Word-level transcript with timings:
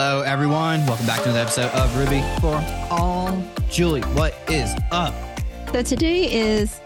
Hello, 0.00 0.20
everyone. 0.20 0.86
Welcome 0.86 1.06
back 1.06 1.24
to 1.24 1.24
another 1.24 1.40
episode 1.40 1.72
of 1.72 1.96
Ruby 1.98 2.22
for 2.40 2.64
All. 2.88 3.36
Julie, 3.68 4.02
what 4.12 4.32
is 4.48 4.72
up? 4.92 5.12
So 5.72 5.82
today 5.82 6.32
is 6.32 6.80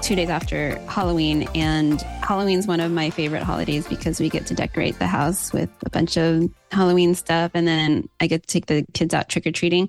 two 0.00 0.14
days 0.14 0.28
after 0.28 0.78
Halloween, 0.82 1.48
and 1.56 2.00
Halloween's 2.22 2.68
one 2.68 2.78
of 2.78 2.92
my 2.92 3.10
favorite 3.10 3.42
holidays 3.42 3.88
because 3.88 4.20
we 4.20 4.28
get 4.28 4.46
to 4.46 4.54
decorate 4.54 4.96
the 5.00 5.08
house 5.08 5.52
with 5.52 5.70
a 5.84 5.90
bunch 5.90 6.16
of 6.16 6.48
Halloween 6.70 7.16
stuff, 7.16 7.50
and 7.52 7.66
then 7.66 8.08
I 8.20 8.28
get 8.28 8.42
to 8.42 8.46
take 8.46 8.66
the 8.66 8.86
kids 8.94 9.12
out 9.12 9.28
trick 9.28 9.44
or 9.44 9.50
treating. 9.50 9.88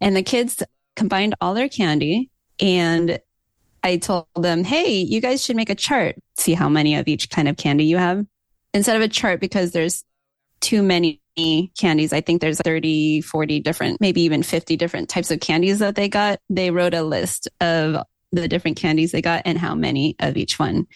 And 0.00 0.14
the 0.14 0.22
kids 0.22 0.62
combined 0.94 1.34
all 1.40 1.52
their 1.52 1.68
candy, 1.68 2.30
and 2.60 3.18
I 3.82 3.96
told 3.96 4.26
them, 4.36 4.62
"Hey, 4.62 4.98
you 4.98 5.20
guys 5.20 5.44
should 5.44 5.56
make 5.56 5.68
a 5.68 5.74
chart. 5.74 6.14
See 6.36 6.54
how 6.54 6.68
many 6.68 6.94
of 6.94 7.08
each 7.08 7.28
kind 7.28 7.48
of 7.48 7.56
candy 7.56 7.86
you 7.86 7.96
have." 7.96 8.24
Instead 8.72 8.94
of 8.94 9.02
a 9.02 9.08
chart, 9.08 9.40
because 9.40 9.72
there's 9.72 10.04
too 10.60 10.80
many 10.84 11.20
candies. 11.36 12.12
I 12.12 12.20
think 12.20 12.40
there's 12.40 12.60
30, 12.60 13.20
40 13.22 13.60
different, 13.60 14.00
maybe 14.00 14.22
even 14.22 14.42
50 14.42 14.76
different 14.76 15.08
types 15.08 15.30
of 15.30 15.40
candies 15.40 15.80
that 15.80 15.94
they 15.94 16.08
got. 16.08 16.40
They 16.48 16.70
wrote 16.70 16.94
a 16.94 17.02
list 17.02 17.48
of 17.60 18.04
the 18.32 18.48
different 18.48 18.76
candies 18.76 19.12
they 19.12 19.22
got 19.22 19.42
and 19.44 19.58
how 19.58 19.74
many 19.74 20.16
of 20.20 20.36
each 20.36 20.58
one. 20.58 20.86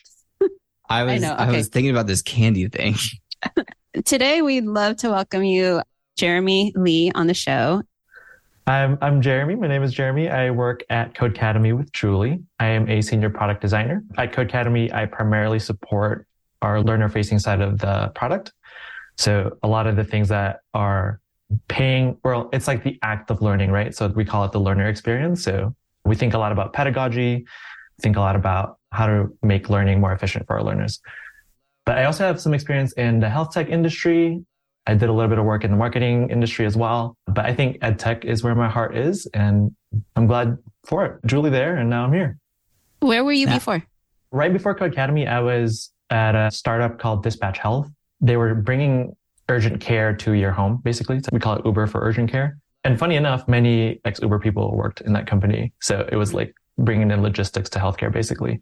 I 0.88 1.04
was 1.04 1.22
I, 1.22 1.26
know, 1.26 1.34
okay. 1.34 1.44
I 1.44 1.52
was 1.52 1.68
thinking 1.68 1.90
about 1.90 2.06
this 2.06 2.22
candy 2.22 2.68
thing. 2.68 2.96
Today 4.04 4.42
we'd 4.42 4.64
love 4.64 4.96
to 4.98 5.10
welcome 5.10 5.44
you, 5.44 5.82
Jerimie 6.16 6.72
Lee, 6.74 7.10
on 7.14 7.26
the 7.26 7.34
show. 7.34 7.82
I'm 8.66 8.98
I'm 9.00 9.22
Jerimie. 9.22 9.58
My 9.58 9.66
name 9.66 9.82
is 9.82 9.94
Jerimie. 9.94 10.30
I 10.30 10.50
work 10.50 10.84
at 10.90 11.14
Codecademy 11.14 11.74
with 11.74 11.90
Julie. 11.92 12.42
I 12.60 12.66
am 12.66 12.86
a 12.90 13.00
senior 13.00 13.30
product 13.30 13.62
designer. 13.62 14.04
At 14.18 14.32
Codecademy, 14.32 14.92
I 14.92 15.06
primarily 15.06 15.58
support 15.58 16.26
our 16.60 16.82
learner 16.82 17.08
facing 17.08 17.38
side 17.38 17.62
of 17.62 17.78
the 17.78 18.12
product. 18.14 18.52
So 19.18 19.58
a 19.62 19.68
lot 19.68 19.86
of 19.86 19.96
the 19.96 20.04
things 20.04 20.28
that 20.28 20.60
are 20.74 21.20
paying, 21.66 22.18
well, 22.24 22.48
it's 22.52 22.68
like 22.68 22.84
the 22.84 22.98
act 23.02 23.30
of 23.30 23.42
learning, 23.42 23.72
right? 23.72 23.94
So 23.94 24.06
we 24.08 24.24
call 24.24 24.44
it 24.44 24.52
the 24.52 24.60
learner 24.60 24.88
experience. 24.88 25.42
So 25.42 25.74
we 26.04 26.14
think 26.14 26.34
a 26.34 26.38
lot 26.38 26.52
about 26.52 26.72
pedagogy, 26.72 27.44
think 28.00 28.16
a 28.16 28.20
lot 28.20 28.36
about 28.36 28.78
how 28.92 29.06
to 29.06 29.36
make 29.42 29.68
learning 29.68 30.00
more 30.00 30.12
efficient 30.12 30.46
for 30.46 30.56
our 30.56 30.62
learners. 30.62 31.00
But 31.84 31.98
I 31.98 32.04
also 32.04 32.24
have 32.24 32.40
some 32.40 32.54
experience 32.54 32.92
in 32.92 33.18
the 33.18 33.28
health 33.28 33.52
tech 33.52 33.68
industry. 33.68 34.40
I 34.86 34.94
did 34.94 35.08
a 35.08 35.12
little 35.12 35.28
bit 35.28 35.38
of 35.38 35.44
work 35.44 35.64
in 35.64 35.70
the 35.72 35.76
marketing 35.76 36.30
industry 36.30 36.64
as 36.64 36.76
well. 36.76 37.16
But 37.26 37.44
I 37.44 37.54
think 37.54 37.78
ed 37.82 37.98
tech 37.98 38.24
is 38.24 38.44
where 38.44 38.54
my 38.54 38.68
heart 38.68 38.96
is. 38.96 39.26
And 39.34 39.74
I'm 40.14 40.26
glad 40.26 40.56
for 40.86 41.04
it. 41.04 41.20
Julie 41.26 41.50
there, 41.50 41.76
and 41.76 41.90
now 41.90 42.04
I'm 42.04 42.12
here. 42.12 42.38
Where 43.00 43.24
were 43.24 43.32
you 43.32 43.46
yeah. 43.46 43.54
before? 43.54 43.82
Right 44.30 44.52
before 44.52 44.76
Codecademy, 44.76 45.28
I 45.28 45.40
was 45.40 45.92
at 46.10 46.34
a 46.34 46.50
startup 46.50 46.98
called 46.98 47.22
Dispatch 47.22 47.58
Health 47.58 47.90
they 48.20 48.36
were 48.36 48.54
bringing 48.54 49.16
urgent 49.48 49.80
care 49.80 50.14
to 50.14 50.32
your 50.32 50.52
home, 50.52 50.80
basically. 50.82 51.20
So 51.20 51.28
we 51.32 51.40
call 51.40 51.56
it 51.56 51.64
Uber 51.64 51.86
for 51.86 52.00
urgent 52.00 52.30
care. 52.30 52.58
And 52.84 52.98
funny 52.98 53.16
enough, 53.16 53.46
many 53.48 54.00
ex 54.04 54.20
Uber 54.20 54.38
people 54.38 54.74
worked 54.76 55.00
in 55.00 55.12
that 55.14 55.26
company. 55.26 55.72
So 55.80 56.08
it 56.10 56.16
was 56.16 56.32
like 56.32 56.54
bringing 56.76 57.10
in 57.10 57.22
logistics 57.22 57.68
to 57.70 57.78
healthcare, 57.78 58.12
basically. 58.12 58.60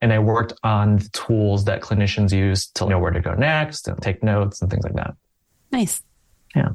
And 0.00 0.12
I 0.12 0.18
worked 0.18 0.52
on 0.62 0.96
the 0.96 1.08
tools 1.10 1.64
that 1.64 1.80
clinicians 1.80 2.32
use 2.32 2.66
to 2.72 2.86
know 2.86 2.98
where 2.98 3.10
to 3.10 3.20
go 3.20 3.34
next 3.34 3.88
and 3.88 4.00
take 4.02 4.22
notes 4.22 4.60
and 4.60 4.70
things 4.70 4.84
like 4.84 4.94
that. 4.94 5.14
Nice. 5.72 6.02
Yeah. 6.54 6.70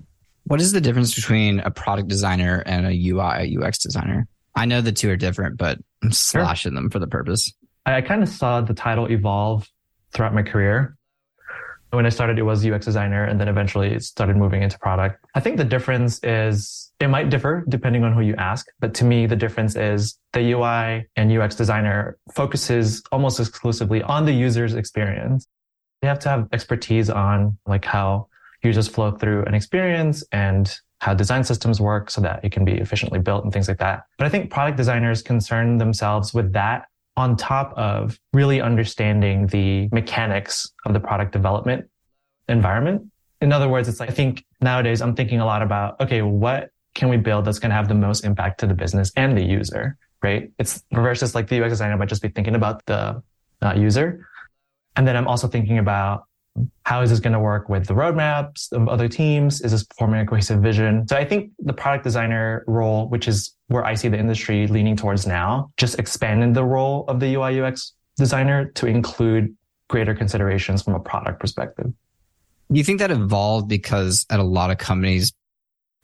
What 0.46 0.62
is 0.62 0.72
the 0.72 0.82
difference 0.82 1.14
between 1.14 1.60
a 1.60 1.70
product 1.70 2.08
designer 2.08 2.64
and 2.66 2.86
a 2.86 2.92
UI, 2.92 3.58
UX 3.58 3.80
designer? 3.80 4.28
I 4.56 4.66
know 4.66 4.82
the 4.82 4.92
two 4.92 5.10
are 5.12 5.16
different, 5.16 5.58
but 5.58 5.78
I'm 6.04 6.12
slashing 6.12 6.72
sure. 6.72 6.76
them 6.76 6.90
for 6.90 7.00
the 7.00 7.08
purpose. 7.08 7.54
I 7.86 8.02
kind 8.02 8.24
of 8.24 8.30
saw 8.30 8.62
the 8.62 8.74
title 8.74 9.06
evolve 9.12 9.70
throughout 10.12 10.34
my 10.34 10.44
career 10.44 10.98
when 11.92 12.06
I 12.06 12.10
started, 12.10 12.38
it 12.38 12.44
was 12.44 12.66
UX 12.66 12.86
designer, 12.86 13.24
and 13.26 13.40
then 13.40 13.48
eventually 13.48 13.94
it 13.94 14.04
started 14.04 14.38
moving 14.38 14.62
into 14.62 14.78
product. 14.78 15.26
I 15.36 15.40
think 15.40 15.58
the 15.58 15.64
difference 15.64 16.20
is 16.24 16.92
it 17.00 17.08
might 17.08 17.30
differ 17.30 17.64
depending 17.68 18.04
on 18.04 18.14
who 18.14 18.22
you 18.22 18.36
ask, 18.36 18.68
but 18.80 18.94
to 18.96 19.06
me, 19.06 19.26
the 19.26 19.36
difference 19.36 19.76
is 19.76 20.18
the 20.34 20.52
UI 20.52 21.08
and 21.16 21.32
UX 21.32 21.56
designer 21.56 22.18
focuses 22.34 23.02
almost 23.12 23.40
exclusively 23.40 24.04
on 24.04 24.26
the 24.26 24.34
user's 24.34 24.76
experience. 24.76 25.48
They 26.02 26.08
have 26.08 26.20
to 26.20 26.30
have 26.30 26.48
expertise 26.52 27.10
on 27.10 27.58
like 27.66 27.86
how 27.86 28.28
users 28.62 28.88
flow 28.88 29.12
through 29.12 29.46
an 29.46 29.54
experience 29.54 30.24
and 30.32 30.74
how 31.00 31.14
design 31.14 31.44
systems 31.46 31.80
work 31.80 32.10
so 32.10 32.20
that 32.22 32.44
it 32.44 32.52
can 32.52 32.66
be 32.66 32.74
efficiently 32.74 33.20
built 33.20 33.46
and 33.46 33.54
things 33.54 33.70
like 33.70 33.78
that. 33.78 34.04
But 34.18 34.28
I 34.28 34.30
think 34.30 34.52
product 34.52 34.78
designers 34.78 35.22
concern 35.22 35.78
themselves 35.78 36.34
with 36.34 36.52
that 36.54 36.86
on 37.20 37.36
top 37.36 37.74
of 37.78 38.18
really 38.34 38.62
understanding 38.62 39.46
the 39.48 39.90
mechanics 39.92 40.72
of 40.86 40.94
the 40.94 41.00
product 41.02 41.34
development 41.34 41.86
environment. 42.48 43.12
In 43.42 43.52
other 43.52 43.68
words, 43.68 43.90
it's 43.90 44.00
like, 44.00 44.10
I 44.10 44.14
think 44.14 44.46
nowadays 44.62 45.02
I'm 45.02 45.16
thinking 45.16 45.42
a 45.42 45.46
lot 45.46 45.62
about, 45.62 46.00
okay, 46.00 46.22
what 46.22 46.70
can 46.96 47.10
we 47.10 47.18
build 47.18 47.44
that's 47.44 47.60
going 47.60 47.72
to 47.72 47.76
have 47.76 47.90
the 47.90 47.94
most 47.94 48.24
impact 48.24 48.62
to 48.62 48.68
the 48.68 48.74
business 48.74 49.12
and 49.18 49.38
the 49.38 49.44
user, 49.44 49.98
right? 50.24 50.50
It's 50.60 50.82
versus 50.94 51.36
like 51.36 51.50
the 51.50 51.62
UX 51.62 51.72
designer 51.74 51.98
might 51.98 52.08
just 52.08 52.22
be 52.22 52.30
thinking 52.30 52.56
about 52.56 52.86
the 52.86 53.22
uh, 53.62 53.74
user. 53.76 54.26
And 54.96 55.06
then 55.06 55.18
I'm 55.18 55.28
also 55.28 55.48
thinking 55.50 55.78
about 55.78 56.24
how 56.86 57.02
is 57.02 57.10
this 57.10 57.20
going 57.20 57.34
to 57.34 57.40
work 57.40 57.70
with 57.70 57.88
the 57.88 57.94
roadmaps 57.94 58.72
of 58.72 58.88
other 58.90 59.08
teams? 59.08 59.62
Is 59.62 59.72
this 59.72 59.86
forming 59.98 60.22
a 60.22 60.26
cohesive 60.26 60.62
vision? 60.62 61.08
So 61.08 61.16
I 61.16 61.24
think 61.24 61.52
the 61.60 61.74
product 61.74 62.04
designer 62.04 62.64
role, 62.68 63.08
which 63.10 63.28
is 63.28 63.56
where 63.68 63.86
I 63.86 63.94
see 63.94 64.08
the 64.08 64.18
industry 64.18 64.68
leaning 64.68 64.96
towards 64.96 65.28
now, 65.28 65.72
just 65.78 66.00
expanding 66.00 66.54
the 66.54 66.66
role 66.66 67.06
of 67.08 67.20
the 67.20 67.36
UI 67.36 67.62
UX 67.62 67.94
designer 68.18 68.66
to 68.72 68.88
include 68.88 69.56
greater 69.88 70.14
considerations 70.14 70.82
from 70.82 70.96
a 70.96 71.00
product 71.00 71.40
perspective. 71.40 71.94
Do 72.72 72.78
you 72.78 72.84
think 72.84 73.00
that 73.00 73.10
evolved 73.10 73.68
because 73.68 74.26
at 74.30 74.40
a 74.40 74.44
lot 74.44 74.70
of 74.70 74.78
companies, 74.78 75.34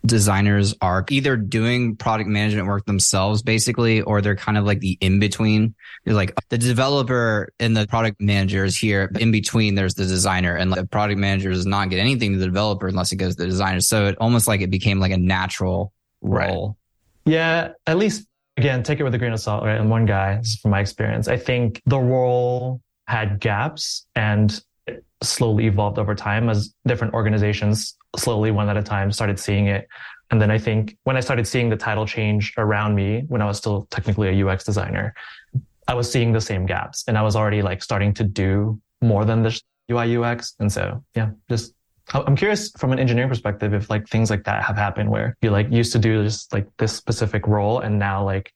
designers 0.05 0.75
are 0.81 1.05
either 1.09 1.35
doing 1.37 1.95
product 1.95 2.29
management 2.29 2.67
work 2.67 2.85
themselves, 2.85 3.41
basically, 3.41 4.01
or 4.01 4.21
they're 4.21 4.35
kind 4.35 4.57
of 4.57 4.65
like 4.65 4.79
the 4.79 4.97
in 5.01 5.19
between. 5.19 5.75
You're 6.05 6.15
like 6.15 6.33
the 6.49 6.57
developer 6.57 7.49
and 7.59 7.75
the 7.75 7.87
product 7.87 8.21
manager 8.21 8.65
is 8.65 8.77
here. 8.77 9.11
In 9.19 9.31
between, 9.31 9.75
there's 9.75 9.95
the 9.95 10.05
designer, 10.05 10.55
and 10.55 10.71
the 10.71 10.85
product 10.85 11.19
manager 11.19 11.51
does 11.51 11.65
not 11.65 11.89
get 11.89 11.99
anything 11.99 12.33
to 12.33 12.39
the 12.39 12.45
developer 12.45 12.87
unless 12.87 13.11
it 13.11 13.17
goes 13.17 13.35
to 13.35 13.43
the 13.43 13.49
designer. 13.49 13.81
So 13.81 14.07
it 14.07 14.17
almost 14.19 14.47
like 14.47 14.61
it 14.61 14.69
became 14.69 14.99
like 14.99 15.11
a 15.11 15.17
natural 15.17 15.91
role. 16.21 16.77
Right. 17.25 17.33
Yeah, 17.33 17.69
at 17.87 17.97
least 17.97 18.27
again, 18.57 18.83
take 18.83 18.99
it 18.99 19.03
with 19.03 19.15
a 19.15 19.17
grain 19.17 19.33
of 19.33 19.39
salt, 19.39 19.63
right? 19.63 19.79
And 19.79 19.89
one 19.89 20.05
guy, 20.05 20.41
from 20.61 20.71
my 20.71 20.79
experience, 20.79 21.27
I 21.27 21.37
think 21.37 21.81
the 21.85 21.99
role 21.99 22.81
had 23.07 23.39
gaps 23.39 24.05
and 24.15 24.59
slowly 25.23 25.65
evolved 25.67 25.97
over 25.97 26.13
time 26.13 26.49
as 26.49 26.73
different 26.85 27.13
organizations 27.13 27.95
slowly 28.17 28.51
one 28.51 28.69
at 28.69 28.77
a 28.77 28.83
time 28.83 29.11
started 29.11 29.39
seeing 29.39 29.67
it. 29.67 29.87
And 30.31 30.41
then 30.41 30.49
I 30.49 30.57
think 30.57 30.97
when 31.03 31.17
I 31.17 31.19
started 31.19 31.47
seeing 31.47 31.69
the 31.69 31.77
title 31.77 32.05
change 32.05 32.53
around 32.57 32.95
me 32.95 33.23
when 33.27 33.41
I 33.41 33.45
was 33.45 33.57
still 33.57 33.87
technically 33.91 34.29
a 34.29 34.47
UX 34.47 34.63
designer, 34.63 35.13
I 35.87 35.93
was 35.93 36.11
seeing 36.11 36.31
the 36.31 36.41
same 36.41 36.65
gaps 36.65 37.03
and 37.07 37.17
I 37.17 37.21
was 37.21 37.35
already 37.35 37.61
like 37.61 37.83
starting 37.83 38.13
to 38.15 38.23
do 38.23 38.79
more 39.01 39.23
than 39.23 39.43
the 39.43 39.59
UI 39.91 40.17
UX. 40.17 40.55
And 40.59 40.71
so, 40.71 41.03
yeah, 41.15 41.29
just 41.49 41.73
I'm 42.13 42.35
curious 42.35 42.71
from 42.71 42.91
an 42.91 42.99
engineering 42.99 43.29
perspective 43.29 43.73
if 43.73 43.89
like 43.89 44.07
things 44.07 44.29
like 44.29 44.43
that 44.45 44.63
have 44.63 44.77
happened 44.77 45.09
where 45.09 45.37
you 45.41 45.51
like 45.51 45.71
used 45.71 45.91
to 45.93 45.99
do 45.99 46.23
just 46.23 46.53
like 46.53 46.67
this 46.77 46.93
specific 46.93 47.47
role 47.47 47.79
and 47.79 47.97
now 47.99 48.23
like 48.23 48.51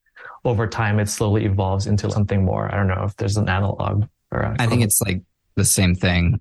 over 0.46 0.68
time 0.68 1.00
it 1.00 1.10
slowly 1.10 1.46
evolves 1.46 1.88
into 1.88 2.10
something 2.12 2.44
more. 2.44 2.72
I 2.72 2.78
don't 2.78 2.88
know 2.88 3.04
if 3.04 3.16
there's 3.16 3.38
an 3.38 3.50
analog 3.50 4.06
or 4.32 4.56
I 4.60 4.68
think 4.68 4.84
it's 4.84 5.02
like 5.02 5.22
the 5.56 5.66
same 5.66 5.96
thing. 5.96 6.40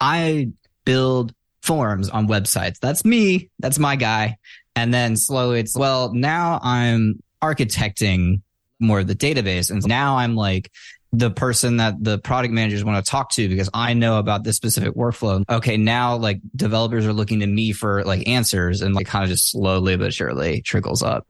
I 0.00 0.50
build 0.84 1.34
forms 1.62 2.10
on 2.10 2.28
websites. 2.28 2.78
That's 2.78 3.04
me. 3.04 3.50
That's 3.58 3.78
my 3.78 3.96
guy. 3.96 4.36
And 4.76 4.92
then 4.92 5.16
slowly 5.16 5.60
it's, 5.60 5.76
well, 5.76 6.12
now 6.12 6.60
I'm 6.62 7.22
architecting 7.42 8.42
more 8.80 9.00
of 9.00 9.06
the 9.06 9.14
database. 9.14 9.70
And 9.70 9.86
now 9.86 10.16
I'm 10.16 10.34
like 10.36 10.70
the 11.12 11.30
person 11.30 11.76
that 11.76 12.02
the 12.02 12.18
product 12.18 12.52
managers 12.52 12.84
want 12.84 13.04
to 13.04 13.08
talk 13.08 13.30
to 13.32 13.48
because 13.48 13.70
I 13.72 13.94
know 13.94 14.18
about 14.18 14.42
this 14.42 14.56
specific 14.56 14.94
workflow. 14.94 15.44
Okay. 15.48 15.76
Now 15.76 16.16
like 16.16 16.40
developers 16.56 17.06
are 17.06 17.12
looking 17.12 17.40
to 17.40 17.46
me 17.46 17.72
for 17.72 18.02
like 18.04 18.26
answers 18.28 18.82
and 18.82 18.94
like 18.94 19.06
kind 19.06 19.22
of 19.22 19.30
just 19.30 19.50
slowly 19.50 19.96
but 19.96 20.12
surely 20.12 20.60
trickles 20.60 21.02
up. 21.02 21.26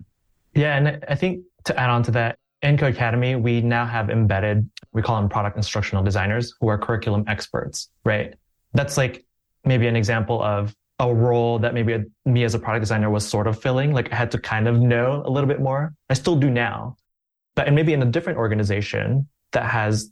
Yeah. 0.54 0.76
And 0.76 1.04
I 1.06 1.14
think 1.14 1.44
to 1.64 1.78
add 1.78 1.90
on 1.90 2.02
to 2.04 2.10
that, 2.12 2.38
in 2.62 2.78
Codecademy, 2.78 3.40
we 3.40 3.60
now 3.60 3.84
have 3.84 4.08
embedded, 4.08 4.70
we 4.92 5.02
call 5.02 5.20
them 5.20 5.28
product 5.28 5.58
instructional 5.58 6.02
designers 6.02 6.54
who 6.58 6.68
are 6.68 6.78
curriculum 6.78 7.24
experts, 7.26 7.90
right? 8.06 8.34
That's 8.74 8.96
like 8.96 9.24
maybe 9.64 9.86
an 9.86 9.96
example 9.96 10.42
of 10.42 10.74
a 10.98 11.12
role 11.12 11.58
that 11.58 11.74
maybe 11.74 11.92
a, 11.92 12.04
me 12.24 12.44
as 12.44 12.54
a 12.54 12.58
product 12.58 12.82
designer 12.82 13.10
was 13.10 13.26
sort 13.26 13.46
of 13.46 13.60
filling. 13.60 13.92
Like 13.92 14.12
I 14.12 14.16
had 14.16 14.30
to 14.32 14.38
kind 14.38 14.68
of 14.68 14.80
know 14.80 15.22
a 15.24 15.30
little 15.30 15.48
bit 15.48 15.60
more. 15.60 15.94
I 16.10 16.14
still 16.14 16.36
do 16.36 16.50
now, 16.50 16.96
but 17.54 17.66
and 17.66 17.74
maybe 17.74 17.92
in 17.92 18.02
a 18.02 18.06
different 18.06 18.38
organization 18.38 19.28
that 19.52 19.64
has 19.64 20.10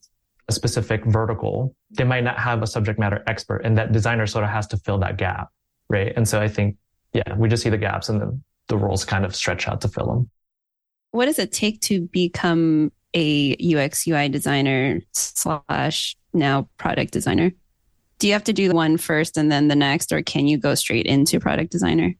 a 0.48 0.52
specific 0.52 1.04
vertical, 1.04 1.74
they 1.90 2.04
might 2.04 2.24
not 2.24 2.38
have 2.38 2.62
a 2.62 2.66
subject 2.66 2.98
matter 2.98 3.22
expert, 3.26 3.58
and 3.64 3.76
that 3.78 3.92
designer 3.92 4.26
sort 4.26 4.44
of 4.44 4.50
has 4.50 4.66
to 4.68 4.76
fill 4.76 4.98
that 4.98 5.16
gap, 5.16 5.48
right? 5.88 6.12
And 6.16 6.26
so 6.26 6.40
I 6.40 6.48
think, 6.48 6.76
yeah, 7.12 7.34
we 7.36 7.48
just 7.48 7.62
see 7.62 7.70
the 7.70 7.78
gaps, 7.78 8.08
and 8.08 8.20
then 8.20 8.42
the 8.68 8.76
roles 8.76 9.04
kind 9.04 9.24
of 9.24 9.36
stretch 9.36 9.68
out 9.68 9.80
to 9.82 9.88
fill 9.88 10.06
them. 10.06 10.30
What 11.12 11.26
does 11.26 11.38
it 11.38 11.52
take 11.52 11.80
to 11.82 12.02
become 12.08 12.90
a 13.14 13.54
UX 13.56 14.08
UI 14.08 14.28
designer 14.28 15.00
slash 15.12 16.16
now 16.32 16.68
product 16.78 17.12
designer? 17.12 17.52
Do 18.22 18.28
you 18.28 18.34
have 18.34 18.44
to 18.44 18.52
do 18.52 18.70
one 18.70 18.98
first 18.98 19.36
and 19.36 19.50
then 19.50 19.66
the 19.66 19.74
next, 19.74 20.12
or 20.12 20.22
can 20.22 20.46
you 20.46 20.56
go 20.56 20.76
straight 20.76 21.06
into 21.06 21.40
product 21.40 21.72
designer? 21.72 22.14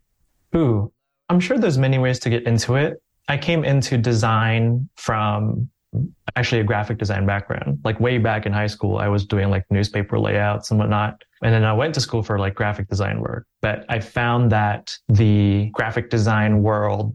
Ooh, 0.53 0.93
I'm 1.29 1.39
sure 1.39 1.59
there's 1.59 1.79
many 1.79 1.97
ways 1.97 2.19
to 2.19 2.29
get 2.29 2.43
into 2.43 2.75
it. 2.75 3.01
I 3.29 3.39
came 3.39 3.65
into 3.65 3.97
design 3.97 4.89
from 4.97 5.71
actually 6.35 6.61
a 6.61 6.65
graphic 6.65 6.99
design 6.99 7.25
background. 7.25 7.79
Like 7.85 8.01
way 8.01 8.19
back 8.19 8.47
in 8.47 8.53
high 8.53 8.67
school, 8.67 8.99
I 8.99 9.07
was 9.07 9.25
doing 9.25 9.49
like 9.49 9.65
newspaper 9.71 10.19
layouts 10.19 10.73
and 10.73 10.81
whatnot. 10.81 11.23
And 11.41 11.55
then 11.55 11.63
I 11.63 11.73
went 11.73 11.95
to 11.95 12.01
school 12.01 12.25
for 12.25 12.37
like 12.37 12.57
graphic 12.57 12.89
design 12.89 13.21
work. 13.21 13.47
But 13.61 13.85
I 13.89 14.01
found 14.01 14.51
that 14.51 14.99
the 15.09 15.71
graphic 15.73 16.11
design 16.11 16.65
world 16.65 17.15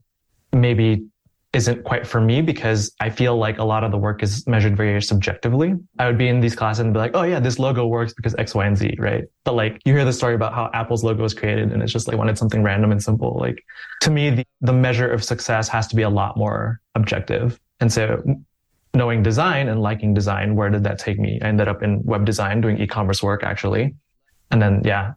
maybe 0.54 1.06
isn't 1.53 1.83
quite 1.85 2.05
for 2.05 2.19
me 2.19 2.41
because 2.41 2.91
I 2.99 3.09
feel 3.09 3.38
like 3.38 3.57
a 3.57 3.63
lot 3.63 3.83
of 3.83 3.91
the 3.91 3.97
work 3.97 4.21
is 4.21 4.45
measured 4.47 4.75
very 4.75 5.01
subjectively. 5.01 5.75
I 5.97 6.05
would 6.07 6.17
be 6.17 6.27
in 6.27 6.39
these 6.39 6.55
classes 6.55 6.81
and 6.81 6.94
be 6.94 6.99
like, 6.99 7.11
oh 7.13 7.23
yeah, 7.23 7.39
this 7.39 7.57
logo 7.57 7.88
works 7.88 8.13
because 8.13 8.35
X, 8.35 8.53
Y, 8.53 8.65
and 8.65 8.77
Z, 8.77 8.95
right? 8.99 9.23
But 9.45 9.55
like 9.55 9.81
you 9.85 9.94
hear 9.94 10.03
the 10.03 10.13
story 10.13 10.35
about 10.35 10.53
how 10.53 10.69
Apple's 10.73 11.03
logo 11.03 11.23
was 11.23 11.33
created 11.33 11.71
and 11.71 11.81
it's 11.81 11.91
just 11.91 12.07
like 12.07 12.17
wanted 12.17 12.38
something 12.38 12.63
random 12.63 12.91
and 12.91 13.01
simple. 13.01 13.38
Like 13.39 13.63
to 14.01 14.11
me, 14.11 14.29
the, 14.29 14.45
the 14.61 14.73
measure 14.73 15.09
of 15.09 15.23
success 15.23 15.69
has 15.69 15.88
to 15.88 15.95
be 15.95 16.01
a 16.01 16.09
lot 16.09 16.38
more 16.38 16.81
objective. 16.95 17.59
And 17.79 17.91
so 17.91 18.21
knowing 18.94 19.23
design 19.23 19.69
and 19.69 19.81
liking 19.81 20.13
design, 20.13 20.55
where 20.55 20.69
did 20.69 20.83
that 20.83 20.99
take 20.99 21.17
me? 21.17 21.39
I 21.41 21.47
ended 21.47 21.67
up 21.67 21.81
in 21.81 22.03
web 22.03 22.25
design 22.25 22.59
doing 22.61 22.77
e-commerce 22.79 23.23
work 23.23 23.44
actually. 23.44 23.95
And 24.51 24.61
then, 24.61 24.81
yeah, 24.83 25.13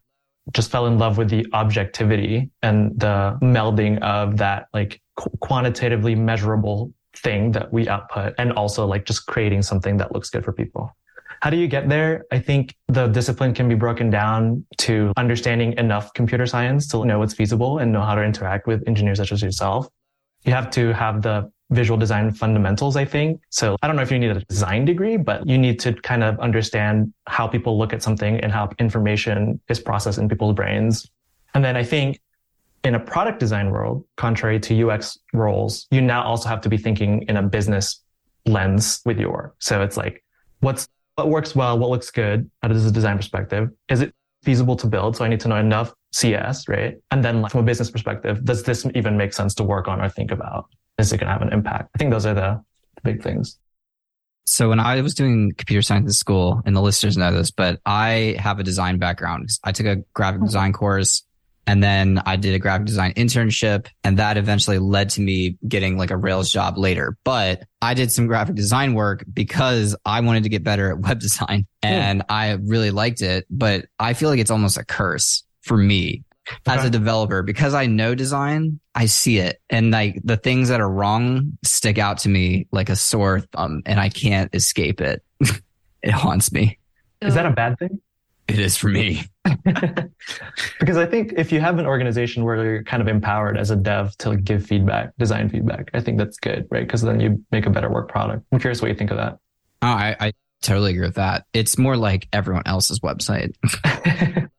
just 0.52 0.70
fell 0.70 0.86
in 0.86 0.98
love 0.98 1.18
with 1.18 1.28
the 1.28 1.46
objectivity 1.52 2.50
and 2.62 2.98
the 2.98 3.38
melding 3.42 4.00
of 4.02 4.36
that 4.38 4.66
like 4.72 5.00
qu- 5.16 5.30
quantitatively 5.40 6.14
measurable 6.14 6.92
thing 7.16 7.52
that 7.52 7.72
we 7.72 7.88
output 7.88 8.34
and 8.38 8.52
also 8.52 8.86
like 8.86 9.04
just 9.04 9.26
creating 9.26 9.62
something 9.62 9.96
that 9.98 10.12
looks 10.12 10.30
good 10.30 10.44
for 10.44 10.52
people. 10.52 10.94
How 11.40 11.48
do 11.48 11.56
you 11.56 11.68
get 11.68 11.88
there? 11.88 12.24
I 12.30 12.38
think 12.38 12.76
the 12.88 13.06
discipline 13.06 13.54
can 13.54 13.68
be 13.68 13.74
broken 13.74 14.10
down 14.10 14.66
to 14.78 15.12
understanding 15.16 15.72
enough 15.78 16.12
computer 16.12 16.46
science 16.46 16.86
to 16.88 17.04
know 17.04 17.18
what's 17.18 17.34
feasible 17.34 17.78
and 17.78 17.92
know 17.92 18.02
how 18.02 18.14
to 18.14 18.22
interact 18.22 18.66
with 18.66 18.86
engineers 18.86 19.18
such 19.18 19.32
as 19.32 19.40
yourself. 19.40 19.88
You 20.44 20.52
have 20.52 20.70
to 20.72 20.92
have 20.92 21.22
the 21.22 21.50
visual 21.70 21.98
design 21.98 22.32
fundamentals, 22.32 22.96
I 22.96 23.04
think. 23.04 23.40
So 23.50 23.76
I 23.82 23.86
don't 23.86 23.96
know 23.96 24.02
if 24.02 24.10
you 24.10 24.18
need 24.18 24.30
a 24.30 24.40
design 24.44 24.84
degree, 24.84 25.16
but 25.16 25.46
you 25.46 25.56
need 25.56 25.78
to 25.80 25.92
kind 25.94 26.22
of 26.22 26.38
understand 26.40 27.12
how 27.26 27.46
people 27.46 27.78
look 27.78 27.92
at 27.92 28.02
something 28.02 28.40
and 28.40 28.52
how 28.52 28.68
information 28.78 29.60
is 29.68 29.80
processed 29.80 30.18
in 30.18 30.28
people's 30.28 30.54
brains. 30.54 31.08
And 31.54 31.64
then 31.64 31.76
I 31.76 31.84
think 31.84 32.20
in 32.82 32.94
a 32.94 33.00
product 33.00 33.38
design 33.38 33.70
world, 33.70 34.04
contrary 34.16 34.58
to 34.60 34.88
UX 34.88 35.18
roles, 35.32 35.86
you 35.90 36.00
now 36.00 36.22
also 36.22 36.48
have 36.48 36.60
to 36.62 36.68
be 36.68 36.76
thinking 36.76 37.22
in 37.22 37.36
a 37.36 37.42
business 37.42 38.02
lens 38.46 39.00
with 39.04 39.18
your. 39.18 39.54
So 39.58 39.82
it's 39.82 39.96
like, 39.96 40.24
what's, 40.60 40.88
what 41.14 41.28
works 41.28 41.54
well? 41.54 41.78
What 41.78 41.90
looks 41.90 42.10
good 42.10 42.50
out 42.62 42.70
of 42.70 42.84
a 42.84 42.90
design 42.90 43.16
perspective? 43.16 43.70
Is 43.88 44.00
it 44.00 44.14
feasible 44.42 44.76
to 44.76 44.86
build? 44.86 45.16
So 45.16 45.24
I 45.24 45.28
need 45.28 45.40
to 45.40 45.48
know 45.48 45.56
enough 45.56 45.92
CS, 46.12 46.68
right? 46.68 46.96
And 47.10 47.24
then 47.24 47.42
like, 47.42 47.52
from 47.52 47.60
a 47.60 47.64
business 47.64 47.90
perspective, 47.90 48.44
does 48.44 48.62
this 48.62 48.86
even 48.94 49.16
make 49.16 49.34
sense 49.34 49.54
to 49.56 49.62
work 49.62 49.86
on 49.86 50.00
or 50.00 50.08
think 50.08 50.30
about? 50.30 50.66
Is 51.00 51.12
it 51.12 51.18
going 51.18 51.26
to 51.26 51.32
have 51.32 51.42
an 51.42 51.52
impact? 51.52 51.90
I 51.94 51.98
think 51.98 52.10
those 52.10 52.26
are 52.26 52.34
the, 52.34 52.62
the 52.96 53.00
big 53.02 53.22
things. 53.22 53.58
So 54.46 54.68
when 54.68 54.80
I 54.80 55.00
was 55.00 55.14
doing 55.14 55.52
computer 55.56 55.82
science 55.82 56.06
in 56.06 56.12
school, 56.12 56.60
and 56.64 56.74
the 56.74 56.80
listeners 56.80 57.16
know 57.16 57.32
this, 57.32 57.50
but 57.50 57.80
I 57.86 58.36
have 58.38 58.58
a 58.58 58.64
design 58.64 58.98
background. 58.98 59.48
I 59.62 59.72
took 59.72 59.86
a 59.86 59.98
graphic 60.12 60.42
design 60.42 60.72
course 60.72 61.22
and 61.66 61.82
then 61.82 62.20
I 62.26 62.34
did 62.34 62.54
a 62.54 62.58
graphic 62.58 62.86
design 62.86 63.12
internship 63.14 63.86
and 64.02 64.18
that 64.18 64.36
eventually 64.36 64.78
led 64.78 65.10
to 65.10 65.20
me 65.20 65.56
getting 65.68 65.96
like 65.96 66.10
a 66.10 66.16
Rails 66.16 66.50
job 66.50 66.78
later. 66.78 67.16
But 67.22 67.62
I 67.80 67.94
did 67.94 68.10
some 68.10 68.26
graphic 68.26 68.56
design 68.56 68.94
work 68.94 69.24
because 69.32 69.94
I 70.04 70.20
wanted 70.20 70.42
to 70.42 70.48
get 70.48 70.64
better 70.64 70.90
at 70.90 70.98
web 71.06 71.20
design 71.20 71.66
hmm. 71.84 71.88
and 71.88 72.22
I 72.28 72.58
really 72.64 72.90
liked 72.90 73.22
it. 73.22 73.46
But 73.50 73.86
I 74.00 74.14
feel 74.14 74.30
like 74.30 74.40
it's 74.40 74.50
almost 74.50 74.78
a 74.78 74.84
curse 74.84 75.44
for 75.62 75.76
me. 75.76 76.24
As 76.66 76.84
a 76.84 76.90
developer 76.90 77.42
because 77.42 77.74
I 77.74 77.86
know 77.86 78.14
design, 78.14 78.80
I 78.94 79.06
see 79.06 79.38
it. 79.38 79.60
And 79.68 79.90
like 79.90 80.20
the 80.24 80.36
things 80.36 80.68
that 80.68 80.80
are 80.80 80.90
wrong 80.90 81.58
stick 81.64 81.98
out 81.98 82.18
to 82.18 82.28
me 82.28 82.66
like 82.72 82.88
a 82.88 82.96
sore 82.96 83.40
thumb 83.40 83.82
and 83.86 84.00
I 84.00 84.08
can't 84.08 84.54
escape 84.54 85.00
it. 85.00 85.22
it 86.02 86.10
haunts 86.10 86.52
me. 86.52 86.78
Is 87.20 87.34
that 87.34 87.46
a 87.46 87.50
bad 87.50 87.78
thing? 87.78 88.00
It 88.48 88.58
is 88.58 88.76
for 88.76 88.88
me. 88.88 89.22
because 90.80 90.96
I 90.96 91.06
think 91.06 91.34
if 91.36 91.52
you 91.52 91.60
have 91.60 91.78
an 91.78 91.86
organization 91.86 92.44
where 92.44 92.64
you're 92.64 92.82
kind 92.82 93.00
of 93.00 93.06
empowered 93.06 93.56
as 93.56 93.70
a 93.70 93.76
dev 93.76 94.16
to 94.18 94.36
give 94.36 94.66
feedback, 94.66 95.12
design 95.18 95.48
feedback, 95.48 95.90
I 95.94 96.00
think 96.00 96.18
that's 96.18 96.36
good, 96.36 96.66
right? 96.70 96.84
Because 96.84 97.02
then 97.02 97.20
you 97.20 97.44
make 97.52 97.66
a 97.66 97.70
better 97.70 97.88
work 97.88 98.08
product. 98.08 98.44
I'm 98.50 98.58
curious 98.58 98.82
what 98.82 98.88
you 98.88 98.96
think 98.96 99.12
of 99.12 99.18
that. 99.18 99.38
Oh, 99.82 99.86
I, 99.86 100.16
I 100.18 100.32
totally 100.62 100.92
agree 100.92 101.06
with 101.06 101.14
that. 101.14 101.44
It's 101.52 101.78
more 101.78 101.96
like 101.96 102.26
everyone 102.32 102.64
else's 102.66 102.98
website 103.00 103.54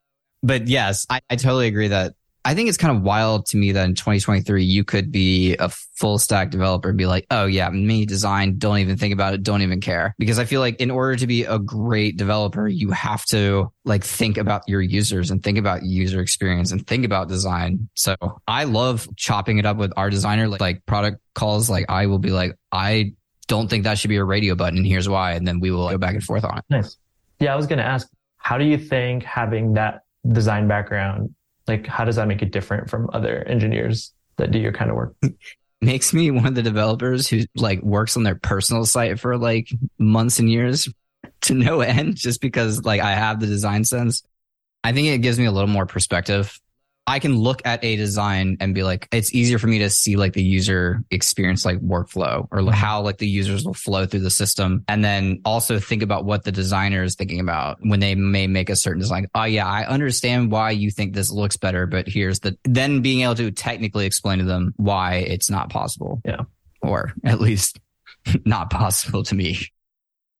but 0.44 0.68
yes, 0.68 1.06
I, 1.10 1.22
I 1.30 1.36
totally 1.36 1.68
agree 1.68 1.90
that 1.90 2.14
I 2.44 2.56
think 2.56 2.70
it's 2.70 2.78
kind 2.78 2.96
of 2.96 3.04
wild 3.04 3.46
to 3.48 3.58
me 3.58 3.72
that 3.74 3.86
in 3.86 3.94
2023 3.94 4.64
you 4.64 4.84
could 4.84 5.12
be 5.12 5.56
a 5.58 5.70
full 5.70 6.18
stack 6.18 6.50
developer 6.50 6.90
and 6.90 6.98
be 6.98 7.06
like, 7.06 7.28
oh 7.30 7.46
yeah, 7.46 7.70
me 7.70 8.06
design, 8.06 8.58
don't 8.58 8.80
even 8.80 8.98
think 8.98 9.14
about 9.14 9.36
it, 9.36 9.44
don't 9.44 9.62
even 9.62 9.80
care. 9.80 10.16
Because 10.18 10.40
I 10.40 10.46
feel 10.46 10.60
like 10.60 10.82
in 10.82 10.90
order 10.90 11.16
to 11.18 11.28
be 11.28 11.44
a 11.44 11.60
great 11.60 12.18
developer, 12.18 12.68
you 12.68 12.90
have 12.92 13.24
to 13.26 13.72
like 13.86 14.04
think 14.04 14.38
about 14.38 14.64
your 14.68 14.82
users 14.82 15.30
and 15.30 15.44
think 15.44 15.60
about 15.60 15.84
user 15.84 16.20
experience 16.20 16.72
and 16.72 16.86
think 16.88 17.06
about 17.06 17.28
design. 17.28 17.90
So 17.94 18.16
I 18.48 18.64
love 18.64 19.08
chopping 19.16 19.60
it 19.60 19.66
up 19.68 19.78
with 19.78 19.94
our 19.96 20.10
designer, 20.10 20.48
like, 20.48 20.62
like 20.62 20.86
product 20.88 21.22
calls. 21.36 21.70
Like 21.70 21.86
I 21.90 22.08
will 22.08 22.20
be 22.20 22.32
like, 22.32 22.58
I 22.72 23.14
don't 23.48 23.70
think 23.70 23.84
that 23.84 24.00
should 24.00 24.10
be 24.10 24.18
a 24.18 24.24
radio 24.24 24.56
button 24.56 24.78
and 24.78 24.88
here's 24.88 25.08
why. 25.08 25.34
And 25.34 25.48
then 25.48 25.60
we 25.60 25.70
will 25.70 25.90
go 25.90 25.98
back 26.00 26.16
and 26.16 26.24
forth 26.24 26.44
on 26.44 26.58
it. 26.58 26.64
Nice. 26.70 26.98
Yeah, 27.40 27.54
I 27.54 27.56
was 27.56 27.68
going 27.68 27.80
to 27.80 27.86
ask, 27.86 28.10
how 28.38 28.58
do 28.58 28.66
you 28.66 28.80
think 28.80 29.24
having 29.24 29.74
that 29.74 30.02
design 30.30 30.68
background, 30.68 31.34
like 31.68 31.88
how 31.88 32.06
does 32.06 32.16
that 32.16 32.28
make 32.28 32.42
it 32.42 32.52
different 32.52 32.90
from 32.90 33.10
other 33.14 33.44
engineers 33.48 34.14
that 34.38 34.52
do 34.52 34.60
your 34.60 34.72
kind 34.72 34.90
of 34.90 34.98
work? 34.98 35.16
Makes 35.82 36.14
me 36.14 36.30
one 36.30 36.46
of 36.46 36.56
the 36.56 36.62
developers 36.62 37.28
who 37.28 37.42
like 37.56 37.82
works 37.82 38.16
on 38.16 38.24
their 38.24 38.36
personal 38.36 38.86
site 38.86 39.20
for 39.20 39.38
like 39.38 39.70
months 39.98 40.40
and 40.40 40.50
years 40.50 40.88
to 41.42 41.54
no 41.54 41.82
end 41.82 42.16
just 42.16 42.42
because 42.42 42.84
like 42.84 43.02
I 43.02 43.12
have 43.12 43.40
the 43.40 43.48
design 43.48 43.84
sense. 43.84 44.24
I 44.84 44.94
think 44.94 45.08
it 45.08 45.20
gives 45.20 45.40
me 45.40 45.46
a 45.46 45.52
little 45.52 45.70
more 45.70 45.86
perspective 45.86 46.60
I 47.08 47.20
can 47.20 47.36
look 47.36 47.62
at 47.66 47.84
a 47.84 47.96
design 47.96 48.58
and 48.60 48.76
be 48.76 48.84
like, 48.84 49.08
it's 49.12 49.34
easier 49.34 49.58
for 49.58 49.68
me 49.68 49.80
to 49.80 49.90
see 49.90 50.16
like 50.16 50.34
the 50.34 50.44
user 50.44 51.04
experience, 51.10 51.66
like 51.66 51.80
workflow 51.80 52.48
or 52.52 52.60
mm-hmm. 52.60 52.70
how 52.70 53.02
like 53.02 53.18
the 53.18 53.28
users 53.28 53.66
will 53.66 53.74
flow 53.74 54.06
through 54.06 54.20
the 54.22 54.30
system. 54.30 54.84
And 54.88 55.04
then 55.04 55.42
also 55.44 55.80
think 55.80 56.04
about 56.04 56.26
what 56.26 56.44
the 56.44 56.52
designer 56.52 57.04
is 57.04 57.16
thinking 57.16 57.40
about 57.40 57.80
when 57.82 58.00
they 58.00 58.16
may 58.16 58.48
make 58.48 58.70
a 58.70 58.76
certain 58.76 59.00
design. 59.00 59.28
Oh 59.34 59.46
yeah, 59.46 59.68
I 59.68 59.86
understand 59.86 60.52
why 60.52 60.72
you 60.72 60.92
think 60.92 61.14
this 61.14 61.32
looks 61.32 61.58
better, 61.58 61.88
but 61.88 62.08
here's 62.08 62.42
the, 62.42 62.58
then 62.64 63.02
being 63.02 63.22
able 63.22 63.36
to 63.36 63.52
technically 63.52 64.06
explain 64.06 64.40
to 64.40 64.46
them 64.46 64.74
why 64.78 65.16
it's 65.16 65.50
not 65.50 65.70
possible. 65.70 66.22
Yeah. 66.24 66.42
Or 66.82 67.14
at 67.24 67.42
least 67.42 67.80
not 68.46 68.70
possible 68.70 69.24
to 69.24 69.36
me. 69.36 69.60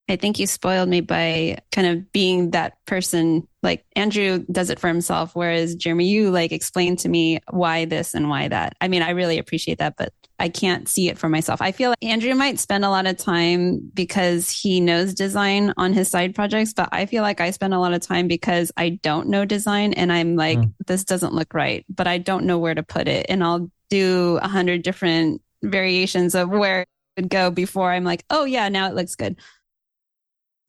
I 0.08 0.16
think 0.16 0.38
you 0.38 0.46
spoiled 0.46 0.88
me 0.88 1.00
by 1.00 1.58
kind 1.70 1.86
of 1.86 2.12
being 2.12 2.50
that 2.50 2.74
person. 2.86 3.46
Like 3.62 3.84
Andrew 3.94 4.44
does 4.50 4.68
it 4.68 4.80
for 4.80 4.88
himself, 4.88 5.34
whereas 5.34 5.76
Jerimie, 5.76 6.08
you 6.08 6.30
like 6.30 6.52
explain 6.52 6.96
to 6.96 7.08
me 7.08 7.38
why 7.50 7.84
this 7.84 8.12
and 8.12 8.28
why 8.28 8.48
that. 8.48 8.74
I 8.80 8.88
mean, 8.88 9.02
I 9.02 9.10
really 9.10 9.38
appreciate 9.38 9.78
that, 9.78 9.94
but 9.96 10.12
I 10.38 10.48
can't 10.48 10.88
see 10.88 11.08
it 11.08 11.18
for 11.18 11.28
myself. 11.28 11.62
I 11.62 11.70
feel 11.70 11.90
like 11.90 12.02
Andrew 12.02 12.34
might 12.34 12.58
spend 12.58 12.84
a 12.84 12.90
lot 12.90 13.06
of 13.06 13.16
time 13.16 13.90
because 13.94 14.50
he 14.50 14.80
knows 14.80 15.14
design 15.14 15.72
on 15.76 15.92
his 15.92 16.10
side 16.10 16.34
projects, 16.34 16.72
but 16.72 16.88
I 16.90 17.06
feel 17.06 17.22
like 17.22 17.40
I 17.40 17.52
spend 17.52 17.72
a 17.72 17.78
lot 17.78 17.92
of 17.92 18.00
time 18.00 18.26
because 18.26 18.72
I 18.76 18.98
don't 19.02 19.28
know 19.28 19.44
design 19.44 19.92
and 19.92 20.12
I'm 20.12 20.34
like, 20.34 20.58
mm. 20.58 20.74
this 20.88 21.04
doesn't 21.04 21.32
look 21.32 21.54
right, 21.54 21.86
but 21.88 22.08
I 22.08 22.18
don't 22.18 22.44
know 22.44 22.58
where 22.58 22.74
to 22.74 22.82
put 22.82 23.06
it. 23.06 23.26
And 23.28 23.44
I'll 23.44 23.70
do 23.88 24.40
a 24.42 24.48
hundred 24.48 24.82
different 24.82 25.42
variations 25.62 26.34
of 26.34 26.50
where 26.50 26.80
it 26.80 26.88
would 27.16 27.30
go 27.30 27.52
before 27.52 27.92
I'm 27.92 28.04
like, 28.04 28.24
oh 28.28 28.44
yeah, 28.44 28.68
now 28.68 28.88
it 28.88 28.96
looks 28.96 29.14
good. 29.14 29.38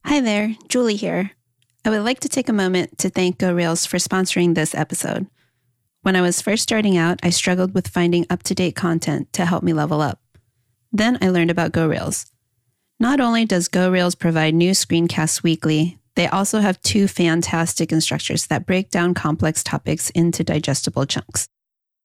Hi 0.06 0.20
there, 0.20 0.54
Julie 0.68 0.96
here. 0.96 1.30
I 1.82 1.88
would 1.88 2.02
like 2.02 2.20
to 2.20 2.28
take 2.28 2.50
a 2.50 2.52
moment 2.52 2.98
to 2.98 3.08
thank 3.08 3.38
GoRails 3.38 3.88
for 3.88 3.96
sponsoring 3.96 4.54
this 4.54 4.74
episode. 4.74 5.26
When 6.02 6.14
I 6.14 6.20
was 6.20 6.42
first 6.42 6.62
starting 6.62 6.98
out, 6.98 7.18
I 7.22 7.30
struggled 7.30 7.72
with 7.72 7.88
finding 7.88 8.26
up 8.28 8.42
to 8.44 8.54
date 8.54 8.76
content 8.76 9.32
to 9.32 9.46
help 9.46 9.64
me 9.64 9.72
level 9.72 10.02
up. 10.02 10.20
Then 10.92 11.16
I 11.22 11.30
learned 11.30 11.50
about 11.50 11.72
GoRails. 11.72 12.30
Not 13.00 13.18
only 13.18 13.46
does 13.46 13.70
GoRails 13.70 14.16
provide 14.16 14.54
new 14.54 14.72
screencasts 14.72 15.42
weekly, 15.42 15.98
they 16.16 16.28
also 16.28 16.60
have 16.60 16.82
two 16.82 17.08
fantastic 17.08 17.90
instructors 17.90 18.46
that 18.48 18.66
break 18.66 18.90
down 18.90 19.14
complex 19.14 19.64
topics 19.64 20.10
into 20.10 20.44
digestible 20.44 21.06
chunks. 21.06 21.48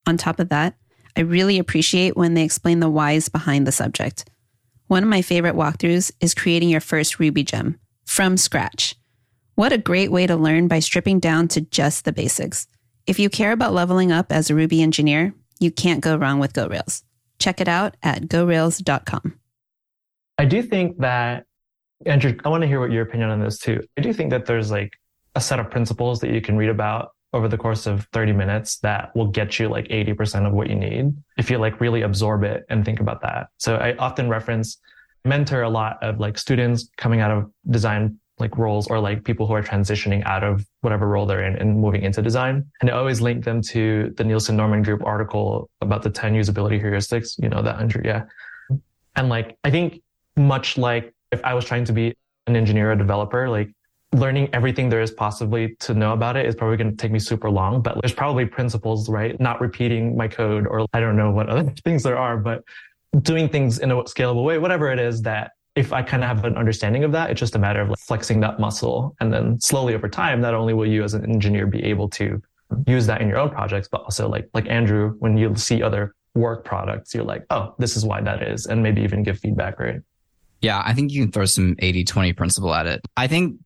On 0.07 0.15
top 0.15 0.39
of 0.39 0.47
that, 0.47 0.77
I 1.17 1.21
really 1.21 1.59
appreciate 1.59 2.15
when 2.15 2.33
they 2.33 2.45
explain 2.45 2.79
the 2.79 2.89
whys 2.89 3.27
behind 3.27 3.67
the 3.67 3.73
subject. 3.73 4.23
One 4.87 5.03
of 5.03 5.09
my 5.09 5.21
favorite 5.21 5.55
walkthroughs 5.55 6.13
is 6.21 6.33
creating 6.33 6.69
your 6.69 6.81
first 6.81 7.19
Ruby 7.19 7.43
gem 7.43 7.77
from 8.09 8.37
scratch. 8.37 8.95
What 9.53 9.71
a 9.71 9.77
great 9.77 10.11
way 10.11 10.25
to 10.25 10.35
learn 10.35 10.67
by 10.67 10.79
stripping 10.79 11.19
down 11.19 11.47
to 11.49 11.61
just 11.61 12.05
the 12.05 12.11
basics. 12.11 12.65
If 13.05 13.19
you 13.19 13.29
care 13.29 13.51
about 13.51 13.71
leveling 13.71 14.11
up 14.11 14.31
as 14.31 14.49
a 14.49 14.55
Ruby 14.55 14.81
engineer, 14.81 15.35
you 15.59 15.69
can't 15.69 16.01
go 16.01 16.17
wrong 16.17 16.39
with 16.39 16.53
GoRails. 16.53 17.03
Check 17.37 17.61
it 17.61 17.67
out 17.67 17.97
at 18.01 18.23
gorails.com. 18.23 19.39
I 20.39 20.45
do 20.45 20.63
think 20.63 20.97
that, 20.97 21.45
Andrew, 22.07 22.35
I 22.43 22.49
want 22.49 22.61
to 22.61 22.67
hear 22.67 22.79
what 22.79 22.91
your 22.91 23.03
opinion 23.03 23.29
on 23.29 23.41
this 23.41 23.59
too. 23.59 23.79
I 23.95 24.01
do 24.01 24.11
think 24.11 24.31
that 24.31 24.47
there's 24.47 24.71
like 24.71 24.91
a 25.35 25.41
set 25.41 25.59
of 25.59 25.69
principles 25.69 26.19
that 26.21 26.31
you 26.31 26.41
can 26.41 26.57
read 26.57 26.69
about 26.69 27.11
over 27.33 27.47
the 27.47 27.57
course 27.57 27.85
of 27.85 28.07
30 28.11 28.33
minutes 28.33 28.79
that 28.79 29.15
will 29.15 29.27
get 29.27 29.59
you 29.59 29.69
like 29.69 29.87
80% 29.87 30.47
of 30.47 30.53
what 30.53 30.67
you 30.67 30.75
need 30.75 31.13
if 31.37 31.51
you 31.51 31.59
like 31.59 31.79
really 31.79 32.01
absorb 32.01 32.43
it 32.43 32.65
and 32.69 32.83
think 32.83 33.01
about 33.01 33.21
that. 33.21 33.49
So 33.57 33.75
I 33.75 33.95
often 33.97 34.29
reference 34.29 34.79
mentor 35.25 35.63
a 35.63 35.69
lot 35.69 36.01
of 36.01 36.19
like 36.19 36.37
students 36.37 36.89
coming 36.97 37.19
out 37.19 37.31
of 37.31 37.51
design 37.69 38.19
like 38.39 38.57
roles 38.57 38.87
or 38.87 38.99
like 38.99 39.23
people 39.23 39.45
who 39.45 39.53
are 39.53 39.61
transitioning 39.61 40.25
out 40.25 40.43
of 40.43 40.65
whatever 40.81 41.07
role 41.07 41.25
they're 41.25 41.43
in 41.43 41.57
and 41.57 41.79
moving 41.79 42.03
into 42.03 42.21
design. 42.21 42.65
And 42.81 42.89
I 42.89 42.93
always 42.93 43.19
link 43.21 43.43
them 43.43 43.61
to 43.63 44.13
the 44.15 44.23
Nielsen 44.23 44.55
Norman 44.55 44.81
Group 44.81 45.03
article 45.03 45.69
about 45.81 46.03
the 46.03 46.09
10 46.09 46.33
usability 46.33 46.81
heuristics, 46.81 47.41
you 47.41 47.49
know, 47.49 47.61
that 47.61 47.79
Andrew, 47.79 48.01
yeah. 48.03 48.23
And 49.15 49.29
like, 49.29 49.57
I 49.63 49.71
think 49.71 50.01
much 50.37 50.77
like 50.77 51.13
if 51.31 51.43
I 51.43 51.53
was 51.53 51.65
trying 51.65 51.83
to 51.85 51.93
be 51.93 52.15
an 52.47 52.55
engineer 52.55 52.91
or 52.91 52.95
developer, 52.95 53.49
like 53.49 53.71
learning 54.13 54.49
everything 54.53 54.89
there 54.89 55.01
is 55.01 55.11
possibly 55.11 55.75
to 55.79 55.93
know 55.93 56.13
about 56.13 56.35
it 56.35 56.45
is 56.45 56.55
probably 56.55 56.77
going 56.77 56.89
to 56.89 56.97
take 56.97 57.11
me 57.11 57.19
super 57.19 57.49
long, 57.49 57.81
but 57.81 57.99
there's 58.01 58.13
probably 58.13 58.45
principles, 58.45 59.09
right? 59.09 59.39
Not 59.39 59.61
repeating 59.61 60.17
my 60.17 60.27
code 60.27 60.65
or 60.65 60.87
I 60.93 60.99
don't 60.99 61.15
know 61.15 61.31
what 61.31 61.49
other 61.49 61.71
things 61.83 62.03
there 62.03 62.17
are, 62.17 62.37
but 62.37 62.63
doing 63.21 63.49
things 63.49 63.79
in 63.79 63.91
a 63.91 63.95
scalable 64.03 64.43
way, 64.43 64.57
whatever 64.57 64.91
it 64.91 64.99
is 64.99 65.21
that 65.23 65.51
if 65.75 65.93
I 65.93 66.01
kind 66.01 66.23
of 66.23 66.27
have 66.27 66.45
an 66.45 66.57
understanding 66.57 67.03
of 67.03 67.11
that, 67.13 67.29
it's 67.29 67.39
just 67.39 67.55
a 67.55 67.59
matter 67.59 67.81
of 67.81 67.89
like 67.89 67.99
flexing 67.99 68.39
that 68.41 68.59
muscle. 68.59 69.15
And 69.19 69.31
then 69.31 69.59
slowly 69.59 69.93
over 69.95 70.09
time, 70.09 70.41
not 70.41 70.53
only 70.53 70.73
will 70.73 70.87
you 70.87 71.03
as 71.03 71.13
an 71.13 71.23
engineer 71.23 71.67
be 71.67 71.83
able 71.83 72.09
to 72.09 72.41
use 72.85 73.07
that 73.07 73.21
in 73.21 73.27
your 73.27 73.37
own 73.37 73.49
projects, 73.49 73.87
but 73.89 74.01
also 74.01 74.27
like, 74.27 74.49
like 74.53 74.67
Andrew, 74.67 75.15
when 75.19 75.37
you 75.37 75.55
see 75.55 75.81
other 75.81 76.13
work 76.35 76.65
products, 76.65 77.13
you're 77.13 77.23
like, 77.23 77.45
oh, 77.49 77.75
this 77.79 77.95
is 77.95 78.05
why 78.05 78.21
that 78.21 78.43
is. 78.43 78.65
And 78.65 78.83
maybe 78.83 79.01
even 79.01 79.23
give 79.23 79.39
feedback, 79.39 79.79
right? 79.79 80.01
Yeah, 80.61 80.81
I 80.83 80.93
think 80.93 81.11
you 81.11 81.23
can 81.23 81.31
throw 81.31 81.45
some 81.45 81.75
80 81.79 82.03
20 82.03 82.33
principle 82.33 82.73
at 82.73 82.85
it. 82.85 83.01
I 83.15 83.27
think 83.27 83.59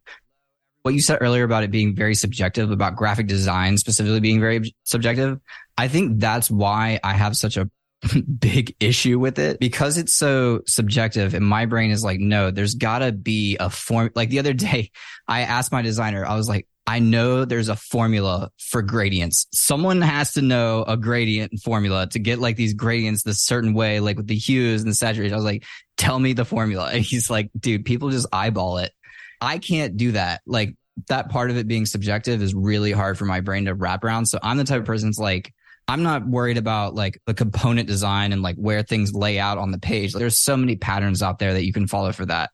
what 0.83 0.93
you 0.93 1.01
said 1.01 1.17
earlier 1.21 1.43
about 1.43 1.63
it 1.63 1.71
being 1.71 1.95
very 1.95 2.13
subjective, 2.13 2.69
about 2.69 2.95
graphic 2.95 3.27
design 3.27 3.77
specifically 3.77 4.19
being 4.19 4.39
very 4.39 4.73
subjective, 4.83 5.39
I 5.77 5.87
think 5.87 6.19
that's 6.19 6.51
why 6.51 6.99
I 7.03 7.13
have 7.13 7.35
such 7.35 7.57
a 7.57 7.69
big 8.39 8.75
issue 8.79 9.19
with 9.19 9.39
it. 9.39 9.59
Because 9.59 9.97
it's 9.97 10.13
so 10.13 10.61
subjective 10.67 11.33
and 11.33 11.45
my 11.45 11.65
brain 11.65 11.91
is 11.91 12.03
like 12.03 12.19
no 12.19 12.51
there's 12.51 12.75
got 12.75 12.99
to 12.99 13.11
be 13.11 13.57
a 13.59 13.69
form 13.69 14.09
like 14.15 14.29
the 14.29 14.39
other 14.39 14.53
day 14.53 14.91
i 15.27 15.41
asked 15.41 15.71
my 15.71 15.81
designer 15.81 16.25
i 16.25 16.35
was 16.35 16.47
like 16.47 16.67
i 16.87 16.99
know 16.99 17.45
there's 17.45 17.69
a 17.69 17.75
formula 17.75 18.49
for 18.57 18.81
gradients. 18.81 19.47
Someone 19.53 20.01
has 20.01 20.33
to 20.33 20.41
know 20.41 20.83
a 20.83 20.97
gradient 20.97 21.59
formula 21.63 22.07
to 22.07 22.19
get 22.19 22.39
like 22.39 22.55
these 22.55 22.73
gradients 22.73 23.23
this 23.23 23.41
certain 23.41 23.73
way 23.73 23.99
like 23.99 24.17
with 24.17 24.27
the 24.27 24.35
hues 24.35 24.81
and 24.81 24.91
the 24.91 24.95
saturation. 24.95 25.33
I 25.33 25.37
was 25.37 25.45
like 25.45 25.63
tell 25.95 26.19
me 26.19 26.33
the 26.33 26.45
formula. 26.45 26.89
And 26.91 27.03
he's 27.05 27.29
like 27.29 27.49
dude 27.57 27.85
people 27.85 28.09
just 28.09 28.27
eyeball 28.33 28.79
it. 28.79 28.91
I 29.39 29.59
can't 29.59 29.95
do 29.95 30.13
that. 30.13 30.41
Like 30.45 30.75
that 31.07 31.29
part 31.29 31.51
of 31.51 31.57
it 31.57 31.67
being 31.67 31.85
subjective 31.85 32.41
is 32.41 32.53
really 32.53 32.91
hard 32.91 33.17
for 33.17 33.25
my 33.25 33.41
brain 33.41 33.65
to 33.65 33.73
wrap 33.73 34.03
around. 34.03 34.25
So 34.25 34.39
I'm 34.41 34.57
the 34.57 34.63
type 34.63 34.81
of 34.81 34.85
person 34.85 35.09
that's 35.09 35.19
like, 35.19 35.53
I'm 35.87 36.03
not 36.03 36.27
worried 36.27 36.57
about 36.57 36.95
like 36.95 37.19
the 37.25 37.33
component 37.33 37.87
design 37.87 38.31
and 38.31 38.41
like 38.41 38.55
where 38.55 38.83
things 38.83 39.13
lay 39.13 39.39
out 39.39 39.57
on 39.57 39.71
the 39.71 39.79
page. 39.79 40.13
There's 40.13 40.37
so 40.37 40.55
many 40.55 40.75
patterns 40.75 41.21
out 41.21 41.39
there 41.39 41.53
that 41.53 41.65
you 41.65 41.73
can 41.73 41.87
follow 41.87 42.11
for 42.11 42.25
that. 42.25 42.51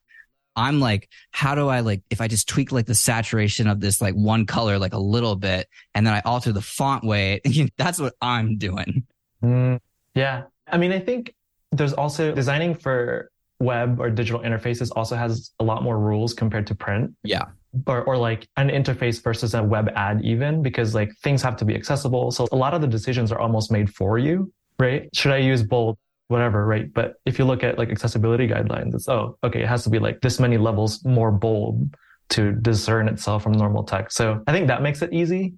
I'm 0.55 0.79
like, 0.79 1.09
how 1.31 1.55
do 1.55 1.67
I 1.67 1.79
like, 1.81 2.01
if 2.09 2.21
I 2.21 2.27
just 2.27 2.49
tweak 2.49 2.71
like 2.71 2.85
the 2.85 2.95
saturation 2.95 3.67
of 3.67 3.79
this 3.79 4.01
like 4.01 4.13
one 4.15 4.45
color 4.45 4.77
like 4.77 4.93
a 4.93 4.99
little 4.99 5.35
bit 5.35 5.67
and 5.93 6.05
then 6.05 6.13
I 6.13 6.21
alter 6.25 6.51
the 6.51 6.61
font 6.61 7.03
weight, 7.03 7.41
that's 7.77 7.99
what 7.99 8.13
I'm 8.21 8.57
doing. 8.57 9.05
Mm, 9.43 9.79
yeah. 10.15 10.43
I 10.67 10.77
mean, 10.77 10.91
I 10.91 10.99
think 10.99 11.33
there's 11.71 11.93
also 11.93 12.33
designing 12.33 12.75
for 12.75 13.31
web 13.59 13.99
or 13.99 14.09
digital 14.09 14.41
interfaces 14.41 14.91
also 14.95 15.15
has 15.15 15.51
a 15.59 15.63
lot 15.63 15.83
more 15.83 15.99
rules 15.99 16.33
compared 16.33 16.67
to 16.67 16.75
print. 16.75 17.13
Yeah. 17.23 17.45
Or, 17.85 18.01
or 18.03 18.17
like 18.17 18.47
an 18.57 18.69
interface 18.69 19.21
versus 19.23 19.53
a 19.53 19.61
web 19.61 19.89
ad 19.95 20.21
even 20.23 20.63
because 20.63 20.95
like 20.95 21.15
things 21.17 21.43
have 21.43 21.55
to 21.57 21.65
be 21.65 21.75
accessible. 21.75 22.31
So 22.31 22.47
a 22.51 22.55
lot 22.55 22.73
of 22.73 22.81
the 22.81 22.87
decisions 22.87 23.31
are 23.31 23.39
almost 23.39 23.71
made 23.71 23.93
for 23.93 24.17
you, 24.17 24.51
right? 24.79 25.07
Should 25.13 25.31
I 25.31 25.37
use 25.37 25.61
bold? 25.61 25.97
Whatever, 26.29 26.65
right? 26.65 26.91
But 26.91 27.15
if 27.25 27.37
you 27.37 27.45
look 27.45 27.63
at 27.63 27.77
like 27.77 27.89
accessibility 27.89 28.47
guidelines, 28.47 28.95
it's, 28.95 29.07
oh, 29.07 29.37
okay, 29.43 29.61
it 29.61 29.67
has 29.67 29.83
to 29.83 29.89
be 29.91 29.99
like 29.99 30.21
this 30.21 30.39
many 30.39 30.57
levels 30.57 31.03
more 31.05 31.31
bold 31.31 31.95
to 32.29 32.53
discern 32.53 33.07
itself 33.07 33.43
from 33.43 33.53
normal 33.53 33.83
text. 33.83 34.17
So 34.17 34.43
I 34.47 34.51
think 34.51 34.67
that 34.67 34.81
makes 34.81 35.01
it 35.01 35.13
easy. 35.13 35.53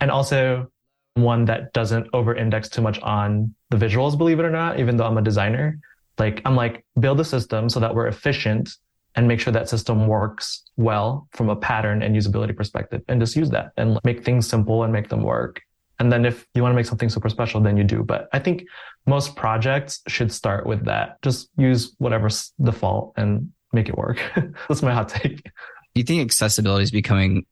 And 0.00 0.10
also 0.10 0.68
one 1.14 1.44
that 1.46 1.72
doesn't 1.72 2.08
over 2.12 2.34
index 2.34 2.68
too 2.68 2.82
much 2.82 3.00
on 3.00 3.54
the 3.70 3.76
visuals, 3.76 4.16
believe 4.16 4.38
it 4.38 4.44
or 4.44 4.50
not, 4.50 4.78
even 4.78 4.96
though 4.96 5.06
I'm 5.06 5.18
a 5.18 5.22
designer 5.22 5.78
like 6.18 6.42
I'm 6.44 6.56
like 6.56 6.84
build 6.98 7.20
a 7.20 7.24
system 7.24 7.68
so 7.68 7.80
that 7.80 7.94
we're 7.94 8.06
efficient 8.06 8.70
and 9.14 9.28
make 9.28 9.40
sure 9.40 9.52
that 9.52 9.68
system 9.68 10.06
works 10.06 10.62
well 10.76 11.28
from 11.32 11.48
a 11.48 11.56
pattern 11.56 12.02
and 12.02 12.16
usability 12.16 12.56
perspective 12.56 13.02
and 13.08 13.20
just 13.20 13.36
use 13.36 13.50
that 13.50 13.72
and 13.76 13.98
make 14.04 14.24
things 14.24 14.48
simple 14.48 14.84
and 14.84 14.92
make 14.92 15.08
them 15.08 15.22
work. 15.22 15.60
And 15.98 16.10
then 16.10 16.24
if 16.24 16.46
you 16.54 16.62
want 16.62 16.72
to 16.72 16.76
make 16.76 16.86
something 16.86 17.08
super 17.08 17.28
special, 17.28 17.60
then 17.60 17.76
you 17.76 17.84
do. 17.84 18.02
But 18.02 18.28
I 18.32 18.38
think 18.38 18.64
most 19.06 19.36
projects 19.36 20.00
should 20.08 20.32
start 20.32 20.66
with 20.66 20.84
that. 20.86 21.20
Just 21.22 21.48
use 21.56 21.94
whatever's 21.98 22.52
default 22.60 23.12
and 23.16 23.52
make 23.72 23.88
it 23.88 23.96
work. 23.96 24.20
That's 24.68 24.82
my 24.82 24.92
hot 24.92 25.10
take. 25.10 25.44
Do 25.44 26.00
you 26.00 26.04
think 26.04 26.22
accessibility 26.22 26.84
is 26.84 26.90
becoming 26.90 27.46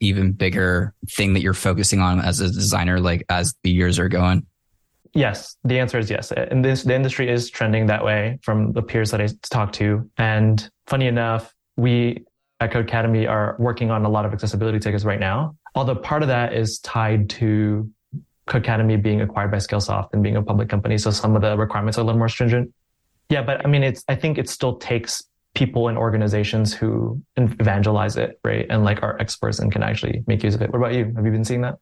even 0.00 0.32
bigger 0.32 0.94
thing 1.10 1.32
that 1.32 1.40
you're 1.40 1.54
focusing 1.54 2.00
on 2.00 2.20
as 2.20 2.40
a 2.40 2.50
designer, 2.50 3.00
like 3.00 3.24
as 3.28 3.54
the 3.62 3.70
years 3.70 3.98
are 3.98 4.08
going? 4.08 4.46
Yes, 5.16 5.56
the 5.64 5.78
answer 5.78 5.98
is 5.98 6.10
yes. 6.10 6.30
And 6.30 6.62
this 6.62 6.82
the 6.82 6.94
industry 6.94 7.30
is 7.30 7.48
trending 7.48 7.86
that 7.86 8.04
way 8.04 8.38
from 8.42 8.72
the 8.72 8.82
peers 8.82 9.10
that 9.12 9.20
I 9.20 9.28
talk 9.48 9.72
to. 9.74 10.08
And 10.18 10.68
funny 10.86 11.06
enough, 11.06 11.54
we 11.76 12.26
at 12.60 12.70
Codecademy 12.70 13.28
are 13.28 13.56
working 13.58 13.90
on 13.90 14.04
a 14.04 14.10
lot 14.10 14.26
of 14.26 14.34
accessibility 14.34 14.78
tickets 14.78 15.04
right 15.04 15.18
now. 15.18 15.56
Although 15.74 15.94
part 15.94 16.20
of 16.22 16.28
that 16.28 16.52
is 16.52 16.78
tied 16.80 17.30
to 17.30 17.90
Codecademy 18.46 19.02
being 19.02 19.22
acquired 19.22 19.50
by 19.50 19.56
Skillsoft 19.56 20.10
and 20.12 20.22
being 20.22 20.36
a 20.36 20.42
public 20.42 20.68
company, 20.68 20.98
so 20.98 21.10
some 21.10 21.34
of 21.34 21.40
the 21.40 21.56
requirements 21.56 21.96
are 21.96 22.02
a 22.02 22.04
little 22.04 22.18
more 22.18 22.28
stringent. 22.28 22.72
Yeah, 23.30 23.42
but 23.42 23.64
I 23.64 23.68
mean, 23.70 23.82
it's 23.82 24.04
I 24.08 24.16
think 24.16 24.36
it 24.36 24.50
still 24.50 24.76
takes 24.76 25.22
people 25.54 25.88
and 25.88 25.96
organizations 25.96 26.74
who 26.74 27.22
evangelize 27.38 28.18
it, 28.18 28.38
right, 28.44 28.66
and 28.68 28.84
like 28.84 29.02
are 29.02 29.18
experts 29.18 29.60
and 29.60 29.72
can 29.72 29.82
actually 29.82 30.22
make 30.26 30.44
use 30.44 30.54
of 30.54 30.60
it. 30.60 30.70
What 30.70 30.78
about 30.78 30.92
you? 30.92 31.10
Have 31.16 31.24
you 31.24 31.32
been 31.32 31.44
seeing 31.44 31.62
that? 31.62 31.76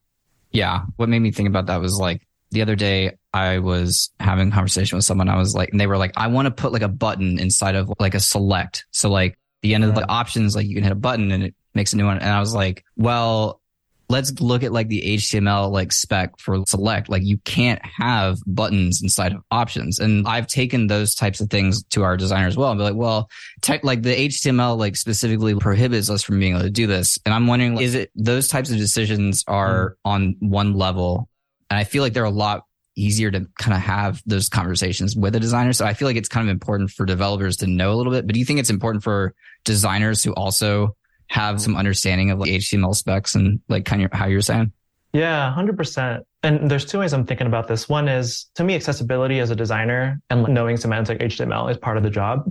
Yeah, 0.53 0.83
what 0.97 1.09
made 1.09 1.19
me 1.19 1.33
think 1.33 1.49
about 1.49 1.67
that 1.67 1.81
was 1.81 1.99
like 1.99 2.25
the 2.55 2.63
other 2.63 2.77
day 2.77 3.17
I 3.33 3.59
was 3.59 4.11
having 4.21 4.49
a 4.49 4.51
conversation 4.53 4.97
with 4.97 5.05
someone. 5.05 5.29
I 5.29 5.37
was 5.37 5.55
like, 5.55 5.71
and 5.71 5.81
they 5.81 5.87
were 5.87 5.99
like, 5.99 6.13
I 6.17 6.29
want 6.29 6.47
to 6.47 6.51
put 6.51 6.73
like 6.73 6.83
a 6.83 6.89
button 6.89 7.39
inside 7.39 7.75
of 7.75 7.93
like 7.99 8.15
a 8.15 8.21
select. 8.21 8.87
So 8.93 9.11
like 9.11 9.39
the 9.63 9.75
end 9.75 9.85
of 9.85 9.95
the 9.95 10.09
options, 10.09 10.55
like 10.55 10.67
you 10.67 10.75
can 10.75 10.85
hit 10.85 10.93
a 10.93 10.97
button 10.97 11.33
and 11.33 11.43
it 11.43 11.55
makes 11.75 11.93
a 11.93 11.97
new 11.97 12.07
one. 12.07 12.19
And 12.19 12.31
I 12.31 12.41
was 12.41 12.55
like, 12.55 12.85
well, 12.97 13.61
let's 14.09 14.39
look 14.41 14.63
at 14.63 14.73
like 14.73 14.89
the 14.89 15.01
HTML 15.01 15.71
like 15.73 15.93
spec 15.93 16.39
for 16.39 16.65
select. 16.67 17.09
Like 17.09 17.25
you 17.25 17.39
can't 17.39 17.81
have 17.85 18.39
buttons 18.47 19.03
inside 19.03 19.33
of 19.33 19.43
options. 19.51 19.99
And 19.99 20.29
I've 20.29 20.47
taken 20.47 20.87
those 20.87 21.15
types 21.15 21.41
of 21.41 21.51
things 21.51 21.83
to 21.91 22.03
our 22.03 22.17
designer 22.17 22.47
as 22.47 22.57
well 22.57 22.71
and 22.71 22.79
be 22.79 22.85
like, 22.85 22.95
well, 22.95 23.29
tech, 23.63 23.83
like 23.83 24.03
the 24.03 24.29
HTML 24.29 24.79
like 24.79 24.97
specifically 24.97 25.55
prohibits 25.57 26.11
us 26.11 26.23
from 26.23 26.39
being 26.39 26.53
able 26.53 26.63
to 26.63 26.71
do 26.71 26.87
this. 26.87 27.19
And 27.25 27.35
I'm 27.35 27.47
wondering, 27.47 27.75
like, 27.75 27.85
is 27.85 27.95
it 27.95 28.11
those 28.15 28.49
types 28.49 28.71
of 28.71 28.77
decisions 28.77 29.43
are 29.49 29.91
mm. 29.91 29.95
on 30.05 30.37
one 30.41 30.75
level 30.75 31.29
and 31.75 31.81
I 31.81 31.85
feel 31.85 32.05
like 32.05 32.13
they're 32.13 32.23
a 32.23 32.31
lot 32.31 32.63
easier 32.95 33.33
to 33.33 33.45
kind 33.59 33.75
of 33.75 33.81
have 33.81 34.23
those 34.27 34.49
conversations 34.49 35.17
with 35.17 35.35
a 35.35 35.41
designer. 35.41 35.73
So 35.73 35.85
I 35.85 35.93
feel 35.93 36.07
like 36.07 36.17
it's 36.17 36.29
kind 36.29 36.49
of 36.49 36.53
important 36.53 36.93
for 36.93 37.05
developers 37.05 37.57
to 37.57 37.67
know 37.67 37.93
a 37.93 37.97
little 37.97 38.13
bit. 38.13 38.29
But 38.29 38.35
do 38.35 38.39
you 38.39 38.47
think 38.47 38.61
it's 38.61 38.71
important 38.71 39.03
for 39.03 39.35
designers 39.65 40.23
who 40.23 40.33
also 40.35 40.97
have 41.27 41.61
some 41.61 41.75
understanding 41.75 42.31
of 42.31 42.39
like 42.39 42.51
HTML 42.51 42.95
specs 42.95 43.35
and 43.35 43.61
like 43.69 43.85
kind 43.85 44.05
of 44.05 44.13
how 44.13 44.27
you're 44.27 44.41
saying? 44.41 44.71
Yeah, 45.13 45.53
100%. 45.57 46.23
And 46.45 46.71
there's 46.71 46.85
two 46.85 47.01
ways 47.01 47.13
I'm 47.13 47.27
thinking 47.27 47.49
about 47.49 47.67
this. 47.67 47.89
One 47.89 48.07
is 48.07 48.47
to 48.55 48.63
me, 48.63 48.77
accessibility 48.77 49.41
as 49.41 49.51
a 49.51 49.57
designer 49.57 50.21
and 50.31 50.47
knowing 50.47 50.77
semantic 50.77 51.19
HTML 51.19 51.69
is 51.73 51.79
part 51.79 51.97
of 51.97 52.05
the 52.05 52.11
job. 52.11 52.49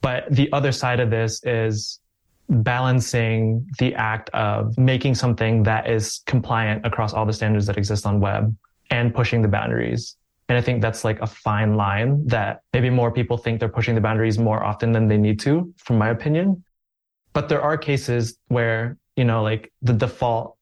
But 0.00 0.24
the 0.28 0.52
other 0.52 0.72
side 0.72 0.98
of 0.98 1.10
this 1.10 1.40
is 1.44 2.00
balancing 2.48 3.66
the 3.78 3.94
act 3.94 4.30
of 4.30 4.76
making 4.76 5.14
something 5.14 5.62
that 5.62 5.88
is 5.88 6.20
compliant 6.26 6.84
across 6.84 7.14
all 7.14 7.24
the 7.24 7.32
standards 7.32 7.66
that 7.66 7.78
exist 7.78 8.06
on 8.06 8.18
web 8.18 8.54
and 8.94 9.12
pushing 9.12 9.42
the 9.42 9.48
boundaries. 9.48 10.16
And 10.48 10.56
I 10.56 10.60
think 10.60 10.80
that's 10.80 11.02
like 11.04 11.20
a 11.20 11.26
fine 11.26 11.74
line 11.74 12.26
that 12.28 12.60
maybe 12.72 12.90
more 12.90 13.10
people 13.10 13.36
think 13.36 13.58
they're 13.58 13.76
pushing 13.78 13.94
the 13.96 14.00
boundaries 14.00 14.38
more 14.38 14.62
often 14.62 14.92
than 14.92 15.08
they 15.08 15.16
need 15.16 15.40
to, 15.40 15.74
from 15.78 15.98
my 15.98 16.10
opinion. 16.10 16.62
But 17.32 17.48
there 17.48 17.60
are 17.60 17.76
cases 17.76 18.38
where, 18.48 18.96
you 19.16 19.24
know, 19.24 19.42
like 19.42 19.72
the 19.82 19.92
default 19.92 20.56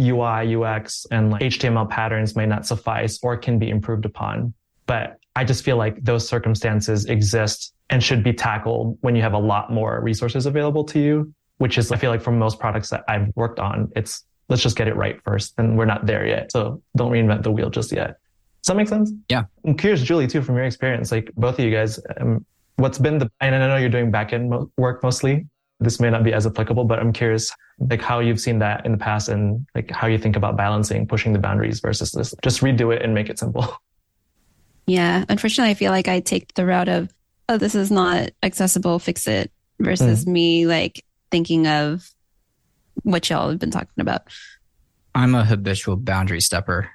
UI, 0.00 0.56
UX 0.56 1.06
and 1.12 1.30
like 1.30 1.42
HTML 1.42 1.88
patterns 1.88 2.34
may 2.34 2.46
not 2.46 2.66
suffice 2.66 3.20
or 3.22 3.36
can 3.36 3.58
be 3.58 3.68
improved 3.70 4.04
upon. 4.04 4.52
But 4.86 5.18
I 5.36 5.44
just 5.44 5.62
feel 5.64 5.76
like 5.76 6.02
those 6.02 6.26
circumstances 6.26 7.04
exist 7.06 7.72
and 7.90 8.02
should 8.02 8.24
be 8.24 8.32
tackled 8.32 8.98
when 9.02 9.14
you 9.14 9.22
have 9.22 9.34
a 9.34 9.38
lot 9.38 9.70
more 9.70 10.00
resources 10.00 10.46
available 10.46 10.84
to 10.84 10.98
you, 10.98 11.32
which 11.58 11.78
is, 11.78 11.92
I 11.92 11.96
feel 11.98 12.10
like 12.10 12.22
for 12.22 12.32
most 12.32 12.58
products 12.58 12.90
that 12.90 13.04
I've 13.06 13.28
worked 13.36 13.60
on, 13.60 13.92
it's 13.94 14.24
let's 14.48 14.62
just 14.62 14.76
get 14.76 14.88
it 14.88 14.96
right 14.96 15.20
first. 15.24 15.54
And 15.58 15.76
we're 15.76 15.86
not 15.86 16.06
there 16.06 16.26
yet. 16.26 16.52
So 16.52 16.82
don't 16.96 17.10
reinvent 17.10 17.42
the 17.42 17.50
wheel 17.50 17.70
just 17.70 17.92
yet. 17.92 18.18
Does 18.62 18.68
that 18.68 18.76
make 18.76 18.88
sense? 18.88 19.12
Yeah. 19.28 19.44
I'm 19.64 19.76
curious, 19.76 20.02
Julie, 20.02 20.26
too, 20.26 20.42
from 20.42 20.56
your 20.56 20.64
experience, 20.64 21.12
like 21.12 21.30
both 21.36 21.58
of 21.58 21.64
you 21.64 21.70
guys, 21.70 22.00
um, 22.20 22.44
what's 22.76 22.98
been 22.98 23.18
the, 23.18 23.30
and 23.40 23.54
I 23.54 23.66
know 23.66 23.76
you're 23.76 23.88
doing 23.88 24.10
backend 24.10 24.48
mo- 24.48 24.70
work 24.76 25.02
mostly. 25.02 25.46
this 25.78 26.00
may 26.00 26.10
not 26.10 26.24
be 26.24 26.32
as 26.32 26.46
applicable, 26.46 26.84
but 26.84 26.98
I'm 26.98 27.12
curious 27.12 27.52
like 27.78 28.00
how 28.00 28.20
you've 28.20 28.40
seen 28.40 28.58
that 28.60 28.86
in 28.86 28.92
the 28.92 28.98
past 28.98 29.28
and 29.28 29.66
like 29.74 29.90
how 29.90 30.06
you 30.06 30.18
think 30.18 30.34
about 30.34 30.56
balancing 30.56 31.06
pushing 31.06 31.34
the 31.34 31.38
boundaries 31.38 31.80
versus 31.80 32.10
this 32.12 32.34
just 32.42 32.62
redo 32.62 32.94
it 32.94 33.02
and 33.02 33.14
make 33.14 33.28
it 33.28 33.38
simple. 33.38 33.76
Yeah. 34.86 35.24
Unfortunately, 35.28 35.72
I 35.72 35.74
feel 35.74 35.90
like 35.90 36.06
I 36.06 36.20
take 36.20 36.54
the 36.54 36.64
route 36.64 36.88
of, 36.88 37.12
oh, 37.48 37.58
this 37.58 37.74
is 37.74 37.90
not 37.90 38.30
accessible, 38.42 39.00
fix 39.00 39.26
it, 39.26 39.50
versus 39.80 40.24
mm. 40.24 40.28
me 40.28 40.66
like 40.66 41.04
thinking 41.30 41.66
of 41.66 42.08
what 43.06 43.30
y'all 43.30 43.48
have 43.48 43.58
been 43.58 43.70
talking 43.70 43.88
about. 43.98 44.22
I'm 45.14 45.34
a 45.34 45.44
habitual 45.44 45.96
boundary 45.96 46.40
stepper. 46.40 46.90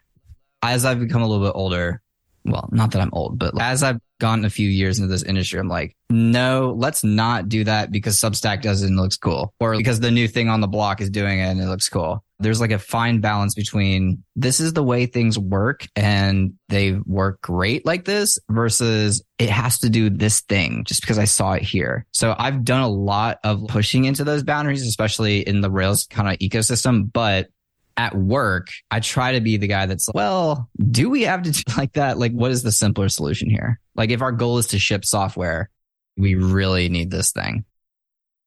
As 0.61 0.85
I've 0.85 0.99
become 0.99 1.21
a 1.21 1.27
little 1.27 1.45
bit 1.45 1.53
older, 1.55 2.01
well, 2.43 2.69
not 2.71 2.91
that 2.91 3.01
I'm 3.01 3.09
old, 3.13 3.39
but 3.39 3.59
as 3.59 3.81
I've 3.81 3.99
gone 4.19 4.45
a 4.45 4.49
few 4.49 4.69
years 4.69 4.99
into 4.99 5.07
this 5.07 5.23
industry, 5.23 5.59
I'm 5.59 5.69
like, 5.69 5.95
no, 6.09 6.75
let's 6.77 7.03
not 7.03 7.49
do 7.49 7.63
that 7.63 7.91
because 7.91 8.17
Substack 8.17 8.61
does 8.61 8.83
it 8.83 8.87
and 8.87 8.99
it 8.99 9.01
looks 9.01 9.17
cool. 9.17 9.53
Or 9.59 9.77
because 9.77 9.99
the 9.99 10.11
new 10.11 10.27
thing 10.27 10.49
on 10.49 10.59
the 10.59 10.67
block 10.67 11.01
is 11.01 11.09
doing 11.09 11.39
it 11.39 11.43
and 11.43 11.61
it 11.61 11.67
looks 11.67 11.87
cool. 11.87 12.23
There's 12.41 12.59
like 12.59 12.71
a 12.71 12.79
fine 12.79 13.19
balance 13.19 13.53
between 13.53 14.23
this 14.35 14.59
is 14.59 14.73
the 14.73 14.83
way 14.83 15.05
things 15.05 15.37
work 15.37 15.87
and 15.95 16.53
they 16.69 16.93
work 17.05 17.41
great 17.41 17.85
like 17.85 18.05
this 18.05 18.39
versus 18.49 19.23
it 19.39 19.49
has 19.49 19.79
to 19.79 19.89
do 19.89 20.09
this 20.09 20.41
thing 20.41 20.83
just 20.85 21.01
because 21.01 21.17
I 21.17 21.25
saw 21.25 21.53
it 21.53 21.63
here. 21.63 22.05
So 22.11 22.35
I've 22.37 22.63
done 22.63 22.81
a 22.81 22.89
lot 22.89 23.39
of 23.43 23.67
pushing 23.67 24.05
into 24.05 24.23
those 24.23 24.43
boundaries, 24.43 24.85
especially 24.85 25.41
in 25.41 25.61
the 25.61 25.71
Rails 25.71 26.07
kind 26.07 26.29
of 26.29 26.37
ecosystem, 26.39 27.11
but 27.11 27.49
at 27.97 28.15
work, 28.15 28.69
I 28.89 28.99
try 28.99 29.33
to 29.33 29.41
be 29.41 29.57
the 29.57 29.67
guy 29.67 29.85
that's, 29.85 30.09
well, 30.13 30.69
do 30.89 31.09
we 31.09 31.23
have 31.23 31.43
to 31.43 31.51
do 31.51 31.61
like 31.77 31.93
that? 31.93 32.17
Like, 32.17 32.31
what 32.31 32.51
is 32.51 32.63
the 32.63 32.71
simpler 32.71 33.09
solution 33.09 33.49
here? 33.49 33.79
Like, 33.95 34.09
if 34.09 34.21
our 34.21 34.31
goal 34.31 34.57
is 34.57 34.67
to 34.67 34.79
ship 34.79 35.05
software, 35.05 35.69
we 36.17 36.35
really 36.35 36.89
need 36.89 37.11
this 37.11 37.31
thing. 37.31 37.65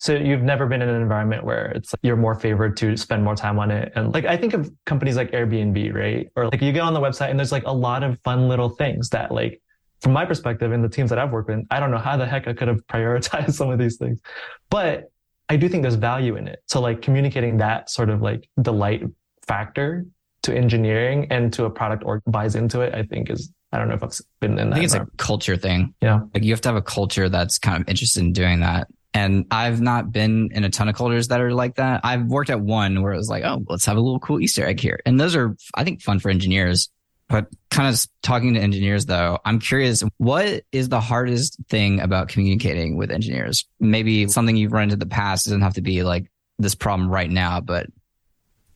So 0.05 0.15
you've 0.15 0.43
never 0.43 0.67
been 0.67 0.83
in 0.83 0.89
an 0.91 1.01
environment 1.01 1.45
where 1.45 1.73
it's 1.75 1.95
you're 2.03 2.15
more 2.15 2.35
favored 2.35 2.77
to 2.77 2.95
spend 2.95 3.25
more 3.25 3.35
time 3.35 3.59
on 3.59 3.71
it. 3.71 3.91
And 3.95 4.13
like 4.13 4.27
I 4.27 4.37
think 4.37 4.53
of 4.53 4.71
companies 4.85 5.17
like 5.17 5.31
Airbnb, 5.31 5.95
right? 5.95 6.31
Or 6.37 6.51
like 6.51 6.61
you 6.61 6.73
get 6.73 6.83
on 6.83 6.93
the 6.93 7.01
website 7.01 7.31
and 7.31 7.39
there's 7.39 7.53
like 7.53 7.65
a 7.65 7.73
lot 7.73 8.03
of 8.03 8.19
fun 8.23 8.47
little 8.47 8.69
things 8.69 9.09
that 9.09 9.33
like 9.33 9.63
from 10.03 10.13
my 10.13 10.27
perspective 10.27 10.73
and 10.73 10.85
the 10.85 10.91
teams 10.91 11.09
that 11.09 11.19
I've 11.19 11.33
worked 11.33 11.49
with, 11.49 11.65
I 11.71 11.81
don't 11.81 11.91
know 11.91 11.97
how 11.97 12.19
the 12.19 12.27
heck 12.27 12.47
I 12.47 12.53
could 12.53 12.69
have 12.69 12.87
prioritized 12.87 13.53
some 13.55 13.71
of 13.71 13.79
these 13.79 13.97
things. 13.97 14.21
But 14.69 15.11
I 15.49 15.57
do 15.57 15.71
think 15.71 15.81
there's 15.81 15.95
value 15.95 16.37
in 16.37 16.49
it. 16.49 16.63
So 16.69 16.83
like 16.83 17.01
communicating 17.01 17.57
that 17.57 17.89
sort 17.89 18.11
of 18.11 18.21
like 18.21 18.47
delight 18.61 19.05
factor 19.47 20.05
to 20.43 20.55
engineering 20.55 21.29
and 21.31 21.51
to 21.55 21.65
a 21.65 21.71
product 21.71 22.03
or 22.05 22.21
buys 22.27 22.57
into 22.57 22.83
it, 22.83 22.95
I 22.95 23.05
think 23.05 23.31
is 23.31 23.51
I 23.73 23.79
don't 23.79 23.89
know 23.89 23.95
if 23.95 24.03
I've 24.03 24.21
been 24.41 24.59
in 24.59 24.69
that. 24.69 24.77
I 24.77 24.81
think 24.81 24.85
it's 24.85 24.95
a 24.95 25.07
culture 25.17 25.57
thing. 25.57 25.95
Yeah. 26.03 26.21
Like 26.35 26.45
you 26.45 26.53
have 26.53 26.61
to 26.61 26.69
have 26.69 26.77
a 26.77 26.83
culture 26.83 27.31
that's 27.31 27.59
kind 27.59 27.81
of 27.81 27.89
interested 27.89 28.21
in 28.21 28.35
doing 28.35 28.61
that. 28.61 28.87
And 29.15 29.47
I've 29.51 29.81
not 29.81 30.11
been 30.11 30.51
in 30.53 30.65
a 30.65 30.71
ton 30.71 30.89
of 30.89 30.97
cultures 30.97 31.29
that 31.29 31.41
are 31.41 31.55
like 31.55 31.77
that. 31.77 32.01
I've 32.03 32.27
worked 32.27 32.51
at 32.51 32.61
one 32.61 33.01
where 33.01 33.13
it 33.13 33.17
was 33.17 33.29
like, 33.29 33.45
oh, 33.45 33.65
let's 33.69 33.87
have 33.87 33.97
a 33.97 34.01
little 34.01 34.19
cool 34.19 34.41
Easter 34.41 34.67
egg 34.67 34.81
here. 34.81 34.99
And 35.07 35.21
those 35.21 35.37
are, 35.37 35.57
I 35.77 35.85
think, 35.85 36.03
fun 36.03 36.19
for 36.19 36.31
engineers. 36.31 36.91
But 37.29 37.47
kind 37.71 37.89
of 37.89 38.07
talking 38.23 38.55
to 38.55 38.61
engineers 38.61 39.07
though, 39.07 39.39
I'm 39.45 39.61
curious, 39.61 40.03
what 40.19 40.65
is 40.73 40.89
the 40.89 41.01
hardest 41.01 41.57
thing 41.71 42.01
about 42.01 42.29
communicating 42.29 42.97
with 42.97 43.11
engineers? 43.11 43.67
Maybe 43.81 44.29
something 44.29 44.57
you've 44.57 44.73
run 44.73 44.85
into 44.85 44.97
the 44.97 45.07
past 45.07 45.47
doesn't 45.47 45.63
have 45.63 45.75
to 45.75 45.81
be 45.81 46.03
like 46.03 46.31
this 46.59 46.75
problem 46.75 47.09
right 47.09 47.31
now, 47.31 47.61
but 47.61 47.87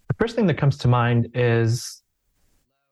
the 0.08 0.14
first 0.14 0.34
thing 0.34 0.46
that 0.46 0.56
comes 0.56 0.78
to 0.78 0.88
mind 0.88 1.28
is 1.34 2.02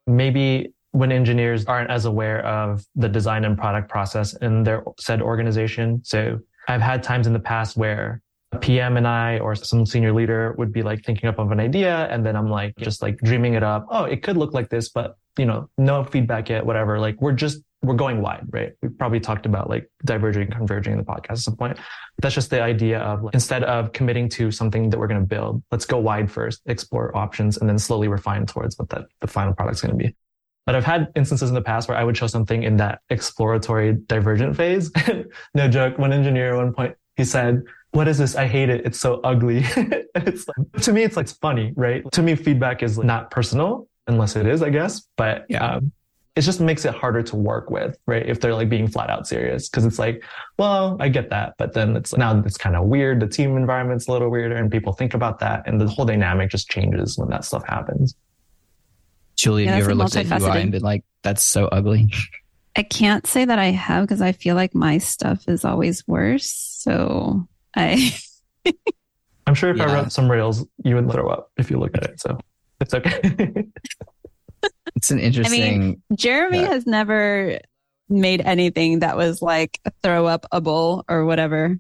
maybe 0.07 0.75
when 0.93 1.11
engineers 1.11 1.65
aren't 1.65 1.91
as 1.91 2.05
aware 2.05 2.45
of 2.45 2.85
the 2.95 3.09
design 3.09 3.45
and 3.45 3.57
product 3.57 3.89
process 3.89 4.35
in 4.37 4.63
their 4.63 4.85
said 4.99 5.23
organization. 5.23 6.03
So 6.05 6.41
I've 6.69 6.81
had 6.81 7.03
times 7.03 7.27
in 7.27 7.33
the 7.33 7.41
past 7.41 7.77
where 7.77 8.23
a 8.53 8.59
PM 8.59 8.97
and 8.97 9.07
I 9.07 9.39
or 9.39 9.55
some 9.55 9.87
senior 9.87 10.13
leader 10.13 10.55
would 10.59 10.73
be 10.73 10.83
like 10.83 11.05
thinking 11.05 11.29
up 11.29 11.39
of 11.39 11.51
an 11.51 11.61
idea 11.61 12.07
and 12.11 12.25
then 12.25 12.37
I'm 12.37 12.51
like 12.51 12.77
just 12.77 13.03
like 13.03 13.19
dreaming 13.19 13.55
it 13.55 13.63
up. 13.63 13.87
Oh, 13.91 14.05
it 14.05 14.23
could 14.23 14.37
look 14.37 14.55
like 14.55 14.69
this, 14.69 14.89
but 14.89 15.17
you 15.39 15.45
know, 15.45 15.69
no 15.77 16.05
feedback 16.05 16.49
yet, 16.49 16.65
whatever. 16.65 16.99
Like 16.99 17.21
we're 17.21 17.33
just 17.33 17.63
we're 17.83 17.95
going 17.95 18.21
wide, 18.21 18.47
right? 18.51 18.73
We 18.83 18.89
probably 18.89 19.21
talked 19.21 19.47
about 19.47 19.69
like 19.69 19.89
diverging, 20.05 20.51
converging 20.51 20.93
in 20.93 20.99
the 20.99 21.05
podcast 21.05 21.31
at 21.31 21.39
some 21.39 21.57
point. 21.57 21.77
But 21.77 22.23
That's 22.23 22.35
just 22.35 22.51
the 22.51 22.63
idea 22.63 22.99
of 23.01 23.23
like, 23.23 23.35
instead 23.35 23.65
of 23.65 23.93
committing 23.93 24.29
to 24.31 24.51
something 24.51 24.91
that 24.91 24.99
we're 24.99 25.07
going 25.07 25.21
to 25.21 25.27
build, 25.27 25.63
let's 25.71 25.85
go 25.85 25.99
wide 25.99 26.31
first, 26.31 26.63
explore 26.67 27.17
options, 27.17 27.59
and 27.59 27.69
then 27.69 27.79
slowly 27.79 28.09
refine 28.09 28.47
towards 28.47 28.79
what 28.79 28.89
that 28.91 29.07
the 29.21 29.27
final 29.27 29.55
product's 29.55 29.83
going 29.83 29.97
to 29.97 30.05
be. 30.05 30.17
But 30.67 30.75
I've 30.75 30.85
had 30.85 31.13
instances 31.15 31.49
in 31.49 31.55
the 31.55 31.63
past 31.63 31.89
where 31.89 31.97
I 31.97 32.05
would 32.05 32.17
show 32.17 32.27
something 32.27 32.65
in 32.65 32.77
that 32.79 33.01
exploratory 33.09 33.95
divergent 34.07 34.57
phase. 34.57 34.91
no 35.55 35.69
joke. 35.69 35.97
One 35.97 36.13
engineer 36.13 36.55
at 36.55 36.57
one 36.57 36.75
point, 36.75 36.97
he 37.17 37.25
said, 37.25 37.63
what 37.93 38.09
is 38.09 38.19
this? 38.19 38.35
I 38.35 38.47
hate 38.47 38.69
it. 38.69 38.85
It's 38.85 38.99
so 38.99 39.21
ugly. 39.23 39.61
it's 40.17 40.47
like, 40.49 40.83
to 40.83 40.93
me, 40.93 41.05
it's 41.05 41.17
like 41.17 41.29
funny, 41.29 41.73
right? 41.77 42.05
To 42.13 42.23
me, 42.23 42.35
feedback 42.35 42.83
is 42.83 42.99
not 42.99 43.31
personal 43.31 43.89
unless 44.09 44.37
it 44.37 44.47
is, 44.47 44.61
I 44.61 44.71
guess. 44.71 45.07
But 45.17 45.47
yeah. 45.49 45.77
Um, 45.77 45.93
it 46.35 46.43
just 46.43 46.61
makes 46.61 46.85
it 46.85 46.95
harder 46.95 47.23
to 47.23 47.37
work 47.37 47.71
with, 47.71 47.99
right? 48.07 48.27
If 48.27 48.43
they're 48.43 48.55
like 48.55 48.69
being 48.69 48.89
flat 48.89 49.09
out 49.09 49.27
serious, 49.27 49.71
because 49.71 49.87
it's 49.87 49.99
like, 49.99 50.23
well, 50.59 50.99
I 51.01 51.09
get 51.09 51.31
that, 51.31 51.55
but 51.57 51.73
then 51.73 51.97
it's 51.97 52.15
now 52.15 52.39
it's 52.45 52.59
kind 52.59 52.77
of 52.77 52.85
weird. 52.85 53.21
The 53.21 53.27
team 53.27 53.57
environment's 53.57 54.07
a 54.07 54.13
little 54.13 54.29
weirder, 54.29 54.55
and 54.57 54.71
people 54.71 54.93
think 54.93 55.15
about 55.15 55.39
that, 55.39 55.63
and 55.67 55.81
the 55.81 55.87
whole 55.87 56.05
dynamic 56.05 56.51
just 56.51 56.69
changes 56.69 57.17
when 57.17 57.31
that 57.31 57.47
stuff 57.47 57.65
happens. 57.67 58.15
Julie, 59.37 59.65
yeah, 59.65 59.71
have 59.71 59.79
you 59.79 59.85
ever 59.85 59.95
looked 59.95 60.17
at 60.17 60.27
UI 60.41 60.63
and 60.63 60.73
been 60.73 60.83
like, 60.83 61.05
"That's 61.23 61.43
so 61.43 61.67
ugly"? 61.67 62.13
I 62.75 62.83
can't 62.83 63.27
say 63.27 63.45
that 63.45 63.59
I 63.59 63.67
have 63.67 64.05
because 64.05 64.21
I 64.21 64.33
feel 64.33 64.55
like 64.55 64.75
my 64.75 64.99
stuff 64.99 65.49
is 65.49 65.65
always 65.65 66.07
worse. 66.07 66.51
So 66.51 67.47
I. 67.75 68.15
I'm 69.47 69.55
sure 69.55 69.71
if 69.71 69.77
yeah. 69.77 69.85
I 69.85 69.95
wrote 69.95 70.13
some 70.13 70.29
rails, 70.29 70.67
you 70.83 70.97
would 70.97 71.11
throw 71.11 71.29
up 71.29 71.53
if 71.57 71.71
you 71.71 71.79
look 71.79 71.97
at 71.97 72.03
it. 72.03 72.21
So 72.21 72.39
it's 72.81 72.95
okay. 72.95 73.65
It's 74.97 75.11
an 75.11 75.21
interesting. 75.21 75.63
I 75.63 75.79
mean, 75.79 76.03
Jerimie 76.15 76.63
yeah. 76.63 76.69
has 76.69 76.87
never 76.87 77.59
made 78.09 78.41
anything 78.41 79.01
that 79.01 79.17
was 79.17 79.43
like 79.43 79.79
throw 80.03 80.27
up 80.27 80.47
a 80.51 80.61
bull 80.61 81.05
or 81.09 81.25
whatever. 81.25 81.79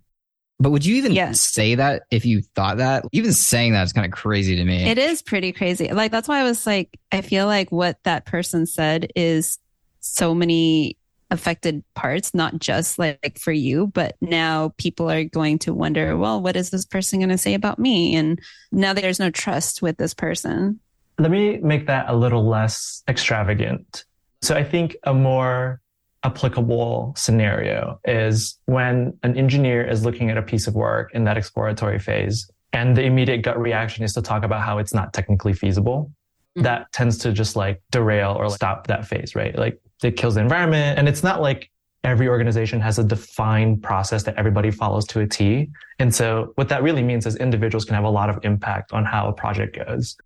But 0.59 0.71
would 0.71 0.87
you 0.87 0.97
even 0.97 1.13
yes. 1.13 1.41
say 1.41 1.75
that 1.75 2.05
if 2.11 2.25
you 2.25 2.43
thought 2.55 2.79
that? 2.79 3.05
Even 3.13 3.33
saying 3.33 3.73
that 3.73 3.85
is 3.85 3.93
kind 3.93 4.07
of 4.07 4.13
crazy 4.13 4.57
to 4.57 4.65
me. 4.65 4.85
It 4.85 4.99
is 4.99 5.21
pretty 5.21 5.53
crazy. 5.53 5.93
Like 5.93 6.11
that's 6.11 6.29
why 6.29 6.41
I 6.41 6.45
was 6.45 6.67
like, 6.67 6.99
I 7.13 7.21
feel 7.21 7.47
like 7.47 7.71
what 7.71 7.99
that 8.05 8.25
person 8.25 8.67
said 8.67 9.13
is 9.15 9.59
so 10.01 10.35
many 10.35 10.97
affected 11.31 11.83
parts, 11.95 12.33
not 12.33 12.59
just 12.59 12.99
like 12.99 13.39
for 13.39 13.53
you, 13.53 13.89
but 13.89 14.17
now 14.21 14.73
people 14.79 15.11
are 15.11 15.25
going 15.25 15.59
to 15.59 15.75
wonder, 15.75 16.17
well, 16.17 16.41
what 16.41 16.57
is 16.57 16.71
this 16.71 16.85
person 16.85 17.19
going 17.19 17.29
to 17.29 17.39
say 17.39 17.55
about 17.55 17.79
me? 17.79 18.15
And 18.15 18.41
now 18.73 18.95
there's 18.95 19.19
no 19.19 19.31
trust 19.31 19.83
with 19.83 19.97
this 19.99 20.15
person. 20.15 20.81
Let 21.19 21.31
me 21.31 21.59
make 21.59 21.87
that 21.87 22.09
a 22.09 22.17
little 22.17 22.47
less 22.47 23.03
extravagant. 23.09 24.05
So 24.43 24.55
I 24.55 24.63
think 24.63 24.97
a 25.03 25.13
more 25.13 25.81
applicable 26.25 27.15
scenario 27.17 28.01
is 28.05 28.59
when 28.67 29.17
an 29.23 29.37
engineer 29.37 29.87
is 29.87 30.05
looking 30.05 30.31
at 30.31 30.37
a 30.37 30.43
piece 30.43 30.67
of 30.67 30.75
work 30.75 31.11
in 31.15 31.25
that 31.25 31.37
exploratory 31.37 31.99
phase 31.99 32.51
and 32.73 32.97
the 32.97 33.03
immediate 33.03 33.43
gut 33.43 33.59
reaction 33.59 34.05
is 34.05 34.13
to 34.15 34.23
talk 34.23 34.45
about 34.45 34.63
how 34.63 34.79
it's 34.79 34.93
not 34.93 35.13
technically 35.13 35.53
feasible. 35.53 36.11
Mm-hmm. 36.57 36.65
That 36.65 36.93
tends 36.93 37.17
to 37.19 37.33
just 37.33 37.57
like 37.57 37.81
derail 37.91 38.33
or 38.33 38.51
stop 38.51 38.87
that 38.89 39.07
phase, 39.07 39.35
right? 39.35 39.57
Like 39.57 39.81
it 40.03 40.17
kills 40.17 40.35
the 40.35 40.43
environment. 40.43 40.99
And 40.99 41.09
it's 41.09 41.23
not 41.23 41.41
like 41.41 41.71
every 42.05 42.29
organization 42.29 42.81
has 42.81 42.99
a 42.99 43.05
defined 43.05 43.83
process 43.83 44.23
that 44.25 44.37
everybody 44.37 44.71
follows 44.71 45.07
to 45.07 45.21
a 45.21 45.27
T. 45.27 45.69
And 45.99 46.15
so 46.15 46.53
what 46.57 46.69
that 46.69 46.83
really 46.83 47.03
means 47.03 47.27
is 47.27 47.37
individuals 47.37 47.85
can 47.85 47.95
have 47.95 48.05
a 48.05 48.11
lot 48.11 48.31
of 48.31 48.39
impact 48.45 48.93
on 48.93 49.05
how 49.05 49.29
a 49.29 49.33
project 49.33 49.77
goes. 49.77 50.17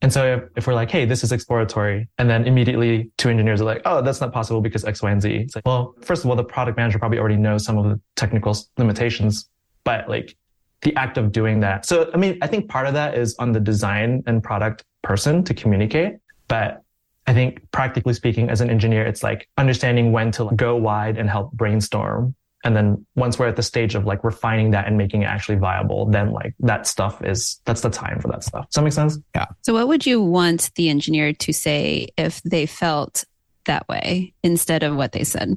And 0.00 0.12
so 0.12 0.36
if, 0.36 0.42
if, 0.56 0.66
we're 0.66 0.74
like, 0.74 0.90
hey, 0.90 1.04
this 1.04 1.24
is 1.24 1.32
exploratory, 1.32 2.08
and 2.18 2.30
then 2.30 2.46
immediately 2.46 3.10
two 3.16 3.30
engineers 3.30 3.60
are 3.60 3.64
like, 3.64 3.82
oh, 3.84 4.00
that's 4.00 4.20
not 4.20 4.32
possible 4.32 4.60
because 4.60 4.84
X, 4.84 5.02
Y, 5.02 5.10
and 5.10 5.20
Z. 5.20 5.28
It's 5.30 5.56
like, 5.56 5.66
well, 5.66 5.94
first 6.02 6.24
of 6.24 6.30
all, 6.30 6.36
the 6.36 6.44
product 6.44 6.76
manager 6.76 7.00
probably 7.00 7.18
already 7.18 7.36
knows 7.36 7.64
some 7.64 7.78
of 7.78 7.84
the 7.84 8.00
technical 8.14 8.56
limitations, 8.76 9.48
but 9.82 10.08
like 10.08 10.36
the 10.82 10.94
act 10.94 11.18
of 11.18 11.32
doing 11.32 11.60
that. 11.60 11.84
So, 11.84 12.10
I 12.14 12.16
mean, 12.16 12.38
I 12.42 12.46
think 12.46 12.68
part 12.68 12.86
of 12.86 12.94
that 12.94 13.16
is 13.16 13.34
on 13.40 13.50
the 13.50 13.60
design 13.60 14.22
and 14.26 14.42
product 14.42 14.84
person 15.02 15.42
to 15.44 15.54
communicate. 15.54 16.18
But 16.46 16.82
I 17.26 17.34
think 17.34 17.60
practically 17.72 18.14
speaking, 18.14 18.50
as 18.50 18.60
an 18.60 18.70
engineer, 18.70 19.04
it's 19.04 19.22
like 19.22 19.48
understanding 19.58 20.12
when 20.12 20.30
to 20.32 20.50
go 20.54 20.76
wide 20.76 21.18
and 21.18 21.28
help 21.28 21.52
brainstorm 21.52 22.34
and 22.64 22.74
then 22.76 23.06
once 23.14 23.38
we're 23.38 23.46
at 23.46 23.56
the 23.56 23.62
stage 23.62 23.94
of 23.94 24.04
like 24.04 24.24
refining 24.24 24.72
that 24.72 24.86
and 24.86 24.98
making 24.98 25.22
it 25.22 25.26
actually 25.26 25.56
viable, 25.56 26.06
then 26.06 26.32
like 26.32 26.54
that 26.60 26.86
stuff 26.86 27.22
is, 27.24 27.60
that's 27.64 27.82
the 27.82 27.90
time 27.90 28.20
for 28.20 28.28
that 28.28 28.42
stuff. 28.42 28.66
Does 28.68 28.74
that 28.74 28.82
make 28.82 28.92
sense? 28.92 29.18
Yeah. 29.34 29.46
So 29.62 29.74
what 29.74 29.88
would 29.88 30.06
you 30.06 30.20
want 30.20 30.70
the 30.74 30.88
engineer 30.88 31.32
to 31.32 31.52
say 31.52 32.08
if 32.16 32.42
they 32.42 32.66
felt 32.66 33.24
that 33.66 33.88
way 33.88 34.34
instead 34.42 34.82
of 34.82 34.96
what 34.96 35.12
they 35.12 35.24
said? 35.24 35.56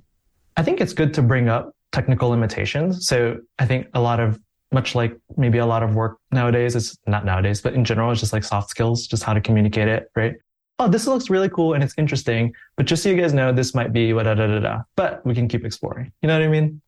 I 0.58 0.64
think 0.64 0.80
it's 0.80 0.94
good 0.94 1.14
to 1.16 1.22
bring 1.22 1.50
up 1.50 1.74
technical 1.92 2.30
limitations. 2.30 3.08
So 3.08 3.38
I 3.58 3.66
think 3.66 3.88
a 3.94 4.02
lot 4.02 4.20
of 4.20 4.40
much 4.72 4.96
like 4.96 5.18
maybe 5.38 5.58
a 5.58 5.66
lot 5.66 5.84
of 5.84 5.96
work 5.96 6.18
nowadays, 6.32 6.76
it's 6.76 6.98
not 7.08 7.26
nowadays, 7.26 7.62
but 7.62 7.74
in 7.74 7.84
general, 7.84 8.12
it's 8.12 8.22
just 8.22 8.32
like 8.32 8.44
soft 8.44 8.70
skills, 8.70 9.06
just 9.08 9.24
how 9.24 9.34
to 9.34 9.42
communicate 9.42 9.88
it, 9.88 10.10
right? 10.16 10.36
Oh, 10.80 10.88
this 10.88 11.08
looks 11.08 11.30
really 11.30 11.50
cool 11.50 11.74
and 11.74 11.84
it's 11.84 11.94
interesting, 11.98 12.54
but 12.78 12.86
just 12.86 13.04
so 13.04 13.10
you 13.10 13.20
guys 13.20 13.34
know, 13.34 13.52
this 13.52 13.76
might 13.76 13.92
be 13.92 14.14
what 14.14 14.24
da 14.24 14.34
da 14.34 14.48
da 14.48 14.60
da. 14.60 14.82
But 14.96 15.26
we 15.26 15.36
can 15.36 15.48
keep 15.48 15.66
exploring. 15.66 16.12
You 16.22 16.28
know 16.28 16.40
what 16.40 16.46
I 16.46 16.48
mean? 16.48 16.82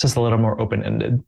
Just 0.00 0.16
a 0.16 0.20
little 0.20 0.38
more 0.38 0.60
open 0.60 0.82
ended. 0.84 1.22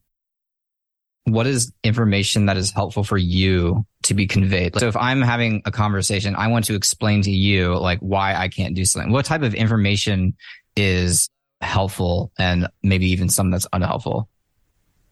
what 1.25 1.45
is 1.45 1.73
information 1.83 2.45
that 2.45 2.55
is 2.55 2.71
helpful 2.71 3.03
for 3.03 3.17
you 3.17 3.85
to 4.03 4.13
be 4.13 4.27
conveyed? 4.27 4.79
So 4.79 4.87
if 4.87 4.95
I'm 4.95 5.21
having 5.21 5.61
a 5.65 5.71
conversation, 5.71 6.35
I 6.35 6.47
want 6.47 6.65
to 6.65 6.75
explain 6.75 7.21
to 7.23 7.31
you 7.31 7.75
like 7.77 7.99
why 7.99 8.33
I 8.35 8.47
can't 8.47 8.75
do 8.75 8.85
something. 8.85 9.11
What 9.11 9.25
type 9.25 9.41
of 9.41 9.53
information 9.53 10.35
is 10.75 11.29
helpful 11.61 12.31
and 12.39 12.67
maybe 12.83 13.07
even 13.09 13.29
some 13.29 13.51
that's 13.51 13.67
unhelpful? 13.73 14.29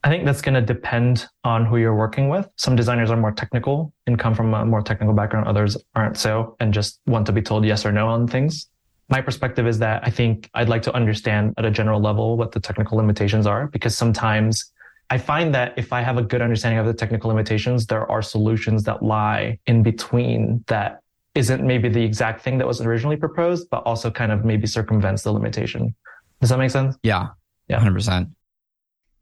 I 0.05 0.09
think 0.09 0.23
that's 0.23 0.41
going 0.41 0.53
to 0.53 0.61
depend 0.61 1.27
on 1.43 1.65
who 1.65 1.77
you're 1.77 1.95
working 1.95 2.29
with. 2.29 2.47
Some 2.57 2.75
designers 2.75 3.09
are 3.09 3.17
more 3.17 3.31
technical 3.31 3.91
and 4.05 4.19
come 4.19 4.35
from 4.35 4.53
a 4.53 4.63
more 4.63 4.83
technical 4.83 5.15
background. 5.15 5.47
Others 5.47 5.77
aren't 5.95 6.15
so 6.17 6.55
and 6.59 6.71
just 6.73 6.99
want 7.07 7.25
to 7.25 7.31
be 7.31 7.41
told 7.41 7.65
yes 7.65 7.85
or 7.85 7.91
no 7.91 8.07
on 8.07 8.27
things. 8.27 8.67
My 9.09 9.21
perspective 9.21 9.67
is 9.67 9.79
that 9.79 10.05
I 10.05 10.09
think 10.09 10.49
I'd 10.53 10.69
like 10.69 10.81
to 10.83 10.93
understand 10.93 11.53
at 11.57 11.65
a 11.65 11.71
general 11.71 12.01
level 12.01 12.37
what 12.37 12.51
the 12.51 12.59
technical 12.59 12.97
limitations 12.97 13.45
are 13.45 13.67
because 13.67 13.95
sometimes 13.95 14.71
I 15.11 15.19
find 15.19 15.53
that 15.53 15.73
if 15.77 15.93
I 15.93 16.01
have 16.01 16.17
a 16.17 16.23
good 16.23 16.41
understanding 16.41 16.79
of 16.79 16.87
the 16.87 16.93
technical 16.93 17.29
limitations, 17.29 17.85
there 17.85 18.09
are 18.09 18.21
solutions 18.23 18.83
that 18.83 19.03
lie 19.03 19.59
in 19.67 19.83
between 19.83 20.63
that 20.67 21.01
isn't 21.35 21.63
maybe 21.63 21.89
the 21.89 22.01
exact 22.01 22.41
thing 22.41 22.57
that 22.57 22.65
was 22.65 22.81
originally 22.81 23.17
proposed, 23.17 23.69
but 23.69 23.83
also 23.83 24.09
kind 24.09 24.31
of 24.31 24.43
maybe 24.43 24.65
circumvents 24.65 25.21
the 25.21 25.31
limitation. 25.31 25.93
Does 26.41 26.49
that 26.49 26.57
make 26.57 26.71
sense? 26.71 26.97
Yeah. 27.03 27.27
Yeah. 27.67 27.79
100%. 27.79 28.31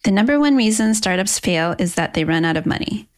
The 0.04 0.12
number 0.12 0.40
one 0.40 0.56
reason 0.56 0.94
startups 0.94 1.40
fail 1.40 1.76
is 1.80 1.96
that 1.96 2.14
they 2.14 2.24
run 2.24 2.46
out 2.46 2.58
of 2.58 2.66
money. 2.66 3.10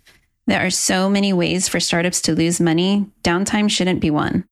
There 0.47 0.63
are 0.65 0.69
so 0.69 1.10
many 1.10 1.34
ways 1.34 1.67
for 1.67 1.80
startups 1.80 2.21
to 2.21 2.36
lose 2.36 2.62
money, 2.62 3.08
downtime 3.23 3.69
shouldn't 3.69 3.99
be 3.99 4.12
one. 4.12 4.45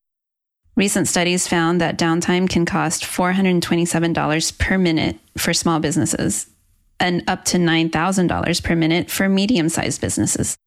Recent 0.76 1.08
studies 1.08 1.48
found 1.48 1.80
that 1.82 2.00
downtime 2.00 2.50
can 2.50 2.66
cost 2.66 3.04
$427 3.04 4.58
per 4.58 4.78
minute 4.78 5.20
for 5.38 5.54
small 5.54 5.80
businesses 5.80 6.48
and 7.00 7.24
up 7.28 7.46
to 7.46 7.58
$9,000 7.58 8.64
per 8.64 8.76
minute 8.76 9.12
for 9.12 9.30
medium 9.30 9.70
sized 9.70 10.02
businesses. 10.02 10.58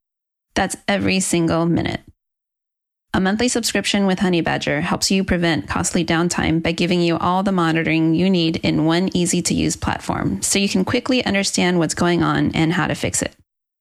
That's 0.55 0.77
every 0.87 1.19
single 1.19 1.67
minute. 1.67 2.03
A 3.15 3.21
monthly 3.21 3.49
subscription 3.49 4.07
with 4.07 4.19
Honeybadger 4.19 4.83
helps 4.83 5.11
you 5.11 5.25
prevent 5.25 5.69
costly 5.69 6.05
downtime 6.05 6.63
by 6.63 6.73
giving 6.73 7.01
you 7.01 7.17
all 7.17 7.43
the 7.43 7.51
monitoring 7.51 8.15
you 8.15 8.31
need 8.31 8.57
in 8.57 8.85
one 8.85 9.09
easy 9.13 9.43
to 9.43 9.55
use 9.55 9.75
platform 9.75 10.41
so 10.43 10.59
you 10.59 10.69
can 10.69 10.85
quickly 10.85 11.25
understand 11.25 11.79
what's 11.79 11.95
going 11.95 12.23
on 12.23 12.55
and 12.55 12.75
how 12.75 12.87
to 12.87 12.95
fix 12.95 13.23
it, 13.23 13.35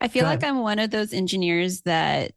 I 0.00 0.06
feel 0.06 0.24
like 0.24 0.44
I'm 0.44 0.60
one 0.60 0.78
of 0.78 0.90
those 0.90 1.12
engineers 1.12 1.80
that 1.82 2.32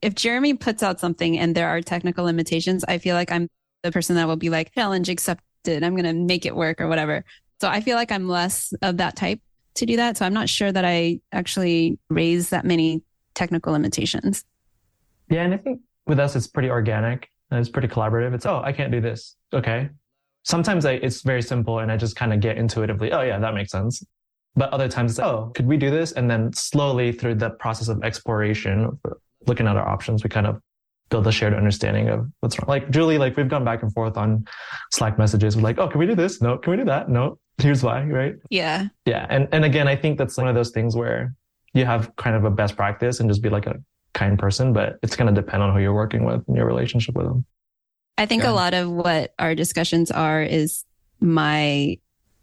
if 0.00 0.14
Jerimie 0.14 0.58
puts 0.58 0.82
out 0.82 0.98
something 0.98 1.38
and 1.38 1.54
there 1.54 1.68
are 1.68 1.82
technical 1.82 2.24
limitations, 2.24 2.84
I 2.88 2.96
feel 2.98 3.14
like 3.14 3.30
I'm 3.30 3.48
the 3.82 3.92
person 3.92 4.16
that 4.16 4.26
will 4.26 4.36
be 4.36 4.50
like, 4.50 4.74
challenge 4.74 5.08
accepted. 5.08 5.82
I'm 5.82 5.94
going 5.94 6.04
to 6.04 6.12
make 6.12 6.46
it 6.46 6.54
work 6.54 6.80
or 6.80 6.88
whatever. 6.88 7.24
So 7.60 7.68
I 7.68 7.80
feel 7.80 7.96
like 7.96 8.10
I'm 8.10 8.28
less 8.28 8.72
of 8.82 8.96
that 8.98 9.16
type 9.16 9.40
to 9.74 9.86
do 9.86 9.96
that. 9.96 10.16
So 10.16 10.26
I'm 10.26 10.32
not 10.32 10.48
sure 10.48 10.72
that 10.72 10.84
I 10.84 11.20
actually 11.32 11.98
raise 12.08 12.50
that 12.50 12.64
many 12.64 13.02
technical 13.34 13.72
limitations. 13.72 14.44
Yeah. 15.28 15.42
And 15.42 15.54
I 15.54 15.58
think 15.58 15.80
with 16.06 16.18
us, 16.18 16.34
it's 16.36 16.46
pretty 16.46 16.70
organic 16.70 17.28
and 17.50 17.60
it's 17.60 17.68
pretty 17.68 17.88
collaborative. 17.88 18.34
It's, 18.34 18.46
oh, 18.46 18.62
I 18.64 18.72
can't 18.72 18.90
do 18.90 19.00
this. 19.00 19.36
Okay. 19.52 19.88
Sometimes 20.42 20.86
I, 20.86 20.92
it's 20.92 21.22
very 21.22 21.42
simple 21.42 21.80
and 21.80 21.92
I 21.92 21.96
just 21.96 22.16
kind 22.16 22.32
of 22.32 22.40
get 22.40 22.56
intuitively, 22.56 23.12
oh, 23.12 23.20
yeah, 23.20 23.38
that 23.38 23.54
makes 23.54 23.70
sense. 23.70 24.02
But 24.56 24.72
other 24.72 24.88
times 24.88 25.12
it's, 25.12 25.20
oh, 25.20 25.52
could 25.54 25.66
we 25.66 25.76
do 25.76 25.90
this? 25.90 26.12
And 26.12 26.30
then 26.30 26.52
slowly 26.52 27.12
through 27.12 27.36
the 27.36 27.50
process 27.50 27.88
of 27.88 28.02
exploration, 28.02 28.98
looking 29.46 29.66
at 29.66 29.76
our 29.76 29.86
options, 29.86 30.24
we 30.24 30.30
kind 30.30 30.46
of 30.46 30.60
build 31.10 31.26
a 31.26 31.32
shared 31.32 31.54
understanding 31.54 32.08
of 32.08 32.30
what's 32.40 32.58
wrong. 32.58 32.68
Like 32.68 32.90
Julie, 32.90 33.18
like 33.18 33.36
we've 33.36 33.48
gone 33.48 33.64
back 33.64 33.82
and 33.82 33.92
forth 33.92 34.16
on 34.16 34.46
Slack 34.92 35.18
messages. 35.18 35.56
We're 35.56 35.62
like, 35.62 35.78
oh, 35.78 35.88
can 35.88 35.98
we 35.98 36.06
do 36.06 36.14
this? 36.14 36.40
No. 36.40 36.56
Can 36.56 36.70
we 36.70 36.76
do 36.78 36.84
that? 36.84 37.08
No. 37.08 37.38
Here's 37.58 37.82
why. 37.82 38.04
Right. 38.04 38.36
Yeah. 38.48 38.86
Yeah. 39.04 39.26
And, 39.28 39.48
and 39.52 39.64
again, 39.64 39.88
I 39.88 39.96
think 39.96 40.18
that's 40.18 40.36
one 40.36 40.48
of 40.48 40.54
those 40.54 40.70
things 40.70 40.96
where 40.96 41.34
you 41.74 41.84
have 41.84 42.14
kind 42.16 42.36
of 42.36 42.44
a 42.44 42.50
best 42.50 42.76
practice 42.76 43.20
and 43.20 43.28
just 43.28 43.42
be 43.42 43.48
like 43.48 43.66
a 43.66 43.76
kind 44.14 44.38
person, 44.38 44.72
but 44.72 44.98
it's 45.02 45.16
going 45.16 45.32
to 45.32 45.40
depend 45.40 45.62
on 45.62 45.74
who 45.74 45.80
you're 45.80 45.94
working 45.94 46.24
with 46.24 46.42
and 46.46 46.56
your 46.56 46.66
relationship 46.66 47.14
with 47.14 47.26
them. 47.26 47.44
I 48.16 48.26
think 48.26 48.42
yeah. 48.42 48.50
a 48.50 48.52
lot 48.52 48.74
of 48.74 48.90
what 48.90 49.34
our 49.38 49.54
discussions 49.54 50.10
are 50.10 50.42
is 50.42 50.84
my 51.20 51.98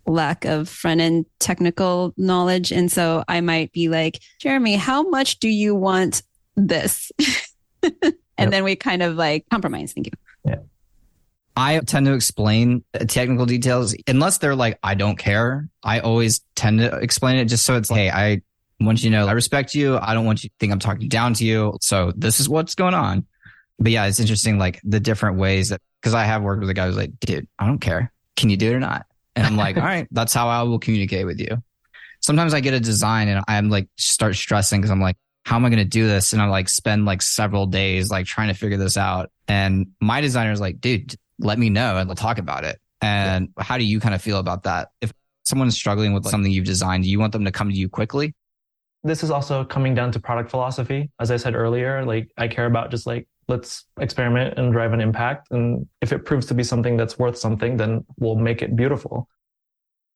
lack 0.06 0.46
of 0.46 0.70
front 0.70 1.02
end 1.02 1.26
technical 1.40 2.14
knowledge. 2.18 2.72
And 2.72 2.92
so 2.92 3.24
I 3.28 3.42
might 3.42 3.72
be 3.72 3.90
like, 3.90 4.20
Jerimie, 4.42 4.78
how 4.78 5.04
much 5.04 5.40
do 5.40 5.50
you 5.50 5.76
want 5.76 6.24
this? 6.56 7.12
and 8.38 8.48
yep. 8.48 8.52
then 8.52 8.64
we 8.64 8.76
kind 8.76 9.02
of 9.02 9.16
like 9.16 9.46
compromise. 9.50 9.94
Thank 9.94 10.08
you. 10.08 10.14
Yeah. 10.46 10.56
I 11.56 11.80
tend 11.80 12.06
to 12.06 12.14
explain 12.14 12.84
uh, 12.94 13.00
technical 13.00 13.48
details 13.48 13.96
unless 14.08 14.38
they're 14.38 14.56
like, 14.56 14.78
I 14.84 14.94
don't 14.94 15.18
care. 15.18 15.68
I 15.84 16.00
always 16.02 16.42
tend 16.56 16.80
to 16.80 16.98
explain 16.98 17.38
it 17.38 17.46
just 17.46 17.66
so 17.66 17.76
it's, 17.76 17.90
like, 17.90 17.98
hey, 17.98 18.12
I 18.12 18.42
want 18.80 19.04
you 19.04 19.10
to 19.10 19.16
know 19.16 19.28
I 19.28 19.32
respect 19.32 19.74
you. 19.74 19.98
I 19.98 20.14
don't 20.14 20.26
want 20.26 20.44
you 20.44 20.50
to 20.50 20.56
think 20.60 20.72
I'm 20.72 20.78
talking 20.78 21.10
down 21.10 21.34
to 21.34 21.46
you. 21.46 21.76
So 21.82 22.14
this 22.16 22.40
is 22.40 22.48
what's 22.48 22.76
going 22.76 22.94
on. 22.94 23.26
But 23.80 23.92
yeah, 23.92 24.06
it's 24.06 24.20
interesting, 24.20 24.60
like 24.60 24.80
the 24.84 25.00
different 25.00 25.38
ways 25.38 25.70
that, 25.70 25.82
cause 26.04 26.14
I 26.14 26.26
have 26.26 26.44
worked 26.44 26.62
with 26.62 26.70
a 26.70 26.76
guy 26.76 26.86
who's 26.86 26.98
like, 26.98 27.20
dude, 27.20 27.48
I 27.58 27.66
don't 27.66 27.80
care. 27.80 28.12
Can 28.36 28.52
you 28.52 28.58
do 28.58 28.72
it 28.72 28.76
or 28.76 28.80
not? 28.80 29.08
And 29.36 29.46
I'm 29.46 29.58
like, 29.58 29.78
all 29.78 29.84
right, 29.84 30.08
that's 30.12 30.36
how 30.36 30.50
I 30.50 30.62
will 30.62 30.80
communicate 30.80 31.26
with 31.26 31.40
you. 31.40 31.64
Sometimes 32.22 32.54
I 32.54 32.60
get 32.60 32.76
a 32.76 32.80
design 32.80 33.30
and 33.30 33.44
I'm 33.48 33.70
like, 33.70 33.88
start 33.96 34.36
stressing 34.36 34.80
because 34.80 34.92
I'm 34.92 35.02
like, 35.02 35.18
how 35.48 35.56
am 35.56 35.66
I 35.66 35.70
going 35.70 35.80
to 35.80 35.86
do 35.86 36.08
this? 36.08 36.34
And 36.34 36.42
I 36.42 36.48
like 36.48 36.68
spend 36.68 37.06
like 37.06 37.22
several 37.22 37.68
days 37.68 38.10
like 38.10 38.26
trying 38.26 38.50
to 38.50 38.54
figure 38.54 38.78
this 38.78 38.98
out. 38.98 39.32
And 39.48 39.88
my 40.02 40.20
designer 40.22 40.52
is 40.52 40.60
like, 40.60 40.82
dude, 40.82 41.16
let 41.40 41.58
me 41.58 41.70
know 41.70 41.98
and 41.98 42.08
we'll 42.08 42.16
talk 42.16 42.38
about 42.38 42.66
it. 42.66 42.80
And 43.02 43.50
yeah. 43.58 43.64
how 43.64 43.78
do 43.78 43.86
you 43.86 44.00
kind 44.00 44.14
of 44.14 44.22
feel 44.22 44.40
about 44.40 44.64
that? 44.64 44.90
If 45.02 45.14
someone's 45.46 45.76
struggling 45.76 46.14
with 46.14 46.26
something 46.26 46.52
you've 46.52 46.66
designed, 46.66 47.06
do 47.06 47.10
you 47.10 47.20
want 47.20 47.32
them 47.32 47.46
to 47.46 47.52
come 47.52 47.70
to 47.70 47.76
you 47.76 47.88
quickly? 47.88 48.34
this 49.04 49.24
is 49.24 49.32
also 49.32 49.64
coming 49.64 49.96
down 49.96 50.12
to 50.12 50.20
product 50.20 50.50
philosophy. 50.50 51.10
As 51.20 51.32
I 51.32 51.38
said 51.38 51.56
earlier, 51.56 52.04
like 52.06 52.30
I 52.38 52.48
care 52.48 52.66
about 52.66 52.92
just 52.92 53.08
like, 53.08 53.28
let's 53.48 53.86
experiment 54.00 54.58
and 54.58 54.74
drive 54.74 54.94
an 54.94 55.02
impact. 55.02 55.48
And 55.52 55.88
if 56.02 56.12
it 56.12 56.26
proves 56.26 56.48
to 56.48 56.54
be 56.54 56.64
something 56.64 56.98
that's 56.98 57.18
worth 57.18 57.38
something, 57.38 57.78
then 57.78 58.06
we'll 58.20 58.36
make 58.36 58.62
it 58.62 58.76
beautiful. 58.76 59.30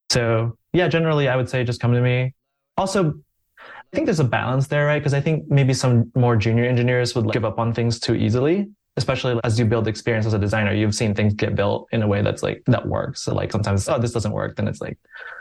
So 0.10 0.58
yeah, 0.74 0.88
generally 0.88 1.30
I 1.30 1.36
would 1.36 1.50
say 1.50 1.63
just 1.63 1.80
come 1.80 1.94
to 1.94 2.02
me. 2.02 2.34
Also, 2.78 3.13
I 3.91 3.95
think 3.95 4.06
there's 4.06 4.19
a 4.21 4.25
balance 4.25 4.67
there, 4.67 4.86
right? 4.86 4.99
Because 4.99 5.13
I 5.13 5.19
think 5.19 5.49
maybe 5.49 5.73
some 5.73 6.12
more 6.15 6.38
junior 6.38 6.63
engineers 6.63 7.13
would 7.15 7.32
give 7.32 7.43
up 7.43 7.60
on 7.60 7.73
things 7.73 7.99
too 7.99 8.15
easily, 8.15 8.69
especially 8.95 9.39
as 9.43 9.60
you 9.60 9.65
build 9.65 9.88
experience 9.88 10.25
as 10.25 10.34
a 10.34 10.39
designer. 10.39 10.73
You've 10.73 10.95
seen 10.95 11.13
things 11.13 11.34
get 11.34 11.56
built 11.56 11.89
in 11.91 12.01
a 12.01 12.08
way 12.08 12.21
that's 12.21 12.41
like, 12.41 12.63
that 12.67 12.88
works. 12.88 13.21
So 13.21 13.34
like 13.34 13.51
sometimes, 13.51 13.88
oh, 13.89 13.99
this 13.99 14.13
doesn't 14.13 14.32
work. 14.32 14.56
Then 14.56 14.69
it's 14.69 14.80
like, 14.80 14.97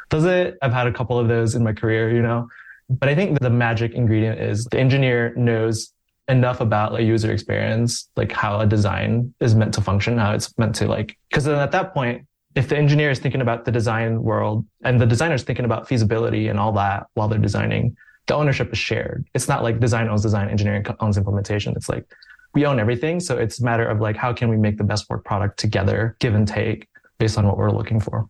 does 0.08 0.24
it? 0.24 0.58
I've 0.62 0.72
had 0.72 0.88
a 0.88 0.92
couple 0.92 1.16
of 1.16 1.28
those 1.28 1.54
in 1.54 1.62
my 1.62 1.72
career, 1.72 2.12
you 2.12 2.22
know? 2.22 2.48
But 2.88 3.08
I 3.08 3.14
think 3.14 3.38
the 3.38 3.50
magic 3.50 3.92
ingredient 3.92 4.40
is 4.40 4.64
the 4.64 4.80
engineer 4.80 5.32
knows 5.36 5.92
enough 6.26 6.60
about 6.60 6.98
a 6.98 7.02
user 7.02 7.32
experience, 7.32 8.08
like 8.16 8.32
how 8.32 8.58
a 8.60 8.66
design 8.66 9.32
is 9.38 9.54
meant 9.54 9.74
to 9.74 9.80
function, 9.80 10.18
how 10.18 10.32
it's 10.32 10.56
meant 10.58 10.74
to 10.76 10.88
like, 10.88 11.16
because 11.28 11.44
then 11.44 11.56
at 11.56 11.70
that 11.70 11.94
point, 11.94 12.26
if 12.56 12.68
the 12.68 12.76
engineer 12.76 13.10
is 13.10 13.20
thinking 13.20 13.40
about 13.40 13.64
the 13.64 13.70
design 13.70 14.22
world 14.22 14.66
and 14.82 15.00
the 15.00 15.06
designer 15.06 15.34
is 15.34 15.44
thinking 15.44 15.64
about 15.64 15.86
feasibility 15.86 16.48
and 16.48 16.58
all 16.58 16.72
that 16.72 17.06
while 17.14 17.28
they're 17.28 17.38
designing, 17.38 17.96
the 18.30 18.36
ownership 18.36 18.72
is 18.72 18.78
shared. 18.78 19.26
It's 19.34 19.48
not 19.48 19.64
like 19.64 19.80
design 19.80 20.08
owns 20.08 20.22
design, 20.22 20.48
engineering 20.48 20.86
owns 21.00 21.18
implementation. 21.18 21.74
It's 21.74 21.88
like 21.88 22.06
we 22.54 22.64
own 22.64 22.78
everything. 22.78 23.18
So 23.18 23.36
it's 23.36 23.58
a 23.58 23.64
matter 23.64 23.84
of 23.84 24.00
like, 24.00 24.14
how 24.14 24.32
can 24.32 24.48
we 24.48 24.56
make 24.56 24.78
the 24.78 24.84
best 24.84 25.10
work 25.10 25.24
product 25.24 25.58
together, 25.58 26.16
give 26.20 26.36
and 26.36 26.46
take 26.46 26.86
based 27.18 27.36
on 27.36 27.44
what 27.44 27.58
we're 27.58 27.72
looking 27.72 27.98
for? 27.98 28.28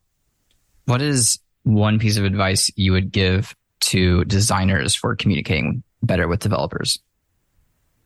What 0.86 1.02
is 1.02 1.38
one 1.64 1.98
piece 1.98 2.16
of 2.16 2.24
advice 2.24 2.70
you 2.76 2.92
would 2.92 3.12
give 3.12 3.54
to 3.80 4.24
designers 4.24 4.94
for 4.94 5.14
communicating 5.14 5.82
better 6.02 6.28
with 6.28 6.40
developers? 6.40 6.98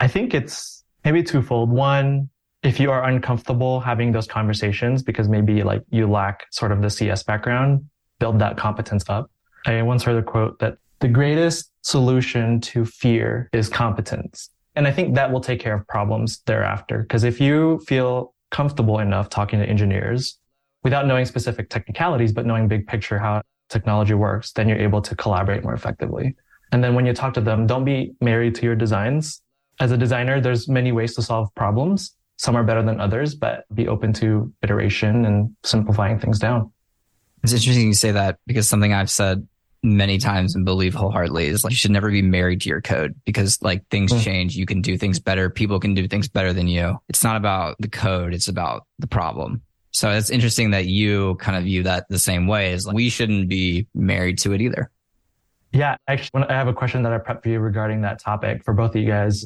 I 0.00 0.08
think 0.08 0.34
it's 0.34 0.82
maybe 1.04 1.22
twofold. 1.22 1.70
One, 1.70 2.28
if 2.64 2.80
you 2.80 2.90
are 2.90 3.04
uncomfortable 3.04 3.78
having 3.78 4.10
those 4.10 4.26
conversations 4.26 5.04
because 5.04 5.28
maybe 5.28 5.62
like 5.62 5.84
you 5.90 6.10
lack 6.10 6.46
sort 6.50 6.72
of 6.72 6.82
the 6.82 6.90
CS 6.90 7.22
background, 7.22 7.88
build 8.18 8.40
that 8.40 8.56
competence 8.56 9.04
up. 9.08 9.30
I 9.64 9.80
once 9.82 10.02
heard 10.02 10.16
a 10.16 10.22
quote 10.22 10.58
that 10.58 10.78
the 11.04 11.08
greatest 11.10 11.70
solution 11.82 12.58
to 12.62 12.82
fear 12.86 13.50
is 13.52 13.68
competence. 13.68 14.48
And 14.74 14.88
I 14.88 14.90
think 14.90 15.14
that 15.16 15.30
will 15.30 15.42
take 15.42 15.60
care 15.60 15.74
of 15.74 15.86
problems 15.86 16.40
thereafter. 16.46 17.02
Because 17.02 17.24
if 17.24 17.42
you 17.42 17.80
feel 17.86 18.32
comfortable 18.50 19.00
enough 19.00 19.28
talking 19.28 19.58
to 19.58 19.66
engineers 19.66 20.38
without 20.82 21.06
knowing 21.06 21.26
specific 21.26 21.68
technicalities, 21.68 22.32
but 22.32 22.46
knowing 22.46 22.68
big 22.68 22.86
picture 22.86 23.18
how 23.18 23.42
technology 23.68 24.14
works, 24.14 24.52
then 24.52 24.66
you're 24.66 24.78
able 24.78 25.02
to 25.02 25.14
collaborate 25.14 25.62
more 25.62 25.74
effectively. 25.74 26.34
And 26.72 26.82
then 26.82 26.94
when 26.94 27.04
you 27.04 27.12
talk 27.12 27.34
to 27.34 27.42
them, 27.42 27.66
don't 27.66 27.84
be 27.84 28.14
married 28.22 28.54
to 28.54 28.62
your 28.62 28.74
designs. 28.74 29.42
as 29.80 29.90
a 29.92 29.98
designer, 29.98 30.40
there's 30.40 30.68
many 30.68 30.90
ways 30.90 31.14
to 31.16 31.20
solve 31.20 31.54
problems. 31.54 32.16
Some 32.38 32.56
are 32.56 32.64
better 32.64 32.82
than 32.82 32.98
others, 32.98 33.34
but 33.34 33.64
be 33.74 33.88
open 33.88 34.14
to 34.14 34.50
iteration 34.62 35.26
and 35.26 35.54
simplifying 35.64 36.18
things 36.18 36.38
down. 36.38 36.72
It's 37.42 37.52
interesting 37.52 37.88
you 37.88 37.92
say 37.92 38.12
that 38.12 38.38
because 38.46 38.66
something 38.66 38.94
I've 38.94 39.10
said 39.10 39.46
many 39.84 40.18
times 40.18 40.54
and 40.54 40.64
believe 40.64 40.94
wholeheartedly 40.94 41.46
is 41.46 41.62
like 41.62 41.70
you 41.70 41.76
should 41.76 41.90
never 41.90 42.10
be 42.10 42.22
married 42.22 42.62
to 42.62 42.68
your 42.68 42.80
code 42.80 43.14
because 43.24 43.60
like 43.62 43.86
things 43.90 44.12
mm. 44.12 44.22
change. 44.22 44.56
You 44.56 44.66
can 44.66 44.80
do 44.80 44.96
things 44.96 45.20
better. 45.20 45.50
People 45.50 45.78
can 45.78 45.94
do 45.94 46.08
things 46.08 46.26
better 46.28 46.52
than 46.52 46.66
you. 46.66 46.98
It's 47.08 47.22
not 47.22 47.36
about 47.36 47.76
the 47.78 47.88
code. 47.88 48.32
It's 48.34 48.48
about 48.48 48.86
the 48.98 49.06
problem. 49.06 49.62
So 49.90 50.10
it's 50.10 50.30
interesting 50.30 50.70
that 50.70 50.86
you 50.86 51.36
kind 51.36 51.56
of 51.56 51.64
view 51.64 51.84
that 51.84 52.06
the 52.08 52.18
same 52.18 52.48
way 52.48 52.72
as 52.72 52.86
like 52.86 52.96
we 52.96 53.10
shouldn't 53.10 53.48
be 53.48 53.86
married 53.94 54.38
to 54.38 54.52
it 54.52 54.60
either. 54.60 54.90
Yeah, 55.72 55.96
actually, 56.08 56.44
I 56.44 56.52
have 56.52 56.68
a 56.68 56.72
question 56.72 57.02
that 57.02 57.12
I 57.12 57.18
prepped 57.18 57.42
for 57.42 57.48
you 57.48 57.60
regarding 57.60 58.00
that 58.02 58.20
topic 58.20 58.64
for 58.64 58.74
both 58.74 58.90
of 58.90 58.96
you 58.96 59.06
guys. 59.06 59.44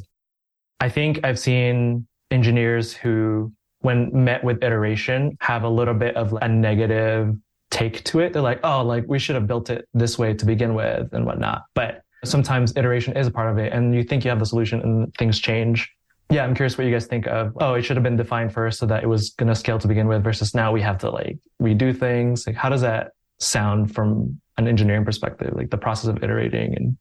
I 0.79 0.89
think 0.89 1.21
I've 1.25 1.39
seen 1.39 2.07
engineers 2.31 2.95
who, 2.95 3.53
when 3.81 4.11
met 4.25 4.45
with 4.45 4.63
iteration, 4.63 5.37
have 5.41 5.65
a 5.65 5.69
little 5.69 5.95
bit 5.95 6.17
of 6.17 6.33
a 6.41 6.49
negative 6.49 7.35
take 7.71 8.05
to 8.05 8.21
it. 8.21 8.33
They're 8.33 8.43
like, 8.43 8.61
oh, 8.65 8.83
like 8.83 9.05
we 9.07 9.19
should 9.19 9.35
have 9.35 9.47
built 9.47 9.71
it 9.71 9.89
this 9.95 10.19
way 10.19 10.35
to 10.35 10.47
begin 10.47 10.75
with 10.75 11.13
and 11.13 11.27
whatnot. 11.27 11.65
But 11.75 12.03
sometimes 12.25 12.77
iteration 12.77 13.17
is 13.17 13.27
a 13.27 13.31
part 13.31 13.51
of 13.51 13.59
it 13.59 13.73
and 13.73 13.95
you 13.95 14.03
think 14.03 14.25
you 14.25 14.31
have 14.31 14.39
the 14.39 14.47
solution 14.47 14.81
and 14.81 15.15
things 15.15 15.39
change. 15.39 15.93
Yeah, 16.31 16.45
I'm 16.45 16.55
curious 16.55 16.77
what 16.77 16.87
you 16.87 16.93
guys 16.93 17.07
think 17.07 17.27
of. 17.27 17.57
Oh, 17.61 17.75
it 17.75 17.83
should 17.83 17.97
have 17.97 18.05
been 18.05 18.17
defined 18.17 18.53
first 18.53 18.79
so 18.79 18.87
that 18.87 19.03
it 19.03 19.07
was 19.07 19.31
going 19.31 19.49
to 19.49 19.55
scale 19.55 19.79
to 19.79 19.89
begin 19.89 20.09
with 20.09 20.23
versus 20.23 20.55
now 20.55 20.73
we 20.73 20.83
have 20.83 20.99
to 20.99 21.11
like 21.11 21.39
redo 21.63 21.97
things. 21.97 22.47
Like, 22.47 22.57
how 22.57 22.69
does 22.69 22.83
that 22.83 23.13
sound 23.39 23.95
from 23.95 24.41
an 24.59 24.67
engineering 24.67 25.05
perspective, 25.05 25.55
like 25.55 25.71
the 25.71 25.79
process 25.79 26.09
of 26.09 26.23
iterating 26.23 26.75
and 26.75 26.97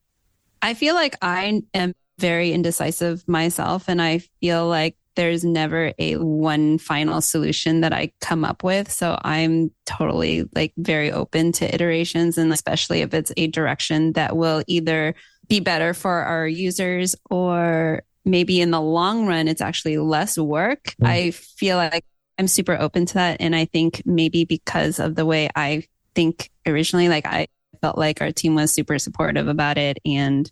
I 0.62 0.74
feel 0.74 0.96
like 0.96 1.16
I 1.22 1.62
am 1.74 1.94
very 2.18 2.52
indecisive 2.52 3.28
myself 3.28 3.88
and 3.88 4.02
I 4.02 4.20
feel 4.40 4.68
like 4.68 4.96
there's 5.18 5.44
never 5.44 5.94
a 5.98 6.16
one 6.16 6.78
final 6.78 7.22
solution 7.22 7.82
that 7.82 7.92
I 7.92 8.12
come 8.22 8.46
up 8.46 8.64
with. 8.64 8.92
So 8.92 9.20
I'm 9.24 9.72
totally 9.88 10.48
like 10.54 10.74
very 10.78 11.12
open 11.12 11.52
to 11.54 11.74
iterations 11.74 12.38
and 12.38 12.54
especially 12.54 13.02
if 13.02 13.16
it's 13.16 13.32
a 13.36 13.48
direction 13.48 14.14
that 14.14 14.38
will 14.38 14.64
either 14.68 15.16
be 15.48 15.60
better 15.60 15.96
for 15.96 16.12
our 16.12 16.48
users 16.48 17.16
or 17.32 18.04
maybe 18.26 18.62
in 18.62 18.70
the 18.70 18.80
long 18.80 19.26
run 19.26 19.48
it's 19.48 19.60
actually 19.60 19.98
less 19.98 20.38
work. 20.38 20.94
Mm. 21.02 21.08
I 21.08 21.32
feel 21.32 21.78
like 21.78 22.06
I'm 22.38 22.48
super 22.48 22.78
open 22.80 23.08
to 23.08 23.14
that 23.16 23.38
and 23.40 23.56
I 23.56 23.66
think 23.66 24.04
maybe 24.06 24.46
because 24.46 25.00
of 25.00 25.16
the 25.16 25.26
way 25.26 25.50
I 25.56 25.86
think 26.14 26.52
originally 26.68 27.10
like 27.10 27.26
I 27.26 27.48
felt 27.82 27.98
like 27.98 28.22
our 28.22 28.32
team 28.32 28.54
was 28.54 28.72
super 28.72 29.00
supportive 29.00 29.48
about 29.48 29.80
it 29.80 29.98
and 30.06 30.50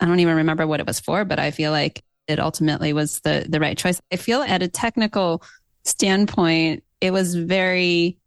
I 0.00 0.06
don't 0.06 0.18
even 0.18 0.36
remember 0.36 0.66
what 0.66 0.80
it 0.80 0.86
was 0.86 0.98
for, 0.98 1.24
but 1.24 1.38
I 1.38 1.52
feel 1.52 1.70
like 1.70 2.02
it 2.30 2.38
ultimately 2.38 2.92
was 2.92 3.20
the 3.20 3.44
the 3.48 3.60
right 3.60 3.76
choice. 3.76 4.00
I 4.12 4.16
feel 4.16 4.42
at 4.42 4.62
a 4.62 4.68
technical 4.68 5.42
standpoint, 5.84 6.84
it 7.00 7.12
was 7.12 7.34
very 7.34 8.18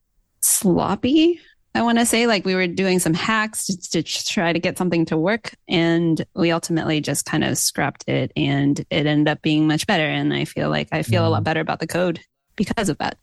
sloppy. 0.41 1.39
I 1.75 1.81
want 1.81 1.97
to 1.97 2.05
say 2.05 2.27
like 2.27 2.45
we 2.45 2.53
were 2.53 2.67
doing 2.67 2.99
some 2.99 3.15
hacks 3.15 3.65
to, 3.65 4.03
to, 4.03 4.03
try 4.03 4.53
to 4.53 4.59
get 4.59 4.77
something 4.77 5.05
to 5.05 5.17
work 5.17 5.55
and 5.67 6.23
we 6.35 6.51
ultimately 6.51 7.01
just 7.01 7.25
kind 7.25 7.43
of 7.43 7.57
scrapped 7.57 8.07
it 8.07 8.31
and 8.35 8.79
it 8.91 9.07
ended 9.07 9.27
up 9.27 9.41
being 9.41 9.65
much 9.65 9.87
better 9.87 10.05
and 10.05 10.31
I 10.35 10.45
feel 10.45 10.69
like 10.69 10.89
I 10.91 11.01
feel 11.01 11.25
a 11.25 11.29
lot 11.29 11.37
mm-hmm. 11.37 11.45
better 11.45 11.61
about 11.61 11.79
the 11.79 11.87
code 11.87 12.19
because 12.55 12.89
of 12.89 12.99
that. 12.99 13.17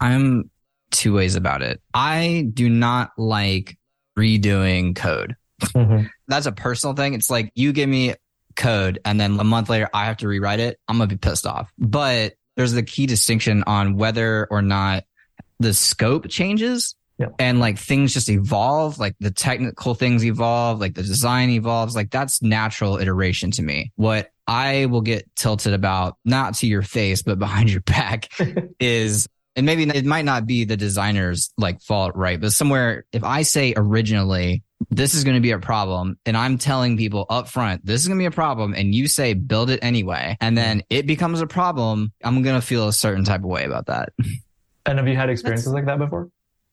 I'm 0.00 0.48
two 0.92 1.12
ways 1.12 1.34
about 1.34 1.62
it. 1.62 1.80
I 1.92 2.48
do 2.54 2.68
not 2.68 3.10
like 3.18 3.76
redoing 4.16 4.94
code. 4.94 5.34
Mm-hmm. 5.60 6.06
That's 6.28 6.46
a 6.46 6.52
personal 6.52 6.94
thing. 6.94 7.14
It's 7.14 7.30
like 7.30 7.50
you 7.54 7.72
give 7.72 7.88
me 7.88 8.14
code 8.56 8.98
and 9.04 9.20
then 9.20 9.38
a 9.38 9.44
month 9.44 9.68
later 9.68 9.88
I 9.92 10.06
have 10.06 10.18
to 10.18 10.28
rewrite 10.28 10.60
it, 10.60 10.78
I'm 10.88 10.98
going 10.98 11.08
to 11.08 11.14
be 11.14 11.18
pissed 11.18 11.46
off. 11.46 11.72
But 11.78 12.34
there's 12.56 12.72
the 12.72 12.82
key 12.82 13.06
distinction 13.06 13.64
on 13.66 13.96
whether 13.96 14.46
or 14.50 14.62
not 14.62 15.04
the 15.58 15.72
scope 15.72 16.28
changes 16.28 16.94
yeah. 17.18 17.28
and 17.38 17.60
like 17.60 17.78
things 17.78 18.12
just 18.12 18.28
evolve, 18.28 18.98
like 18.98 19.14
the 19.20 19.30
technical 19.30 19.94
things 19.94 20.24
evolve, 20.24 20.80
like 20.80 20.94
the 20.94 21.02
design 21.02 21.50
evolves. 21.50 21.94
Like 21.94 22.10
that's 22.10 22.42
natural 22.42 22.98
iteration 22.98 23.50
to 23.52 23.62
me. 23.62 23.92
What 23.96 24.30
I 24.46 24.86
will 24.86 25.00
get 25.00 25.28
tilted 25.36 25.72
about, 25.72 26.16
not 26.24 26.54
to 26.56 26.66
your 26.66 26.82
face, 26.82 27.22
but 27.22 27.38
behind 27.38 27.70
your 27.70 27.82
back 27.82 28.28
is 28.80 29.28
and 29.54 29.66
maybe 29.66 29.82
it 29.82 30.06
might 30.06 30.24
not 30.24 30.46
be 30.46 30.64
the 30.64 30.76
designer's 30.76 31.52
like 31.58 31.82
fault, 31.82 32.16
right? 32.16 32.40
But 32.40 32.52
somewhere, 32.52 33.04
if 33.12 33.22
I 33.22 33.42
say 33.42 33.74
originally, 33.76 34.62
this 34.90 35.14
is 35.14 35.24
going 35.24 35.36
to 35.36 35.40
be 35.40 35.50
a 35.50 35.58
problem. 35.58 36.18
And 36.26 36.36
I'm 36.36 36.58
telling 36.58 36.96
people 36.96 37.26
up 37.28 37.48
front, 37.48 37.84
this 37.84 38.00
is 38.00 38.08
going 38.08 38.18
to 38.18 38.22
be 38.22 38.26
a 38.26 38.30
problem. 38.30 38.74
And 38.74 38.94
you 38.94 39.08
say, 39.08 39.34
build 39.34 39.70
it 39.70 39.80
anyway. 39.82 40.36
And 40.40 40.56
then 40.56 40.78
mm-hmm. 40.78 40.86
it 40.90 41.06
becomes 41.06 41.40
a 41.40 41.46
problem. 41.46 42.12
I'm 42.24 42.42
going 42.42 42.60
to 42.60 42.66
feel 42.66 42.88
a 42.88 42.92
certain 42.92 43.24
type 43.24 43.40
of 43.40 43.46
way 43.46 43.64
about 43.64 43.86
that. 43.86 44.10
And 44.84 44.98
have 44.98 45.06
you 45.06 45.16
had 45.16 45.30
experiences 45.30 45.66
That's... 45.66 45.74
like 45.74 45.86
that 45.86 45.98
before? 45.98 46.28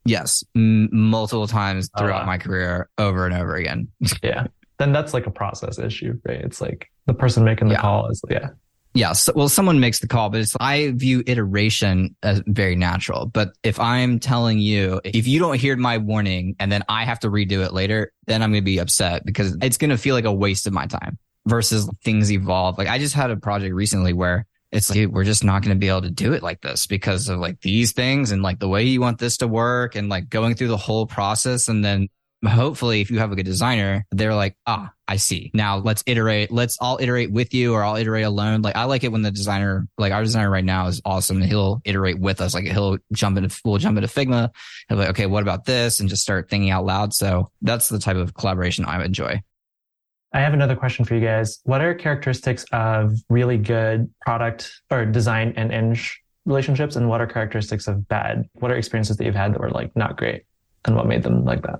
Yes. 0.05 0.43
M- 0.55 0.89
multiple 0.91 1.47
times 1.47 1.89
oh, 1.93 1.99
throughout 1.99 2.21
wow. 2.21 2.25
my 2.25 2.37
career 2.37 2.89
over 2.97 3.25
and 3.25 3.35
over 3.35 3.55
again. 3.55 3.87
yeah. 4.23 4.47
Then 4.79 4.93
that's 4.93 5.13
like 5.13 5.27
a 5.27 5.31
process 5.31 5.77
issue, 5.77 6.19
right? 6.25 6.41
It's 6.41 6.61
like 6.61 6.89
the 7.05 7.13
person 7.13 7.43
making 7.43 7.67
the 7.67 7.75
yeah. 7.75 7.81
call 7.81 8.09
is, 8.09 8.21
yeah. 8.29 8.49
Yeah. 8.95 9.13
So, 9.13 9.33
well, 9.35 9.49
someone 9.49 9.79
makes 9.79 9.99
the 9.99 10.07
call, 10.07 10.29
but 10.29 10.47
I 10.59 10.91
view 10.95 11.23
iteration 11.27 12.15
as 12.23 12.41
very 12.47 12.75
natural. 12.75 13.27
But 13.27 13.53
if 13.63 13.79
I'm 13.79 14.19
telling 14.19 14.59
you, 14.59 14.99
if 15.03 15.27
you 15.27 15.39
don't 15.39 15.59
hear 15.59 15.75
my 15.77 15.99
warning 15.99 16.55
and 16.59 16.71
then 16.71 16.83
I 16.89 17.05
have 17.05 17.19
to 17.19 17.29
redo 17.29 17.63
it 17.63 17.71
later, 17.71 18.11
then 18.25 18.41
I'm 18.41 18.51
going 18.51 18.63
to 18.63 18.65
be 18.65 18.79
upset 18.79 19.25
because 19.25 19.55
it's 19.61 19.77
going 19.77 19.91
to 19.91 19.97
feel 19.97 20.15
like 20.15 20.25
a 20.25 20.33
waste 20.33 20.65
of 20.65 20.73
my 20.73 20.87
time 20.87 21.19
versus 21.45 21.87
things 22.03 22.31
evolve. 22.31 22.77
Like 22.77 22.87
I 22.87 22.97
just 22.97 23.13
had 23.13 23.29
a 23.29 23.37
project 23.37 23.75
recently 23.75 24.13
where 24.13 24.47
it's 24.71 24.89
like, 24.89 25.09
we're 25.09 25.23
just 25.23 25.43
not 25.43 25.61
going 25.61 25.75
to 25.75 25.79
be 25.79 25.89
able 25.89 26.03
to 26.03 26.11
do 26.11 26.33
it 26.33 26.43
like 26.43 26.61
this 26.61 26.87
because 26.87 27.29
of 27.29 27.39
like 27.39 27.61
these 27.61 27.91
things 27.91 28.31
and 28.31 28.41
like 28.41 28.59
the 28.59 28.67
way 28.67 28.83
you 28.83 29.01
want 29.01 29.19
this 29.19 29.37
to 29.37 29.47
work 29.47 29.95
and 29.95 30.09
like 30.09 30.29
going 30.29 30.55
through 30.55 30.67
the 30.67 30.77
whole 30.77 31.05
process. 31.05 31.67
And 31.67 31.83
then 31.85 32.07
hopefully 32.47 33.01
if 33.01 33.11
you 33.11 33.19
have 33.19 33.31
a 33.31 33.35
good 33.35 33.45
designer, 33.45 34.05
they're 34.11 34.35
like, 34.35 34.55
ah, 34.65 34.91
I 35.07 35.17
see. 35.17 35.51
Now 35.53 35.77
let's 35.77 36.03
iterate. 36.05 36.51
Let's 36.51 36.77
all 36.79 36.97
iterate 37.01 37.31
with 37.31 37.53
you 37.53 37.73
or 37.73 37.83
I'll 37.83 37.95
iterate 37.95 38.25
alone. 38.25 38.61
Like 38.61 38.75
I 38.75 38.85
like 38.85 39.03
it 39.03 39.11
when 39.11 39.23
the 39.23 39.31
designer, 39.31 39.87
like 39.97 40.13
our 40.13 40.23
designer 40.23 40.49
right 40.49 40.63
now 40.63 40.87
is 40.87 41.01
awesome. 41.03 41.41
He'll 41.41 41.81
iterate 41.83 42.19
with 42.19 42.41
us. 42.41 42.53
Like 42.53 42.65
he'll 42.65 42.97
jump 43.11 43.37
into, 43.37 43.59
we'll 43.65 43.77
jump 43.77 43.97
into 43.97 44.07
Figma. 44.07 44.51
He'll 44.87 44.97
be 44.97 45.01
like, 45.01 45.09
okay, 45.11 45.25
what 45.25 45.43
about 45.43 45.65
this? 45.65 45.99
And 45.99 46.07
just 46.07 46.21
start 46.21 46.49
thinking 46.49 46.69
out 46.69 46.85
loud. 46.85 47.13
So 47.13 47.51
that's 47.61 47.89
the 47.89 47.99
type 47.99 48.17
of 48.17 48.33
collaboration 48.33 48.85
I 48.85 49.03
enjoy. 49.03 49.41
I 50.31 50.41
have 50.41 50.53
another 50.53 50.75
question 50.75 51.05
for 51.05 51.15
you 51.15 51.21
guys. 51.21 51.59
What 51.63 51.81
are 51.81 51.95
characteristics 51.95 52.63
of 52.71 53.15
really 53.29 53.57
good 53.57 54.13
product 54.21 54.71
or 54.91 55.05
design 55.05 55.53
and 55.57 55.71
eng 55.71 55.97
relationships? 56.45 56.95
And 56.95 57.09
what 57.09 57.19
are 57.19 57.27
characteristics 57.27 57.87
of 57.87 58.07
bad? 58.07 58.47
What 58.53 58.71
are 58.71 58.75
experiences 58.75 59.17
that 59.17 59.25
you've 59.25 59.35
had 59.35 59.53
that 59.53 59.59
were 59.59 59.71
like 59.71 59.95
not 59.95 60.17
great? 60.17 60.43
And 60.85 60.95
what 60.95 61.07
made 61.07 61.23
them 61.23 61.45
like 61.45 61.63
that? 61.63 61.79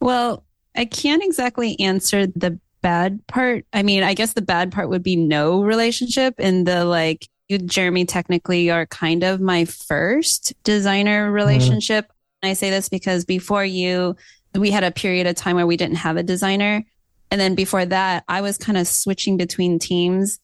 Well, 0.00 0.44
I 0.76 0.84
can't 0.84 1.22
exactly 1.24 1.78
answer 1.80 2.26
the 2.26 2.58
bad 2.82 3.26
part. 3.26 3.66
I 3.72 3.82
mean, 3.82 4.02
I 4.02 4.14
guess 4.14 4.34
the 4.34 4.42
bad 4.42 4.72
part 4.72 4.88
would 4.88 5.02
be 5.02 5.16
no 5.16 5.62
relationship 5.62 6.34
and 6.38 6.66
the 6.66 6.84
like 6.84 7.28
you 7.48 7.58
Jerimie 7.58 8.06
technically 8.06 8.70
are 8.70 8.86
kind 8.86 9.24
of 9.24 9.40
my 9.40 9.64
first 9.64 10.52
designer 10.64 11.26
mm-hmm. 11.26 11.34
relationship. 11.34 12.06
Mm-hmm. 12.06 12.50
I 12.50 12.52
say 12.52 12.70
this 12.70 12.88
because 12.88 13.24
before 13.24 13.64
you 13.64 14.16
we 14.54 14.70
had 14.70 14.84
a 14.84 14.90
period 14.90 15.26
of 15.26 15.34
time 15.34 15.56
where 15.56 15.66
we 15.66 15.76
didn't 15.76 15.96
have 15.96 16.16
a 16.16 16.22
designer. 16.22 16.84
And 17.30 17.40
then 17.40 17.54
before 17.54 17.84
that, 17.84 18.24
I 18.28 18.40
was 18.40 18.56
kind 18.56 18.78
of 18.78 18.86
switching 18.88 19.36
between 19.36 19.78
teams. 19.78 20.38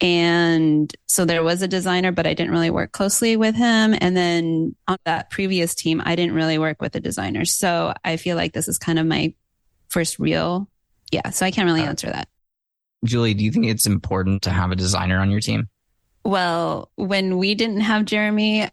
And 0.00 0.92
so 1.06 1.24
there 1.24 1.42
was 1.42 1.60
a 1.60 1.68
designer, 1.68 2.10
but 2.10 2.26
I 2.26 2.32
didn't 2.32 2.52
really 2.52 2.70
work 2.70 2.92
closely 2.92 3.36
with 3.36 3.54
him. 3.54 3.94
And 4.00 4.16
then 4.16 4.74
on 4.88 4.96
that 5.04 5.30
previous 5.30 5.74
team, 5.74 6.00
I 6.04 6.16
didn't 6.16 6.34
really 6.34 6.58
work 6.58 6.80
with 6.80 6.96
a 6.96 7.00
designer. 7.00 7.44
So 7.44 7.92
I 8.04 8.16
feel 8.16 8.36
like 8.36 8.52
this 8.52 8.66
is 8.66 8.78
kind 8.78 8.98
of 8.98 9.06
my 9.06 9.34
first 9.88 10.18
real. 10.18 10.68
Yeah. 11.12 11.30
So 11.30 11.44
I 11.44 11.50
can't 11.50 11.66
really 11.66 11.82
uh, 11.82 11.88
answer 11.88 12.06
that. 12.06 12.28
Julie, 13.04 13.34
do 13.34 13.44
you 13.44 13.52
think 13.52 13.66
it's 13.66 13.86
important 13.86 14.42
to 14.42 14.50
have 14.50 14.70
a 14.70 14.76
designer 14.76 15.18
on 15.18 15.30
your 15.30 15.40
team? 15.40 15.68
Well, 16.24 16.90
when 16.96 17.38
we 17.38 17.54
didn't 17.54 17.80
have 17.80 18.04
Jerimie, 18.04 18.70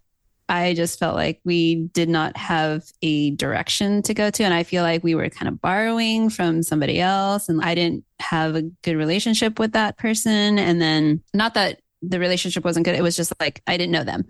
I 0.50 0.74
just 0.74 1.00
felt 1.00 1.16
like 1.16 1.42
we 1.44 1.76
did 1.76 2.10
not 2.10 2.38
have 2.38 2.84
a 3.02 3.32
direction 3.32 4.02
to 4.04 4.14
go 4.14 4.30
to. 4.30 4.44
And 4.44 4.54
I 4.54 4.64
feel 4.64 4.84
like 4.84 5.04
we 5.04 5.16
were 5.16 5.30
kind 5.30 5.50
of 5.50 5.62
borrowing 5.62 6.30
from 6.30 6.64
somebody 6.64 7.02
else. 7.02 7.50
And 7.50 7.62
I 7.62 7.76
didn't 7.76 8.06
have 8.20 8.56
a 8.56 8.62
good 8.62 8.96
relationship 8.96 9.60
with 9.60 9.74
that 9.74 9.98
person. 9.98 10.58
And 10.58 10.82
then, 10.82 11.22
not 11.34 11.54
that 11.56 11.82
the 12.02 12.20
relationship 12.20 12.64
wasn't 12.64 12.86
good, 12.86 12.96
it 12.96 13.04
was 13.04 13.16
just 13.16 13.34
like 13.40 13.62
I 13.68 13.78
didn't 13.78 13.92
know 13.92 14.04
them. 14.04 14.26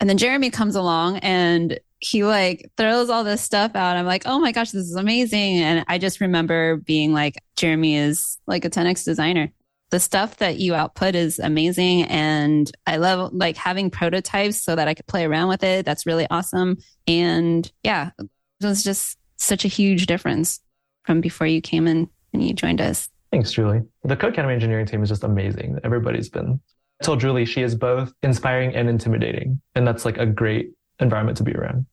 And 0.00 0.10
then 0.10 0.18
Jerimie 0.18 0.52
comes 0.52 0.74
along 0.74 1.18
and 1.18 1.78
he 1.98 2.24
like 2.24 2.70
throws 2.76 3.08
all 3.08 3.24
this 3.24 3.40
stuff 3.40 3.74
out. 3.74 3.96
I'm 3.96 4.06
like, 4.06 4.24
oh 4.26 4.38
my 4.38 4.52
gosh, 4.52 4.72
this 4.72 4.86
is 4.86 4.96
amazing. 4.96 5.58
And 5.58 5.84
I 5.88 5.98
just 5.98 6.20
remember 6.20 6.76
being 6.76 7.12
like, 7.12 7.36
Jerimie 7.56 7.96
is 7.96 8.38
like 8.46 8.64
a 8.64 8.70
10x 8.70 9.04
designer 9.04 9.50
the 9.90 10.00
stuff 10.00 10.38
that 10.38 10.58
you 10.58 10.74
output 10.74 11.14
is 11.14 11.38
amazing. 11.38 12.02
And 12.04 12.70
I 12.86 12.96
love 12.96 13.32
like 13.32 13.56
having 13.56 13.90
prototypes 13.90 14.62
so 14.62 14.74
that 14.74 14.88
I 14.88 14.94
could 14.94 15.06
play 15.06 15.24
around 15.24 15.48
with 15.48 15.62
it. 15.62 15.84
That's 15.84 16.06
really 16.06 16.26
awesome. 16.30 16.78
And 17.06 17.70
yeah, 17.82 18.10
it 18.18 18.28
was 18.66 18.82
just 18.82 19.18
such 19.36 19.64
a 19.64 19.68
huge 19.68 20.06
difference 20.06 20.60
from 21.04 21.20
before 21.20 21.46
you 21.46 21.60
came 21.60 21.86
in 21.86 22.08
and 22.32 22.46
you 22.46 22.54
joined 22.54 22.80
us. 22.80 23.08
Thanks, 23.30 23.52
Julie. 23.52 23.82
The 24.04 24.16
Codecademy 24.16 24.52
engineering 24.52 24.86
team 24.86 25.02
is 25.02 25.08
just 25.08 25.24
amazing. 25.24 25.78
Everybody's 25.84 26.28
been. 26.28 26.60
I 27.00 27.04
told 27.04 27.20
Julie 27.20 27.44
she 27.44 27.62
is 27.62 27.74
both 27.74 28.12
inspiring 28.22 28.74
and 28.74 28.88
intimidating, 28.88 29.60
and 29.74 29.86
that's 29.86 30.04
like 30.04 30.18
a 30.18 30.26
great 30.26 30.70
environment 31.00 31.36
to 31.38 31.42
be 31.42 31.52
around. 31.52 31.86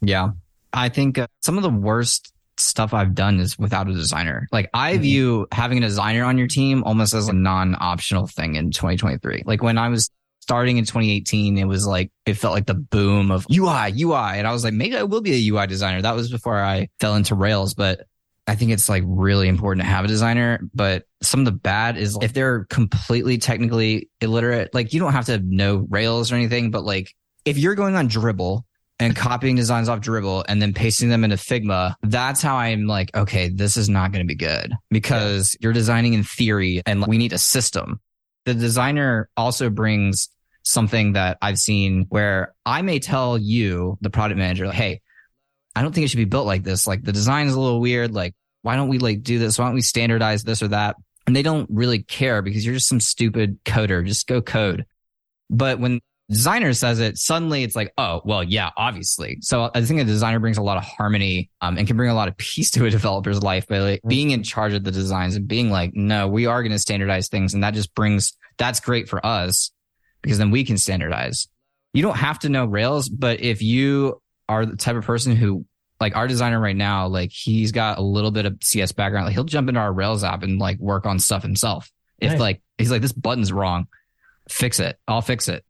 Yeah, 0.00 0.30
I 0.72 0.88
think 0.88 1.18
uh, 1.18 1.28
some 1.40 1.56
of 1.56 1.62
the 1.62 1.70
worst 1.70 2.32
stuff 2.58 2.92
I've 2.94 3.14
done 3.14 3.40
is 3.40 3.58
without 3.58 3.88
a 3.88 3.92
designer. 3.92 4.46
Like 4.52 4.68
I 4.74 4.94
Mhm. 4.96 5.00
view 5.00 5.46
having 5.52 5.78
a 5.78 5.86
designer 5.86 6.24
on 6.24 6.38
your 6.38 6.48
team 6.48 6.82
almost 6.84 7.14
as 7.14 7.28
a 7.28 7.32
non-optional 7.32 8.26
thing 8.26 8.54
in 8.56 8.70
2023. 8.70 9.42
Like 9.46 9.62
when 9.62 9.78
I 9.78 9.88
was 9.88 10.10
starting 10.40 10.78
in 10.78 10.84
2018, 10.84 11.58
it 11.58 11.64
was 11.66 11.86
like 11.86 12.10
it 12.26 12.34
felt 12.34 12.54
like 12.54 12.66
the 12.66 12.74
boom 12.74 13.30
of 13.30 13.46
UI, 13.50 13.92
UI, 14.02 14.38
and 14.38 14.46
I 14.46 14.52
was 14.52 14.64
like, 14.64 14.74
maybe 14.74 14.96
I 14.96 15.02
will 15.02 15.20
be 15.20 15.32
a 15.34 15.52
UI 15.52 15.66
designer. 15.66 16.02
That 16.02 16.16
was 16.16 16.30
before 16.30 16.58
I 16.62 16.88
fell 17.00 17.14
into 17.16 17.34
Rails, 17.34 17.74
but 17.74 18.00
I 18.46 18.54
think 18.54 18.70
it's 18.70 18.88
like 18.88 19.02
really 19.06 19.46
important 19.46 19.84
to 19.84 19.90
have 19.90 20.06
a 20.06 20.08
designer. 20.08 20.58
But 20.74 21.04
some 21.22 21.40
of 21.40 21.46
the 21.46 21.52
bad 21.52 21.98
is 21.98 22.16
if 22.22 22.32
they're 22.32 22.64
completely 22.64 23.36
technically 23.36 24.08
illiterate, 24.22 24.72
like 24.72 24.94
you 24.94 25.00
don't 25.00 25.12
have 25.12 25.26
to 25.26 25.38
know 25.38 25.86
Rails 25.90 26.32
or 26.32 26.36
anything, 26.36 26.70
but 26.70 26.82
like 26.82 27.14
if 27.44 27.58
you're 27.58 27.74
going 27.74 27.94
on 27.94 28.08
Dribbble 28.08 28.62
and 29.00 29.14
copying 29.14 29.56
designs 29.56 29.88
off 29.88 30.00
Dribbble 30.00 30.44
and 30.48 30.60
then 30.60 30.74
pasting 30.74 31.08
them 31.08 31.24
into 31.24 31.36
Figma, 31.36 31.94
that's 32.02 32.42
how 32.42 32.56
I'm 32.56 32.86
like, 32.86 33.16
okay, 33.16 33.48
this 33.48 33.76
is 33.76 33.88
not 33.88 34.12
going 34.12 34.26
to 34.26 34.28
be 34.28 34.34
good 34.34 34.74
because 34.90 35.56
you're 35.60 35.72
designing 35.72 36.14
in 36.14 36.24
theory 36.24 36.82
and 36.84 37.06
we 37.06 37.18
need 37.18 37.32
a 37.32 37.38
system. 37.38 38.00
The 38.44 38.54
designer 38.54 39.28
also 39.36 39.70
brings 39.70 40.30
something 40.62 41.12
that 41.12 41.38
I've 41.40 41.58
seen 41.58 42.06
where 42.08 42.54
I 42.66 42.82
may 42.82 42.98
tell 42.98 43.38
you, 43.38 43.98
the 44.00 44.10
product 44.10 44.38
manager, 44.38 44.66
like, 44.66 44.74
hey, 44.74 45.00
I 45.76 45.82
don't 45.82 45.94
think 45.94 46.04
it 46.04 46.08
should 46.08 46.16
be 46.16 46.24
built 46.24 46.46
like 46.46 46.64
this. 46.64 46.86
Like 46.86 47.04
the 47.04 47.12
design 47.12 47.46
is 47.46 47.54
a 47.54 47.60
little 47.60 47.80
weird. 47.80 48.12
Like, 48.12 48.34
why 48.62 48.76
don't 48.76 48.88
we 48.88 48.98
like 48.98 49.22
do 49.22 49.38
this? 49.38 49.58
Why 49.58 49.66
don't 49.66 49.74
we 49.74 49.80
standardize 49.80 50.42
this 50.42 50.62
or 50.62 50.68
that? 50.68 50.96
And 51.26 51.36
they 51.36 51.42
don't 51.42 51.68
really 51.70 52.02
care 52.02 52.42
because 52.42 52.64
you're 52.64 52.74
just 52.74 52.88
some 52.88 53.00
stupid 53.00 53.62
coder. 53.64 54.04
Just 54.04 54.26
go 54.26 54.42
code. 54.42 54.86
But 55.50 55.78
when 55.78 56.00
designer 56.30 56.74
says 56.74 57.00
it, 57.00 57.16
suddenly 57.16 57.62
it's 57.62 57.74
like, 57.74 57.92
oh, 57.96 58.20
well, 58.24 58.44
yeah, 58.44 58.70
obviously. 58.76 59.38
So 59.40 59.70
I 59.74 59.82
think 59.82 60.00
a 60.00 60.04
designer 60.04 60.38
brings 60.38 60.58
a 60.58 60.62
lot 60.62 60.76
of 60.76 60.84
harmony 60.84 61.50
um, 61.60 61.78
and 61.78 61.86
can 61.86 61.96
bring 61.96 62.10
a 62.10 62.14
lot 62.14 62.28
of 62.28 62.36
peace 62.38 62.70
to 62.72 62.84
a 62.84 62.90
developer's 62.90 63.42
life 63.42 63.66
by 63.66 63.78
like 63.78 64.00
being 64.06 64.30
in 64.30 64.42
charge 64.42 64.74
of 64.74 64.84
the 64.84 64.90
designs 64.90 65.36
and 65.36 65.48
being 65.48 65.70
like, 65.70 65.92
no, 65.94 66.28
we 66.28 66.46
are 66.46 66.62
going 66.62 66.72
to 66.72 66.78
standardize 66.78 67.28
things. 67.28 67.54
And 67.54 67.64
that 67.64 67.74
just 67.74 67.94
brings, 67.94 68.36
that's 68.58 68.80
great 68.80 69.08
for 69.08 69.24
us 69.24 69.70
because 70.22 70.38
then 70.38 70.50
we 70.50 70.64
can 70.64 70.76
standardize. 70.76 71.48
You 71.94 72.02
don't 72.02 72.16
have 72.16 72.40
to 72.40 72.50
know 72.50 72.66
Rails, 72.66 73.08
but 73.08 73.40
if 73.40 73.62
you 73.62 74.20
are 74.48 74.66
the 74.66 74.76
type 74.76 74.96
of 74.96 75.04
person 75.04 75.34
who, 75.34 75.64
like 76.00 76.14
our 76.14 76.28
designer 76.28 76.60
right 76.60 76.76
now, 76.76 77.08
like 77.08 77.30
he's 77.32 77.72
got 77.72 77.98
a 77.98 78.02
little 78.02 78.30
bit 78.30 78.46
of 78.46 78.58
CS 78.62 78.92
background, 78.92 79.26
like 79.26 79.34
he'll 79.34 79.44
jump 79.44 79.68
into 79.68 79.80
our 79.80 79.92
Rails 79.92 80.22
app 80.22 80.42
and 80.42 80.58
like 80.58 80.78
work 80.78 81.06
on 81.06 81.18
stuff 81.18 81.42
himself. 81.42 81.90
If 82.20 82.38
like, 82.38 82.62
he's 82.76 82.90
like, 82.90 83.00
this 83.02 83.12
button's 83.12 83.52
wrong, 83.52 83.86
fix 84.48 84.80
it. 84.80 84.98
I'll 85.08 85.22
fix 85.22 85.48
it. 85.48 85.64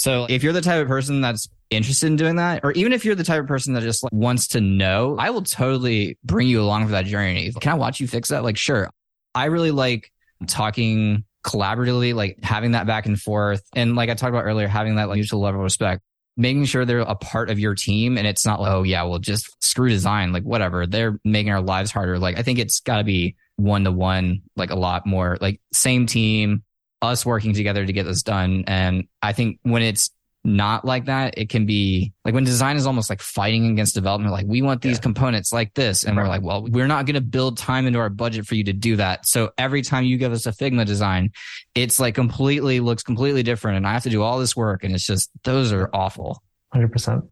So 0.00 0.24
if 0.30 0.42
you're 0.42 0.54
the 0.54 0.62
type 0.62 0.80
of 0.80 0.88
person 0.88 1.20
that's 1.20 1.46
interested 1.68 2.06
in 2.06 2.16
doing 2.16 2.36
that, 2.36 2.64
or 2.64 2.72
even 2.72 2.94
if 2.94 3.04
you're 3.04 3.14
the 3.14 3.22
type 3.22 3.42
of 3.42 3.46
person 3.46 3.74
that 3.74 3.82
just 3.82 4.02
like, 4.02 4.10
wants 4.14 4.46
to 4.48 4.60
know, 4.62 5.14
I 5.18 5.28
will 5.28 5.42
totally 5.42 6.16
bring 6.24 6.48
you 6.48 6.62
along 6.62 6.86
for 6.86 6.92
that 6.92 7.04
journey. 7.04 7.52
Can 7.60 7.70
I 7.70 7.74
watch 7.74 8.00
you 8.00 8.08
fix 8.08 8.30
that? 8.30 8.42
Like, 8.42 8.56
sure. 8.56 8.88
I 9.34 9.44
really 9.44 9.72
like 9.72 10.10
talking 10.46 11.24
collaboratively, 11.44 12.14
like 12.14 12.38
having 12.42 12.70
that 12.70 12.86
back 12.86 13.04
and 13.04 13.20
forth. 13.20 13.62
And 13.74 13.94
like 13.94 14.08
I 14.08 14.14
talked 14.14 14.30
about 14.30 14.46
earlier, 14.46 14.68
having 14.68 14.94
that 14.94 15.10
like 15.10 15.16
mutual 15.16 15.42
level 15.42 15.60
of 15.60 15.64
respect, 15.64 16.00
making 16.34 16.64
sure 16.64 16.86
they're 16.86 17.00
a 17.00 17.14
part 17.14 17.50
of 17.50 17.58
your 17.58 17.74
team. 17.74 18.16
And 18.16 18.26
it's 18.26 18.46
not 18.46 18.58
like, 18.58 18.72
oh 18.72 18.82
yeah, 18.84 19.02
well 19.02 19.18
just 19.18 19.54
screw 19.62 19.90
design, 19.90 20.32
like 20.32 20.44
whatever. 20.44 20.86
They're 20.86 21.20
making 21.26 21.52
our 21.52 21.60
lives 21.60 21.90
harder. 21.90 22.18
Like 22.18 22.38
I 22.38 22.42
think 22.42 22.58
it's 22.58 22.80
gotta 22.80 23.04
be 23.04 23.36
one 23.56 23.84
to 23.84 23.92
one, 23.92 24.40
like 24.56 24.70
a 24.70 24.76
lot 24.76 25.06
more 25.06 25.36
like 25.42 25.60
same 25.74 26.06
team, 26.06 26.64
us 27.02 27.24
working 27.24 27.54
together 27.54 27.84
to 27.84 27.92
get 27.92 28.04
this 28.04 28.22
done. 28.22 28.64
And 28.66 29.08
I 29.22 29.32
think 29.32 29.58
when 29.62 29.82
it's 29.82 30.10
not 30.42 30.86
like 30.86 31.04
that, 31.04 31.36
it 31.36 31.50
can 31.50 31.66
be 31.66 32.12
like 32.24 32.32
when 32.32 32.44
design 32.44 32.76
is 32.76 32.86
almost 32.86 33.10
like 33.10 33.20
fighting 33.20 33.70
against 33.70 33.94
development. 33.94 34.32
Like 34.32 34.46
we 34.46 34.62
want 34.62 34.80
these 34.80 34.96
Yeah. 34.96 35.02
components 35.02 35.52
like 35.52 35.74
this. 35.74 36.04
And 36.04 36.16
we're 36.16 36.28
like, 36.28 36.40
well, 36.40 36.64
we're 36.64 36.86
not 36.86 37.04
going 37.04 37.14
to 37.14 37.20
build 37.20 37.58
time 37.58 37.86
into 37.86 37.98
our 37.98 38.08
budget 38.08 38.46
for 38.46 38.54
you 38.54 38.64
to 38.64 38.72
do 38.72 38.96
that. 38.96 39.26
So 39.26 39.50
every 39.58 39.82
time 39.82 40.04
you 40.04 40.16
give 40.16 40.32
us 40.32 40.46
a 40.46 40.52
Figma 40.52 40.86
design, 40.86 41.32
it's 41.74 42.00
like 42.00 42.14
completely 42.14 42.80
looks 42.80 43.02
completely 43.02 43.42
different. 43.42 43.76
And 43.76 43.86
I 43.86 43.92
have 43.92 44.04
to 44.04 44.10
do 44.10 44.22
all 44.22 44.38
this 44.38 44.56
work. 44.56 44.82
And 44.82 44.94
it's 44.94 45.04
just, 45.06 45.30
those 45.44 45.72
are 45.72 45.90
awful. 45.92 46.42
100%. 46.74 47.28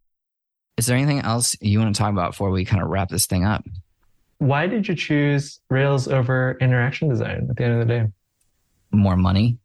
Is 0.76 0.86
there 0.86 0.96
anything 0.96 1.20
else 1.20 1.56
you 1.60 1.78
want 1.80 1.94
to 1.94 1.98
talk 1.98 2.12
about 2.12 2.32
before 2.32 2.50
we 2.50 2.64
kind 2.66 2.82
of 2.82 2.88
wrap 2.88 3.08
this 3.08 3.26
thing 3.26 3.44
up? 3.44 3.64
Why 4.36 4.66
did 4.66 4.86
you 4.86 4.94
choose 4.94 5.60
Rails 5.70 6.08
over 6.08 6.56
interaction 6.60 7.08
design 7.08 7.46
at 7.50 7.56
the 7.56 7.64
end 7.64 7.80
of 7.80 7.88
the 7.88 7.92
day? 7.94 8.06
More 8.92 9.16
money? 9.16 9.58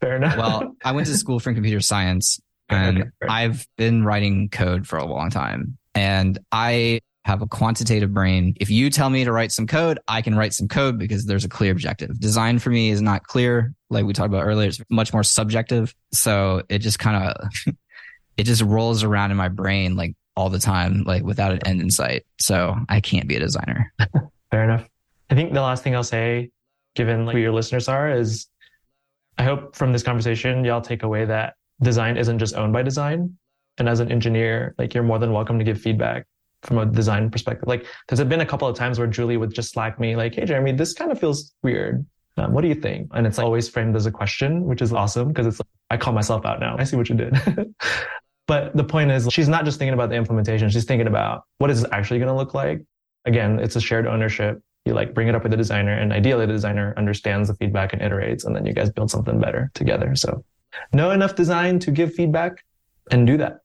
Fair 0.00 0.16
enough. 0.16 0.36
Well, 0.36 0.76
I 0.84 0.92
went 0.92 1.06
to 1.06 1.16
school 1.16 1.40
for 1.40 1.52
computer 1.54 1.80
science 1.80 2.40
and 2.68 2.98
Okay. 2.98 3.10
I've 3.28 3.66
been 3.76 4.04
writing 4.04 4.48
code 4.48 4.86
for 4.86 4.98
a 4.98 5.04
long 5.04 5.30
time. 5.30 5.78
And 5.94 6.38
I 6.52 7.00
have 7.24 7.40
a 7.40 7.46
quantitative 7.46 8.12
brain. 8.12 8.54
If 8.60 8.68
you 8.68 8.90
tell 8.90 9.08
me 9.08 9.24
to 9.24 9.32
write 9.32 9.50
some 9.50 9.66
code, 9.66 9.98
I 10.08 10.20
can 10.20 10.34
write 10.34 10.52
some 10.52 10.68
code 10.68 10.98
because 10.98 11.24
there's 11.24 11.44
a 11.44 11.48
clear 11.48 11.72
objective. 11.72 12.18
Design 12.20 12.58
for 12.58 12.68
me 12.68 12.90
is 12.90 13.00
not 13.00 13.22
clear. 13.22 13.72
Like 13.88 14.04
we 14.04 14.12
talked 14.12 14.28
about 14.28 14.44
earlier, 14.44 14.68
it's 14.68 14.80
much 14.90 15.12
more 15.12 15.22
subjective. 15.22 15.94
So 16.12 16.62
it 16.68 16.80
just 16.80 16.98
kind 16.98 17.32
of, 17.32 17.48
it 18.36 18.42
just 18.42 18.60
rolls 18.60 19.02
around 19.04 19.30
in 19.30 19.36
my 19.38 19.48
brain 19.48 19.96
like 19.96 20.16
all 20.36 20.50
the 20.50 20.58
time, 20.58 21.04
like 21.04 21.22
without 21.22 21.52
an 21.52 21.60
end 21.66 21.80
in 21.80 21.90
sight. 21.90 22.24
So 22.40 22.76
I 22.88 23.00
can't 23.00 23.28
be 23.28 23.36
a 23.36 23.40
designer. 23.40 23.90
Fair 24.50 24.64
enough. 24.64 24.86
I 25.30 25.34
think 25.34 25.54
the 25.54 25.62
last 25.62 25.82
thing 25.82 25.94
I'll 25.94 26.04
say, 26.04 26.50
given 26.94 27.24
like 27.24 27.34
who 27.36 27.40
your 27.40 27.52
listeners 27.52 27.88
are, 27.88 28.10
is 28.10 28.48
I 29.38 29.44
hope 29.44 29.74
from 29.74 29.92
this 29.92 30.02
conversation 30.02 30.64
y'all 30.64 30.80
take 30.80 31.02
away 31.02 31.24
that 31.24 31.54
design 31.82 32.16
isn't 32.16 32.38
just 32.38 32.54
owned 32.54 32.72
by 32.72 32.82
design. 32.82 33.36
And 33.78 33.88
as 33.88 34.00
an 34.00 34.10
engineer, 34.12 34.74
like 34.78 34.94
you're 34.94 35.02
more 35.02 35.18
than 35.18 35.32
welcome 35.32 35.58
to 35.58 35.64
give 35.64 35.80
feedback 35.80 36.26
from 36.62 36.78
a 36.78 36.86
design 36.86 37.30
perspective. 37.30 37.68
Like 37.68 37.86
there's 38.08 38.22
been 38.24 38.40
a 38.40 38.46
couple 38.46 38.68
of 38.68 38.76
times 38.76 38.98
where 38.98 39.08
Julie 39.08 39.36
would 39.36 39.52
just 39.52 39.72
slack 39.72 39.98
me, 39.98 40.16
like, 40.16 40.34
"Hey, 40.34 40.44
Jerimie, 40.44 40.76
this 40.76 40.94
kind 40.94 41.10
of 41.10 41.18
feels 41.18 41.52
weird. 41.62 42.06
Um, 42.36 42.52
what 42.52 42.62
do 42.62 42.68
you 42.68 42.74
think?" 42.74 43.10
And 43.12 43.26
it's 43.26 43.38
always 43.38 43.68
framed 43.68 43.96
as 43.96 44.06
a 44.06 44.10
question, 44.10 44.64
which 44.64 44.80
is 44.80 44.92
awesome 44.92 45.28
because 45.28 45.46
it's 45.46 45.60
like, 45.60 45.66
I 45.90 45.96
call 45.96 46.12
myself 46.12 46.46
out 46.46 46.60
now. 46.60 46.76
I 46.78 46.84
see 46.84 46.96
what 46.96 47.08
you 47.08 47.16
did. 47.16 47.36
but 48.46 48.76
the 48.76 48.84
point 48.84 49.10
is, 49.10 49.28
she's 49.30 49.48
not 49.48 49.64
just 49.64 49.78
thinking 49.78 49.94
about 49.94 50.10
the 50.10 50.16
implementation; 50.16 50.70
she's 50.70 50.84
thinking 50.84 51.08
about 51.08 51.42
what 51.58 51.70
is 51.70 51.84
actually 51.90 52.18
going 52.18 52.30
to 52.30 52.36
look 52.36 52.54
like. 52.54 52.82
Again, 53.24 53.58
it's 53.58 53.74
a 53.74 53.80
shared 53.80 54.06
ownership 54.06 54.62
you 54.84 54.92
like 54.92 55.14
bring 55.14 55.28
it 55.28 55.34
up 55.34 55.42
with 55.42 55.50
the 55.50 55.56
designer 55.56 55.92
and 55.92 56.12
ideally 56.12 56.46
the 56.46 56.52
designer 56.52 56.94
understands 56.96 57.48
the 57.48 57.54
feedback 57.54 57.92
and 57.92 58.02
iterates 58.02 58.44
and 58.44 58.54
then 58.54 58.66
you 58.66 58.72
guys 58.72 58.90
build 58.90 59.10
something 59.10 59.40
better 59.40 59.70
together 59.74 60.14
so 60.14 60.44
know 60.92 61.10
enough 61.10 61.34
design 61.34 61.78
to 61.78 61.90
give 61.90 62.12
feedback 62.14 62.64
and 63.10 63.26
do 63.26 63.36
that 63.36 63.60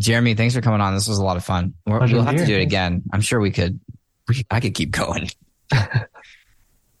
Jerimie, 0.00 0.36
thanks 0.36 0.54
for 0.54 0.60
coming 0.60 0.80
on. 0.82 0.94
This 0.94 1.08
was 1.08 1.16
a 1.16 1.24
lot 1.24 1.38
of 1.38 1.44
fun. 1.44 1.72
We're, 1.86 2.00
we'll 2.00 2.22
have 2.22 2.34
be 2.34 2.40
to 2.40 2.46
do 2.46 2.54
it 2.54 2.60
again. 2.60 3.02
I'm 3.12 3.22
sure 3.22 3.40
we 3.40 3.50
could. 3.50 3.80
We, 4.28 4.44
I 4.50 4.60
could 4.60 4.74
keep 4.74 4.90
going. 4.90 5.30
yeah 5.72 6.04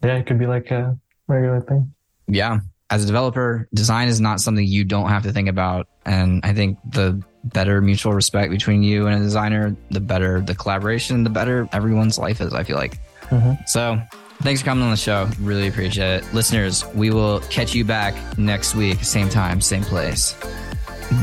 it 0.02 0.26
could 0.26 0.38
be 0.38 0.46
like 0.46 0.70
a 0.70 0.98
regular 1.28 1.60
thing 1.60 1.92
Yeah. 2.26 2.60
As 2.88 3.02
a 3.02 3.06
developer, 3.06 3.68
design 3.74 4.08
is 4.08 4.20
not 4.20 4.40
something 4.40 4.64
you 4.64 4.84
don't 4.84 5.08
have 5.08 5.24
to 5.24 5.32
think 5.32 5.48
about. 5.48 5.88
And 6.04 6.40
I 6.44 6.52
think 6.52 6.78
the 6.88 7.20
better 7.44 7.80
mutual 7.80 8.12
respect 8.12 8.50
between 8.50 8.82
you 8.84 9.08
and 9.08 9.20
a 9.20 9.24
designer, 9.24 9.76
the 9.90 10.00
better 10.00 10.40
the 10.40 10.54
collaboration, 10.54 11.24
the 11.24 11.30
better 11.30 11.68
everyone's 11.72 12.18
life 12.18 12.40
is, 12.40 12.54
I 12.54 12.62
feel 12.62 12.76
like. 12.76 12.98
Mhm. 13.30 13.68
So 13.68 14.00
thanks 14.42 14.60
for 14.60 14.66
coming 14.66 14.84
on 14.84 14.90
the 14.90 14.96
show. 14.96 15.28
Really 15.40 15.68
appreciate 15.68 16.22
it. 16.22 16.34
Listeners, 16.34 16.84
we 16.94 17.10
will 17.10 17.40
catch 17.50 17.74
you 17.74 17.84
back 17.84 18.14
next 18.38 18.74
week, 18.74 19.02
same 19.04 19.28
time, 19.28 19.60
same 19.60 19.82
place. 19.82 20.34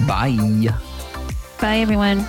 Bye. 0.07 0.37
Bye, 1.59 1.77
everyone. 1.79 2.25